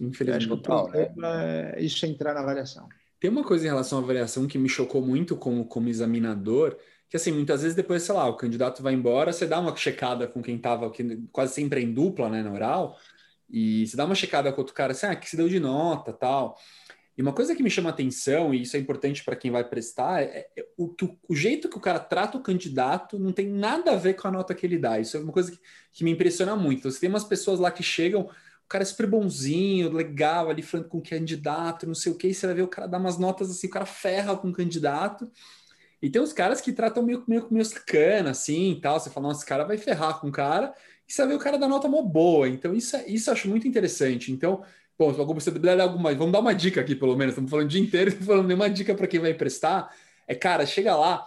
Infelizmente. 0.00 0.44
Acho 0.44 0.48
que 0.48 0.52
o 0.54 0.62
problema 0.62 1.42
é 1.42 1.80
isso 1.82 2.04
entrar 2.06 2.34
na 2.34 2.40
avaliação. 2.40 2.88
Tem 3.18 3.30
uma 3.30 3.44
coisa 3.44 3.64
em 3.64 3.68
relação 3.68 3.98
à 3.98 4.02
avaliação 4.02 4.46
que 4.46 4.58
me 4.58 4.68
chocou 4.68 5.00
muito 5.00 5.36
como, 5.36 5.64
como 5.64 5.88
examinador, 5.88 6.76
que 7.08 7.16
assim, 7.16 7.32
muitas 7.32 7.62
vezes 7.62 7.74
depois, 7.74 8.02
sei 8.02 8.14
lá, 8.14 8.28
o 8.28 8.36
candidato 8.36 8.82
vai 8.82 8.92
embora, 8.92 9.32
você 9.32 9.46
dá 9.46 9.58
uma 9.58 9.74
checada 9.74 10.26
com 10.26 10.42
quem 10.42 10.56
estava, 10.56 10.92
quase 11.32 11.54
sempre 11.54 11.82
em 11.82 11.92
dupla, 11.92 12.28
né, 12.28 12.42
na 12.42 12.52
oral, 12.52 12.98
e 13.48 13.86
você 13.86 13.96
dá 13.96 14.04
uma 14.04 14.14
checada 14.14 14.52
com 14.52 14.60
outro 14.60 14.74
cara, 14.74 14.92
assim, 14.92 15.06
ah, 15.06 15.16
que 15.16 15.28
se 15.28 15.36
deu 15.36 15.48
de 15.48 15.58
nota, 15.58 16.12
tal. 16.12 16.56
E 17.16 17.22
uma 17.22 17.32
coisa 17.32 17.54
que 17.54 17.62
me 17.62 17.70
chama 17.70 17.88
atenção, 17.88 18.52
e 18.52 18.62
isso 18.62 18.76
é 18.76 18.80
importante 18.80 19.24
para 19.24 19.34
quem 19.34 19.50
vai 19.50 19.64
prestar, 19.64 20.22
é, 20.22 20.48
é 20.54 20.66
o, 20.76 20.84
o, 20.84 21.18
o, 21.30 21.34
jeito 21.34 21.68
que 21.68 21.78
o 21.78 21.80
cara 21.80 21.98
trata 21.98 22.36
o 22.36 22.42
candidato 22.42 23.18
não 23.18 23.32
tem 23.32 23.48
nada 23.48 23.92
a 23.92 23.96
ver 23.96 24.14
com 24.14 24.28
a 24.28 24.30
nota 24.30 24.54
que 24.54 24.66
ele 24.66 24.76
dá. 24.76 25.00
Isso 25.00 25.16
é 25.16 25.20
uma 25.20 25.32
coisa 25.32 25.50
que, 25.50 25.58
que 25.92 26.04
me 26.04 26.10
impressiona 26.10 26.54
muito. 26.54 26.80
Então, 26.80 26.90
você 26.90 27.00
tem 27.00 27.08
umas 27.08 27.24
pessoas 27.24 27.58
lá 27.58 27.70
que 27.70 27.82
chegam, 27.82 28.28
o 28.66 28.68
cara 28.68 28.82
é 28.82 28.84
super 28.84 29.06
bonzinho, 29.06 29.92
legal, 29.92 30.50
ali 30.50 30.60
falando 30.60 30.88
com 30.88 30.98
o 30.98 31.02
candidato, 31.02 31.86
não 31.86 31.94
sei 31.94 32.10
o 32.10 32.16
que, 32.16 32.26
e 32.26 32.34
você 32.34 32.46
vai 32.46 32.56
ver 32.56 32.62
o 32.62 32.68
cara 32.68 32.88
dar 32.88 32.98
umas 32.98 33.16
notas 33.16 33.48
assim, 33.48 33.68
o 33.68 33.70
cara 33.70 33.86
ferra 33.86 34.36
com 34.36 34.48
o 34.48 34.52
candidato. 34.52 35.30
E 36.02 36.10
tem 36.10 36.20
uns 36.20 36.32
caras 36.32 36.60
que 36.60 36.72
tratam 36.72 37.02
meio, 37.02 37.22
meio, 37.28 37.46
meio 37.48 37.64
sacana, 37.64 38.30
assim, 38.30 38.72
e 38.72 38.80
tal. 38.80 38.98
Você 38.98 39.08
fala, 39.08 39.28
nossa, 39.28 39.40
esse 39.40 39.48
cara 39.48 39.64
vai 39.64 39.78
ferrar 39.78 40.20
com 40.20 40.28
o 40.28 40.32
cara, 40.32 40.74
e 41.08 41.12
você 41.12 41.22
vai 41.22 41.28
ver 41.30 41.34
o 41.36 41.38
cara 41.38 41.58
dar 41.58 41.68
nota 41.68 41.86
mó 41.86 42.02
boa. 42.02 42.48
Então, 42.48 42.74
isso, 42.74 42.96
é, 42.96 43.06
isso 43.06 43.30
eu 43.30 43.34
acho 43.34 43.48
muito 43.48 43.68
interessante. 43.68 44.32
Então, 44.32 44.64
bom, 44.98 45.12
você 45.12 45.50
dar 45.52 45.80
alguma, 45.80 46.12
vamos 46.12 46.32
dar 46.32 46.40
uma 46.40 46.54
dica 46.54 46.80
aqui, 46.80 46.96
pelo 46.96 47.16
menos. 47.16 47.32
Estamos 47.32 47.50
falando 47.50 47.66
o 47.66 47.68
dia 47.68 47.80
inteiro, 47.80 48.10
estamos 48.10 48.26
falando 48.26 48.48
nenhuma 48.48 48.68
dica 48.68 48.96
para 48.96 49.06
quem 49.06 49.20
vai 49.20 49.32
prestar. 49.32 49.94
É, 50.26 50.34
cara, 50.34 50.66
chega 50.66 50.96
lá, 50.96 51.24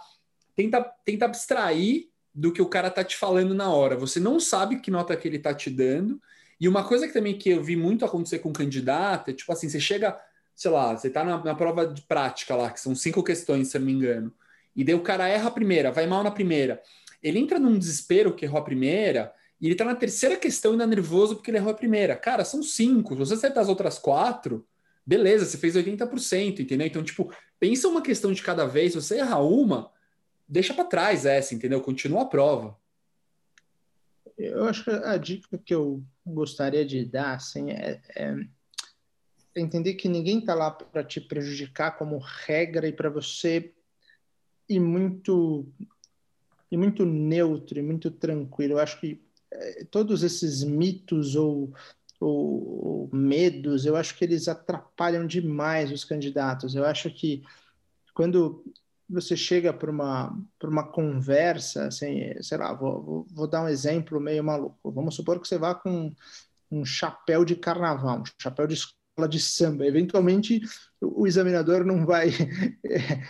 tenta, 0.54 0.82
tenta 1.06 1.24
abstrair 1.24 2.10
do 2.34 2.52
que 2.52 2.60
o 2.60 2.66
cara 2.66 2.90
tá 2.90 3.02
te 3.02 3.16
falando 3.16 3.54
na 3.54 3.72
hora. 3.72 3.96
Você 3.96 4.20
não 4.20 4.38
sabe 4.38 4.80
que 4.80 4.90
nota 4.90 5.16
que 5.16 5.26
ele 5.26 5.38
tá 5.38 5.54
te 5.54 5.70
dando, 5.70 6.20
e 6.60 6.68
uma 6.68 6.84
coisa 6.84 7.06
que 7.06 7.12
também 7.12 7.38
que 7.38 7.50
eu 7.50 7.62
vi 7.62 7.74
muito 7.74 8.04
acontecer 8.04 8.40
com 8.40 8.52
candidato 8.52 9.30
é 9.30 9.32
tipo 9.32 9.50
assim, 9.50 9.68
você 9.68 9.80
chega, 9.80 10.16
sei 10.54 10.70
lá, 10.70 10.96
você 10.96 11.08
tá 11.08 11.24
na, 11.24 11.42
na 11.42 11.54
prova 11.54 11.86
de 11.86 12.02
prática 12.02 12.54
lá, 12.54 12.70
que 12.70 12.80
são 12.80 12.94
cinco 12.94 13.22
questões, 13.22 13.68
se 13.68 13.76
eu 13.76 13.80
não 13.80 13.86
me 13.86 13.92
engano, 13.92 14.32
e 14.76 14.84
daí 14.84 14.94
o 14.94 15.02
cara 15.02 15.26
erra 15.26 15.48
a 15.48 15.52
primeira, 15.52 15.90
vai 15.90 16.06
mal 16.06 16.22
na 16.22 16.30
primeira. 16.30 16.82
Ele 17.22 17.38
entra 17.38 17.58
num 17.58 17.78
desespero 17.78 18.34
que 18.34 18.44
errou 18.44 18.60
a 18.60 18.64
primeira, 18.64 19.32
e 19.60 19.66
ele 19.66 19.74
tá 19.74 19.84
na 19.84 19.94
terceira 19.94 20.36
questão 20.36 20.72
ainda 20.72 20.86
nervoso 20.86 21.36
porque 21.36 21.50
ele 21.50 21.58
errou 21.58 21.70
a 21.70 21.76
primeira. 21.76 22.16
Cara, 22.16 22.44
são 22.44 22.62
cinco. 22.62 23.14
Se 23.14 23.18
você 23.18 23.34
acertar 23.34 23.62
as 23.62 23.68
outras 23.68 23.98
quatro, 23.98 24.66
beleza, 25.04 25.44
você 25.44 25.58
fez 25.58 25.76
80%, 25.76 26.60
entendeu? 26.60 26.86
Então, 26.86 27.02
tipo, 27.02 27.30
pensa 27.58 27.86
uma 27.86 28.00
questão 28.00 28.32
de 28.32 28.42
cada 28.42 28.64
vez. 28.64 28.92
Se 28.92 29.02
você 29.02 29.18
errar 29.18 29.42
uma, 29.42 29.90
deixa 30.48 30.72
para 30.72 30.84
trás 30.84 31.26
essa, 31.26 31.54
entendeu? 31.54 31.80
Continua 31.82 32.22
a 32.22 32.26
prova. 32.26 32.78
Eu 34.38 34.64
acho 34.64 34.84
que 34.84 34.90
a 34.90 35.18
dica 35.18 35.58
que 35.58 35.74
eu 35.74 36.02
gostaria 36.26 36.84
de 36.84 37.04
dar 37.04 37.34
assim, 37.34 37.70
é, 37.70 38.00
é 38.16 38.34
entender 39.56 39.94
que 39.94 40.08
ninguém 40.08 40.38
está 40.38 40.54
lá 40.54 40.70
para 40.70 41.04
te 41.04 41.20
prejudicar 41.20 41.96
como 41.98 42.18
regra 42.18 42.86
e 42.86 42.92
para 42.92 43.10
você 43.10 43.72
ir 44.68 44.80
muito 44.80 45.66
e 46.70 46.76
muito 46.76 47.04
neutro 47.04 47.78
e 47.78 47.82
muito 47.82 48.10
tranquilo. 48.10 48.74
Eu 48.74 48.78
acho 48.78 49.00
que 49.00 49.20
é, 49.50 49.84
todos 49.90 50.22
esses 50.22 50.62
mitos 50.62 51.34
ou, 51.34 51.74
ou, 52.20 52.86
ou, 52.86 53.10
medos, 53.12 53.84
eu 53.84 53.96
acho 53.96 54.16
que 54.16 54.24
eles 54.24 54.46
atrapalham 54.46 55.26
demais 55.26 55.90
os 55.90 56.04
candidatos. 56.04 56.76
Eu 56.76 56.84
acho 56.84 57.10
que 57.10 57.42
quando 58.14 58.64
você 59.10 59.36
chega 59.36 59.72
para 59.72 59.90
uma, 59.90 60.32
uma 60.62 60.86
conversa, 60.86 61.86
assim, 61.86 62.32
sei 62.40 62.58
lá, 62.58 62.72
vou, 62.72 63.02
vou, 63.02 63.26
vou, 63.32 63.46
dar 63.46 63.62
um 63.62 63.68
exemplo 63.68 64.20
meio 64.20 64.44
maluco. 64.44 64.90
Vamos 64.92 65.16
supor 65.16 65.40
que 65.40 65.48
você 65.48 65.58
vá 65.58 65.74
com 65.74 66.14
um 66.70 66.84
chapéu 66.84 67.44
de 67.44 67.56
carnaval, 67.56 68.20
um 68.20 68.24
chapéu 68.40 68.66
de 68.66 68.74
escola 68.74 69.28
de 69.28 69.40
samba. 69.40 69.84
Eventualmente, 69.84 70.60
o 71.00 71.26
examinador 71.26 71.84
não 71.84 72.06
vai, 72.06 72.28
é, 72.86 73.22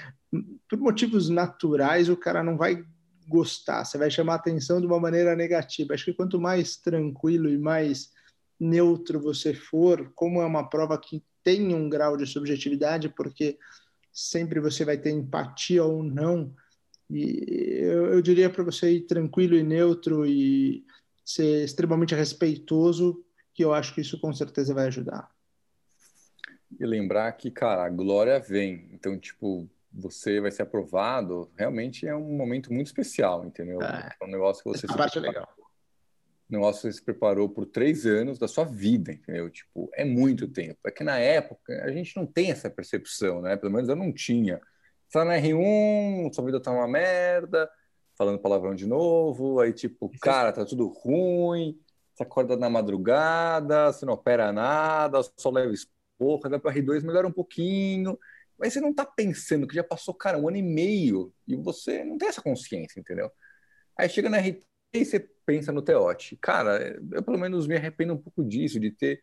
por 0.68 0.78
motivos 0.78 1.28
naturais, 1.28 2.08
o 2.08 2.16
cara 2.16 2.42
não 2.42 2.56
vai 2.56 2.84
gostar, 3.26 3.84
você 3.84 3.96
vai 3.96 4.10
chamar 4.10 4.34
atenção 4.34 4.80
de 4.80 4.86
uma 4.86 5.00
maneira 5.00 5.34
negativa. 5.34 5.94
Acho 5.94 6.06
que 6.06 6.14
quanto 6.14 6.38
mais 6.38 6.76
tranquilo 6.76 7.48
e 7.48 7.56
mais 7.56 8.10
neutro 8.58 9.18
você 9.18 9.54
for, 9.54 10.12
como 10.14 10.42
é 10.42 10.46
uma 10.46 10.68
prova 10.68 10.98
que 10.98 11.24
tem 11.42 11.74
um 11.74 11.88
grau 11.88 12.16
de 12.16 12.26
subjetividade, 12.26 13.08
porque 13.08 13.56
sempre 14.12 14.60
você 14.60 14.84
vai 14.84 14.98
ter 14.98 15.10
empatia 15.10 15.84
ou 15.84 16.02
não. 16.02 16.54
E 17.08 17.80
eu, 17.82 18.06
eu 18.14 18.22
diria 18.22 18.48
para 18.48 18.64
você 18.64 18.92
ir 18.92 19.00
tranquilo 19.02 19.56
e 19.56 19.62
neutro 19.62 20.24
e 20.24 20.84
ser 21.24 21.64
extremamente 21.64 22.14
respeitoso, 22.14 23.24
que 23.52 23.64
eu 23.64 23.74
acho 23.74 23.94
que 23.94 24.00
isso 24.00 24.20
com 24.20 24.32
certeza 24.32 24.74
vai 24.74 24.86
ajudar. 24.86 25.30
E 26.78 26.86
lembrar 26.86 27.32
que, 27.32 27.50
cara, 27.50 27.84
a 27.84 27.88
glória 27.88 28.38
vem. 28.38 28.88
Então, 28.92 29.18
tipo, 29.18 29.68
você 29.92 30.40
vai 30.40 30.50
ser 30.50 30.62
aprovado, 30.62 31.50
realmente 31.56 32.06
é 32.06 32.14
um 32.14 32.36
momento 32.36 32.72
muito 32.72 32.86
especial, 32.86 33.44
entendeu? 33.44 33.82
É, 33.82 34.14
é 34.20 34.24
um 34.24 34.30
negócio 34.30 34.62
que 34.62 34.70
você 34.70 34.86
Essa 34.86 34.96
parte 34.96 35.18
é 35.18 35.20
legal. 35.20 35.48
Negócio 36.50 36.82
que 36.82 36.88
você 36.88 36.98
se 36.98 37.04
preparou 37.04 37.48
por 37.48 37.64
três 37.64 38.04
anos 38.06 38.38
da 38.38 38.48
sua 38.48 38.64
vida, 38.64 39.12
entendeu? 39.12 39.48
Tipo, 39.48 39.88
é 39.94 40.04
muito 40.04 40.48
tempo. 40.48 40.80
É 40.84 40.90
que 40.90 41.04
na 41.04 41.16
época 41.16 41.84
a 41.84 41.92
gente 41.92 42.16
não 42.16 42.26
tem 42.26 42.50
essa 42.50 42.68
percepção, 42.68 43.40
né? 43.40 43.56
Pelo 43.56 43.72
menos 43.72 43.88
eu 43.88 43.94
não 43.94 44.12
tinha. 44.12 44.60
Você 45.08 45.18
tá 45.18 45.24
na 45.24 45.34
R1, 45.36 46.32
sua 46.32 46.44
vida 46.44 46.60
tá 46.60 46.72
uma 46.72 46.88
merda, 46.88 47.70
falando 48.16 48.40
palavrão 48.40 48.74
de 48.74 48.86
novo, 48.86 49.60
aí 49.60 49.72
tipo, 49.72 50.10
cara, 50.20 50.52
tá 50.52 50.64
tudo 50.64 50.88
ruim, 50.88 51.78
você 52.14 52.22
acorda 52.22 52.56
na 52.56 52.68
madrugada, 52.68 53.92
você 53.92 54.04
não 54.04 54.14
opera 54.14 54.52
nada, 54.52 55.20
só 55.36 55.50
leva 55.50 55.72
esporra, 55.72 56.50
vai 56.50 56.58
para 56.60 56.74
R2, 56.74 57.02
melhora 57.02 57.26
um 57.26 57.32
pouquinho, 57.32 58.18
mas 58.58 58.72
você 58.72 58.80
não 58.80 58.92
tá 58.92 59.06
pensando 59.06 59.66
que 59.66 59.74
já 59.74 59.82
passou, 59.82 60.14
cara, 60.14 60.38
um 60.38 60.48
ano 60.48 60.58
e 60.58 60.62
meio, 60.62 61.32
e 61.46 61.56
você 61.56 62.04
não 62.04 62.18
tem 62.18 62.28
essa 62.28 62.42
consciência, 62.42 63.00
entendeu? 63.00 63.30
Aí 63.96 64.08
chega 64.08 64.28
na 64.28 64.38
R3 64.38 64.69
e 64.92 65.04
você 65.04 65.20
pensa 65.46 65.72
no 65.72 65.82
Teote. 65.82 66.36
Cara, 66.36 67.00
eu 67.12 67.22
pelo 67.22 67.38
menos 67.38 67.66
me 67.66 67.76
arrependo 67.76 68.14
um 68.14 68.18
pouco 68.18 68.44
disso, 68.44 68.80
de 68.80 68.90
ter, 68.90 69.22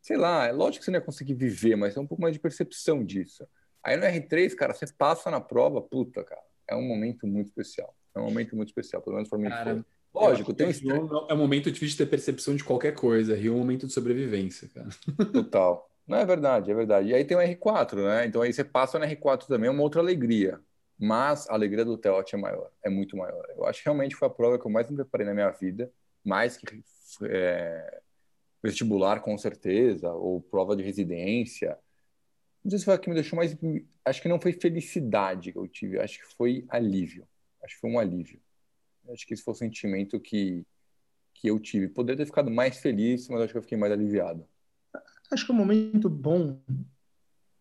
sei 0.00 0.16
lá, 0.16 0.46
é 0.46 0.52
lógico 0.52 0.80
que 0.80 0.84
você 0.84 0.90
não 0.90 0.98
ia 0.98 1.04
conseguir 1.04 1.34
viver, 1.34 1.76
mas 1.76 1.96
é 1.96 2.00
um 2.00 2.06
pouco 2.06 2.22
mais 2.22 2.34
de 2.34 2.40
percepção 2.40 3.04
disso. 3.04 3.46
Aí 3.82 3.96
no 3.96 4.04
R3, 4.04 4.54
cara, 4.54 4.74
você 4.74 4.86
passa 4.92 5.30
na 5.30 5.40
prova, 5.40 5.80
puta, 5.80 6.22
cara, 6.22 6.42
é 6.68 6.76
um 6.76 6.82
momento 6.82 7.26
muito 7.26 7.46
especial. 7.46 7.94
É 8.14 8.20
um 8.20 8.24
momento 8.24 8.56
muito 8.56 8.68
especial, 8.68 9.02
pelo 9.02 9.16
menos 9.16 9.28
para 9.28 9.38
mim 9.38 9.48
cara, 9.48 9.74
foi. 9.74 9.84
Lógico, 10.12 10.52
tem 10.52 10.66
um 10.66 11.26
É 11.28 11.34
um 11.34 11.36
momento 11.36 11.70
difícil 11.70 11.96
de 11.96 12.04
ter 12.04 12.10
percepção 12.10 12.56
de 12.56 12.64
qualquer 12.64 12.94
coisa. 12.94 13.36
Rio 13.36 13.52
é 13.52 13.56
um 13.56 13.60
momento 13.60 13.86
de 13.86 13.92
sobrevivência, 13.92 14.68
cara. 14.74 14.88
Total. 15.32 15.88
Não, 16.04 16.18
é 16.18 16.26
verdade, 16.26 16.68
é 16.72 16.74
verdade. 16.74 17.08
E 17.10 17.14
aí 17.14 17.24
tem 17.24 17.36
o 17.36 17.40
R4, 17.40 17.94
né? 18.02 18.26
Então 18.26 18.42
aí 18.42 18.52
você 18.52 18.64
passa 18.64 18.98
no 18.98 19.04
R4 19.06 19.46
também, 19.46 19.68
é 19.68 19.70
uma 19.70 19.82
outra 19.82 20.00
alegria 20.00 20.60
mas 21.00 21.48
a 21.48 21.54
alegria 21.54 21.82
do 21.82 21.96
Teote 21.96 22.34
é 22.34 22.38
maior, 22.38 22.70
é 22.84 22.90
muito 22.90 23.16
maior. 23.16 23.42
Eu 23.56 23.64
acho 23.64 23.78
que 23.78 23.86
realmente 23.86 24.14
foi 24.14 24.28
a 24.28 24.30
prova 24.30 24.58
que 24.58 24.66
eu 24.66 24.70
mais 24.70 24.88
me 24.90 24.96
preparei 24.96 25.26
na 25.26 25.32
minha 25.32 25.50
vida, 25.50 25.90
mais 26.22 26.58
que 26.58 26.84
é, 27.24 28.02
vestibular, 28.62 29.22
com 29.22 29.36
certeza, 29.38 30.12
ou 30.12 30.42
prova 30.42 30.76
de 30.76 30.82
residência. 30.82 31.78
Não 32.62 32.70
sei 32.70 32.80
se 32.80 32.84
foi 32.84 32.92
a 32.92 32.98
que 32.98 33.08
me 33.08 33.14
deixou 33.14 33.38
mais. 33.38 33.56
Acho 34.04 34.20
que 34.20 34.28
não 34.28 34.38
foi 34.38 34.52
felicidade 34.52 35.52
que 35.52 35.58
eu 35.58 35.66
tive, 35.66 35.98
acho 35.98 36.18
que 36.18 36.34
foi 36.34 36.66
alívio. 36.68 37.26
Acho 37.64 37.76
que 37.76 37.80
foi 37.80 37.90
um 37.90 37.98
alívio. 37.98 38.38
Acho 39.08 39.26
que 39.26 39.32
esse 39.32 39.42
foi 39.42 39.52
o 39.52 39.56
sentimento 39.56 40.20
que, 40.20 40.66
que 41.32 41.48
eu 41.48 41.58
tive. 41.58 41.88
Poderia 41.88 42.18
ter 42.18 42.26
ficado 42.26 42.50
mais 42.50 42.76
feliz, 42.78 43.26
mas 43.30 43.40
acho 43.40 43.52
que 43.52 43.58
eu 43.58 43.62
fiquei 43.62 43.78
mais 43.78 43.90
aliviado. 43.90 44.46
Acho 45.32 45.46
que 45.46 45.52
um 45.52 45.56
momento 45.56 46.10
bom, 46.10 46.60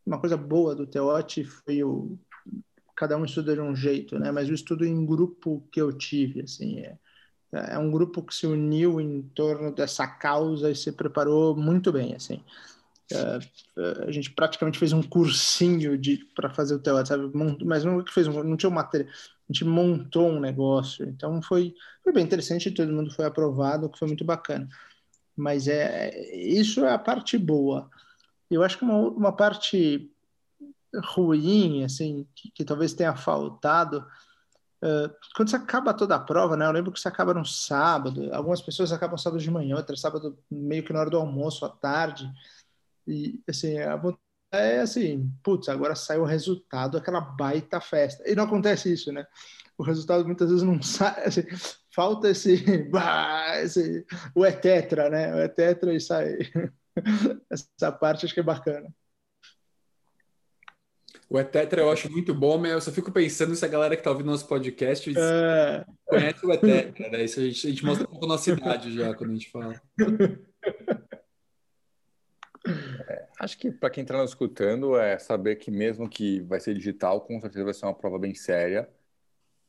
uma 0.05 0.19
coisa 0.19 0.35
boa 0.35 0.75
do 0.75 0.85
Teote 0.85 1.45
foi 1.45 1.83
o 1.83 2.19
cada 2.99 3.17
um 3.17 3.23
estuda 3.23 3.55
de 3.55 3.61
um 3.61 3.73
jeito, 3.73 4.19
né? 4.19 4.29
Mas 4.29 4.49
o 4.49 4.53
estudo 4.53 4.85
em 4.85 5.05
grupo 5.05 5.65
que 5.71 5.81
eu 5.81 5.93
tive, 5.93 6.41
assim, 6.41 6.79
é, 6.81 6.97
é 7.53 7.77
um 7.77 7.89
grupo 7.89 8.21
que 8.21 8.35
se 8.35 8.45
uniu 8.45 8.99
em 8.99 9.21
torno 9.33 9.73
dessa 9.73 10.05
causa 10.05 10.69
e 10.69 10.75
se 10.75 10.91
preparou 10.91 11.55
muito 11.55 11.93
bem, 11.93 12.13
assim. 12.13 12.43
É, 13.09 13.39
é 13.77 14.09
a 14.09 14.11
gente 14.11 14.29
praticamente 14.31 14.77
fez 14.77 14.91
um 14.91 15.01
cursinho 15.01 15.97
de 15.97 16.17
para 16.35 16.49
fazer 16.49 16.75
o 16.75 16.79
TEOT, 16.79 17.07
sabe? 17.07 17.31
Mas 17.63 17.85
não 17.85 18.03
que 18.03 18.13
fez, 18.13 18.27
não 18.27 18.57
tinha 18.57 18.69
matéria, 18.69 19.07
a 19.07 19.53
gente 19.53 19.63
montou 19.63 20.27
um 20.27 20.41
negócio. 20.41 21.07
Então 21.07 21.41
foi, 21.41 21.73
foi 22.03 22.11
bem 22.11 22.25
interessante, 22.25 22.69
todo 22.69 22.91
mundo 22.91 23.11
foi 23.11 23.23
aprovado, 23.23 23.89
que 23.89 23.97
foi 23.97 24.09
muito 24.09 24.25
bacana. 24.25 24.67
Mas 25.37 25.69
é 25.69 26.33
isso 26.35 26.83
é 26.83 26.93
a 26.93 26.99
parte 26.99 27.37
boa. 27.37 27.89
Eu 28.51 28.61
acho 28.61 28.77
que 28.77 28.83
uma, 28.83 28.97
uma 28.97 29.31
parte 29.31 30.11
ruim, 31.13 31.83
assim, 31.83 32.27
que, 32.35 32.51
que 32.51 32.65
talvez 32.65 32.93
tenha 32.93 33.15
faltado. 33.15 34.05
Uh, 34.81 35.13
quando 35.35 35.49
você 35.49 35.57
acaba 35.57 35.93
toda 35.93 36.15
a 36.15 36.19
prova, 36.19 36.55
né? 36.55 36.65
Eu 36.65 36.71
lembro 36.71 36.91
que 36.91 36.99
você 36.99 37.07
acaba 37.07 37.33
no 37.33 37.45
sábado. 37.45 38.33
Algumas 38.33 38.61
pessoas 38.61 38.91
acabam 38.91 39.17
sábado 39.17 39.41
de 39.41 39.51
manhã, 39.51 39.75
outras 39.75 40.01
sábado 40.01 40.37
meio 40.49 40.83
que 40.83 40.93
na 40.93 41.01
hora 41.01 41.09
do 41.09 41.17
almoço, 41.17 41.65
à 41.65 41.69
tarde. 41.69 42.31
E 43.07 43.41
assim, 43.47 43.77
a 43.79 43.97
é 44.51 44.79
assim, 44.79 45.31
putz, 45.43 45.69
agora 45.69 45.95
saiu 45.95 46.23
o 46.23 46.25
resultado, 46.25 46.97
aquela 46.97 47.21
baita 47.21 47.79
festa. 47.79 48.27
E 48.27 48.35
não 48.35 48.45
acontece 48.45 48.91
isso, 48.91 49.11
né? 49.11 49.25
O 49.77 49.83
resultado 49.83 50.25
muitas 50.25 50.49
vezes 50.49 50.63
não 50.63 50.81
sai. 50.83 51.23
Assim, 51.25 51.43
falta 51.93 52.29
esse, 52.29 52.63
esse 53.63 54.05
o 54.35 54.45
é 54.45 54.51
tetra, 54.51 55.09
né? 55.09 55.35
O 55.35 55.39
é 55.39 55.47
tetra 55.47 55.93
e 55.93 55.99
sai. 56.01 56.37
Essa 57.49 57.91
parte 57.91 58.25
acho 58.25 58.33
que 58.33 58.39
é 58.39 58.43
bacana. 58.43 58.93
O 61.29 61.39
Etetra 61.39 61.81
eu 61.81 61.91
acho 61.91 62.11
muito 62.11 62.33
bom, 62.33 62.57
mas 62.57 62.71
eu 62.71 62.81
só 62.81 62.91
fico 62.91 63.11
pensando 63.11 63.55
se 63.55 63.63
a 63.63 63.67
galera 63.67 63.95
que 63.95 63.99
está 63.99 64.09
ouvindo 64.09 64.25
nosso 64.31 64.47
podcast 64.47 65.13
é... 65.15 65.85
conhece 66.07 66.43
o 66.43 66.51
Etetra, 66.51 67.09
né? 67.09 67.23
Isso 67.23 67.39
a 67.39 67.43
gente, 67.43 67.67
a 67.67 67.69
gente 67.69 67.85
mostra 67.85 68.07
um 68.07 68.09
pouco 68.09 68.25
a 68.25 68.29
nossa 68.29 68.51
idade 68.51 68.91
já 68.91 69.13
quando 69.13 69.29
a 69.29 69.33
gente 69.33 69.51
fala. 69.51 69.79
É, 73.07 73.27
acho 73.39 73.57
que 73.57 73.71
para 73.71 73.89
quem 73.89 74.01
está 74.01 74.17
nos 74.17 74.31
escutando 74.31 74.97
é 74.97 75.17
saber 75.17 75.55
que 75.55 75.71
mesmo 75.71 76.09
que 76.09 76.41
vai 76.41 76.59
ser 76.59 76.73
digital, 76.73 77.21
com 77.21 77.39
certeza 77.39 77.63
vai 77.63 77.73
ser 77.73 77.85
uma 77.85 77.93
prova 77.93 78.17
bem 78.17 78.33
séria. 78.33 78.89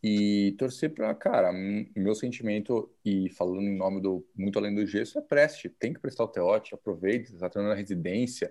E 0.02 0.54
torcer 0.58 0.94
para, 0.94 1.14
cara, 1.14 1.52
meu 1.94 2.14
sentimento, 2.14 2.90
e 3.04 3.28
falando 3.30 3.60
em 3.60 3.76
nome 3.76 4.00
do 4.00 4.26
Muito 4.34 4.58
Além 4.58 4.74
do 4.74 4.86
Gesso, 4.86 5.18
é 5.18 5.22
preste. 5.22 5.68
Tem 5.68 5.92
que 5.92 6.00
prestar 6.00 6.24
o 6.24 6.28
teote, 6.28 6.74
aproveite, 6.74 7.34
está 7.34 7.50
treinando 7.50 7.74
na 7.74 7.78
residência 7.78 8.50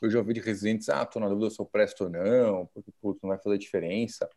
eu 0.00 0.10
já 0.10 0.18
ouvi 0.18 0.32
de 0.32 0.40
residentes, 0.40 0.88
ah, 0.88 1.04
tô 1.04 1.20
na 1.20 1.28
dúvida 1.28 1.50
se 1.50 1.60
eu 1.60 1.66
presto 1.66 2.04
ou 2.04 2.10
não, 2.10 2.66
porque 2.72 2.90
putz, 3.00 3.20
não 3.22 3.28
vai 3.28 3.38
fazer 3.38 3.58
diferença. 3.58 4.28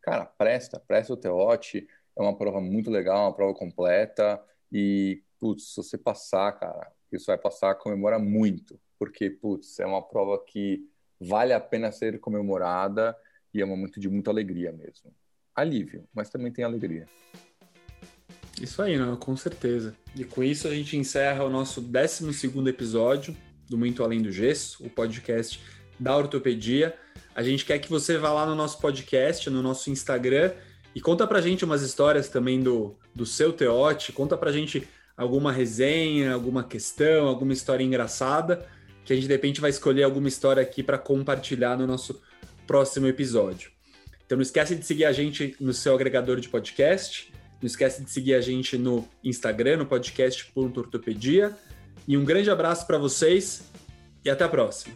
Cara, 0.00 0.24
presta, 0.24 0.80
presta 0.80 1.12
o 1.12 1.16
TEOT, 1.16 1.86
é 2.16 2.22
uma 2.22 2.36
prova 2.36 2.60
muito 2.60 2.90
legal, 2.90 3.26
uma 3.26 3.34
prova 3.34 3.54
completa, 3.54 4.42
e, 4.72 5.22
putz, 5.38 5.74
se 5.74 5.76
você 5.76 5.98
passar, 5.98 6.52
cara, 6.52 6.90
isso 7.12 7.26
vai 7.26 7.36
passar, 7.36 7.74
comemora 7.74 8.18
muito, 8.18 8.80
porque, 8.98 9.28
putz, 9.28 9.78
é 9.78 9.86
uma 9.86 10.02
prova 10.02 10.42
que 10.42 10.88
vale 11.20 11.52
a 11.52 11.60
pena 11.60 11.92
ser 11.92 12.18
comemorada 12.18 13.16
e 13.52 13.60
é 13.60 13.64
um 13.64 13.68
momento 13.68 14.00
de 14.00 14.08
muita 14.08 14.30
alegria 14.30 14.72
mesmo. 14.72 15.12
Alívio, 15.54 16.08
mas 16.14 16.30
também 16.30 16.50
tem 16.50 16.64
alegria. 16.64 17.06
Isso 18.60 18.80
aí, 18.82 18.96
não, 18.96 19.16
com 19.16 19.36
certeza. 19.36 19.94
E 20.14 20.24
com 20.24 20.42
isso 20.42 20.68
a 20.68 20.74
gente 20.74 20.96
encerra 20.96 21.44
o 21.44 21.50
nosso 21.50 21.80
12 21.80 22.32
segundo 22.32 22.68
episódio 22.68 23.36
do 23.70 23.78
Muito 23.78 24.02
Além 24.02 24.20
do 24.20 24.32
Gesso, 24.32 24.84
o 24.84 24.90
podcast 24.90 25.60
da 25.98 26.16
ortopedia. 26.16 26.92
A 27.32 27.42
gente 27.42 27.64
quer 27.64 27.78
que 27.78 27.88
você 27.88 28.18
vá 28.18 28.32
lá 28.32 28.44
no 28.44 28.56
nosso 28.56 28.80
podcast, 28.80 29.48
no 29.48 29.62
nosso 29.62 29.90
Instagram 29.90 30.50
e 30.92 31.00
conta 31.00 31.24
pra 31.24 31.40
gente 31.40 31.64
umas 31.64 31.80
histórias 31.80 32.28
também 32.28 32.60
do, 32.60 32.96
do 33.14 33.24
seu 33.24 33.52
teote, 33.52 34.10
conta 34.10 34.36
pra 34.36 34.50
gente 34.50 34.88
alguma 35.16 35.52
resenha, 35.52 36.34
alguma 36.34 36.64
questão, 36.64 37.28
alguma 37.28 37.52
história 37.52 37.84
engraçada, 37.84 38.66
que 39.04 39.12
a 39.12 39.16
gente 39.16 39.28
de 39.28 39.32
repente 39.32 39.60
vai 39.60 39.70
escolher 39.70 40.02
alguma 40.02 40.26
história 40.26 40.60
aqui 40.60 40.82
para 40.82 40.98
compartilhar 40.98 41.78
no 41.78 41.86
nosso 41.86 42.20
próximo 42.66 43.06
episódio. 43.06 43.70
Então 44.26 44.36
não 44.36 44.42
esquece 44.42 44.74
de 44.74 44.84
seguir 44.84 45.04
a 45.04 45.12
gente 45.12 45.54
no 45.60 45.72
seu 45.72 45.94
agregador 45.94 46.40
de 46.40 46.48
podcast, 46.48 47.32
não 47.62 47.66
esquece 47.68 48.02
de 48.02 48.10
seguir 48.10 48.34
a 48.34 48.40
gente 48.40 48.76
no 48.76 49.06
Instagram, 49.22 49.76
no 49.76 49.86
podcast.ortopedia. 49.86 51.56
E 52.06 52.16
um 52.16 52.24
grande 52.24 52.50
abraço 52.50 52.86
para 52.86 52.98
vocês 52.98 53.62
e 54.24 54.30
até 54.30 54.44
a 54.44 54.48
próxima. 54.48 54.94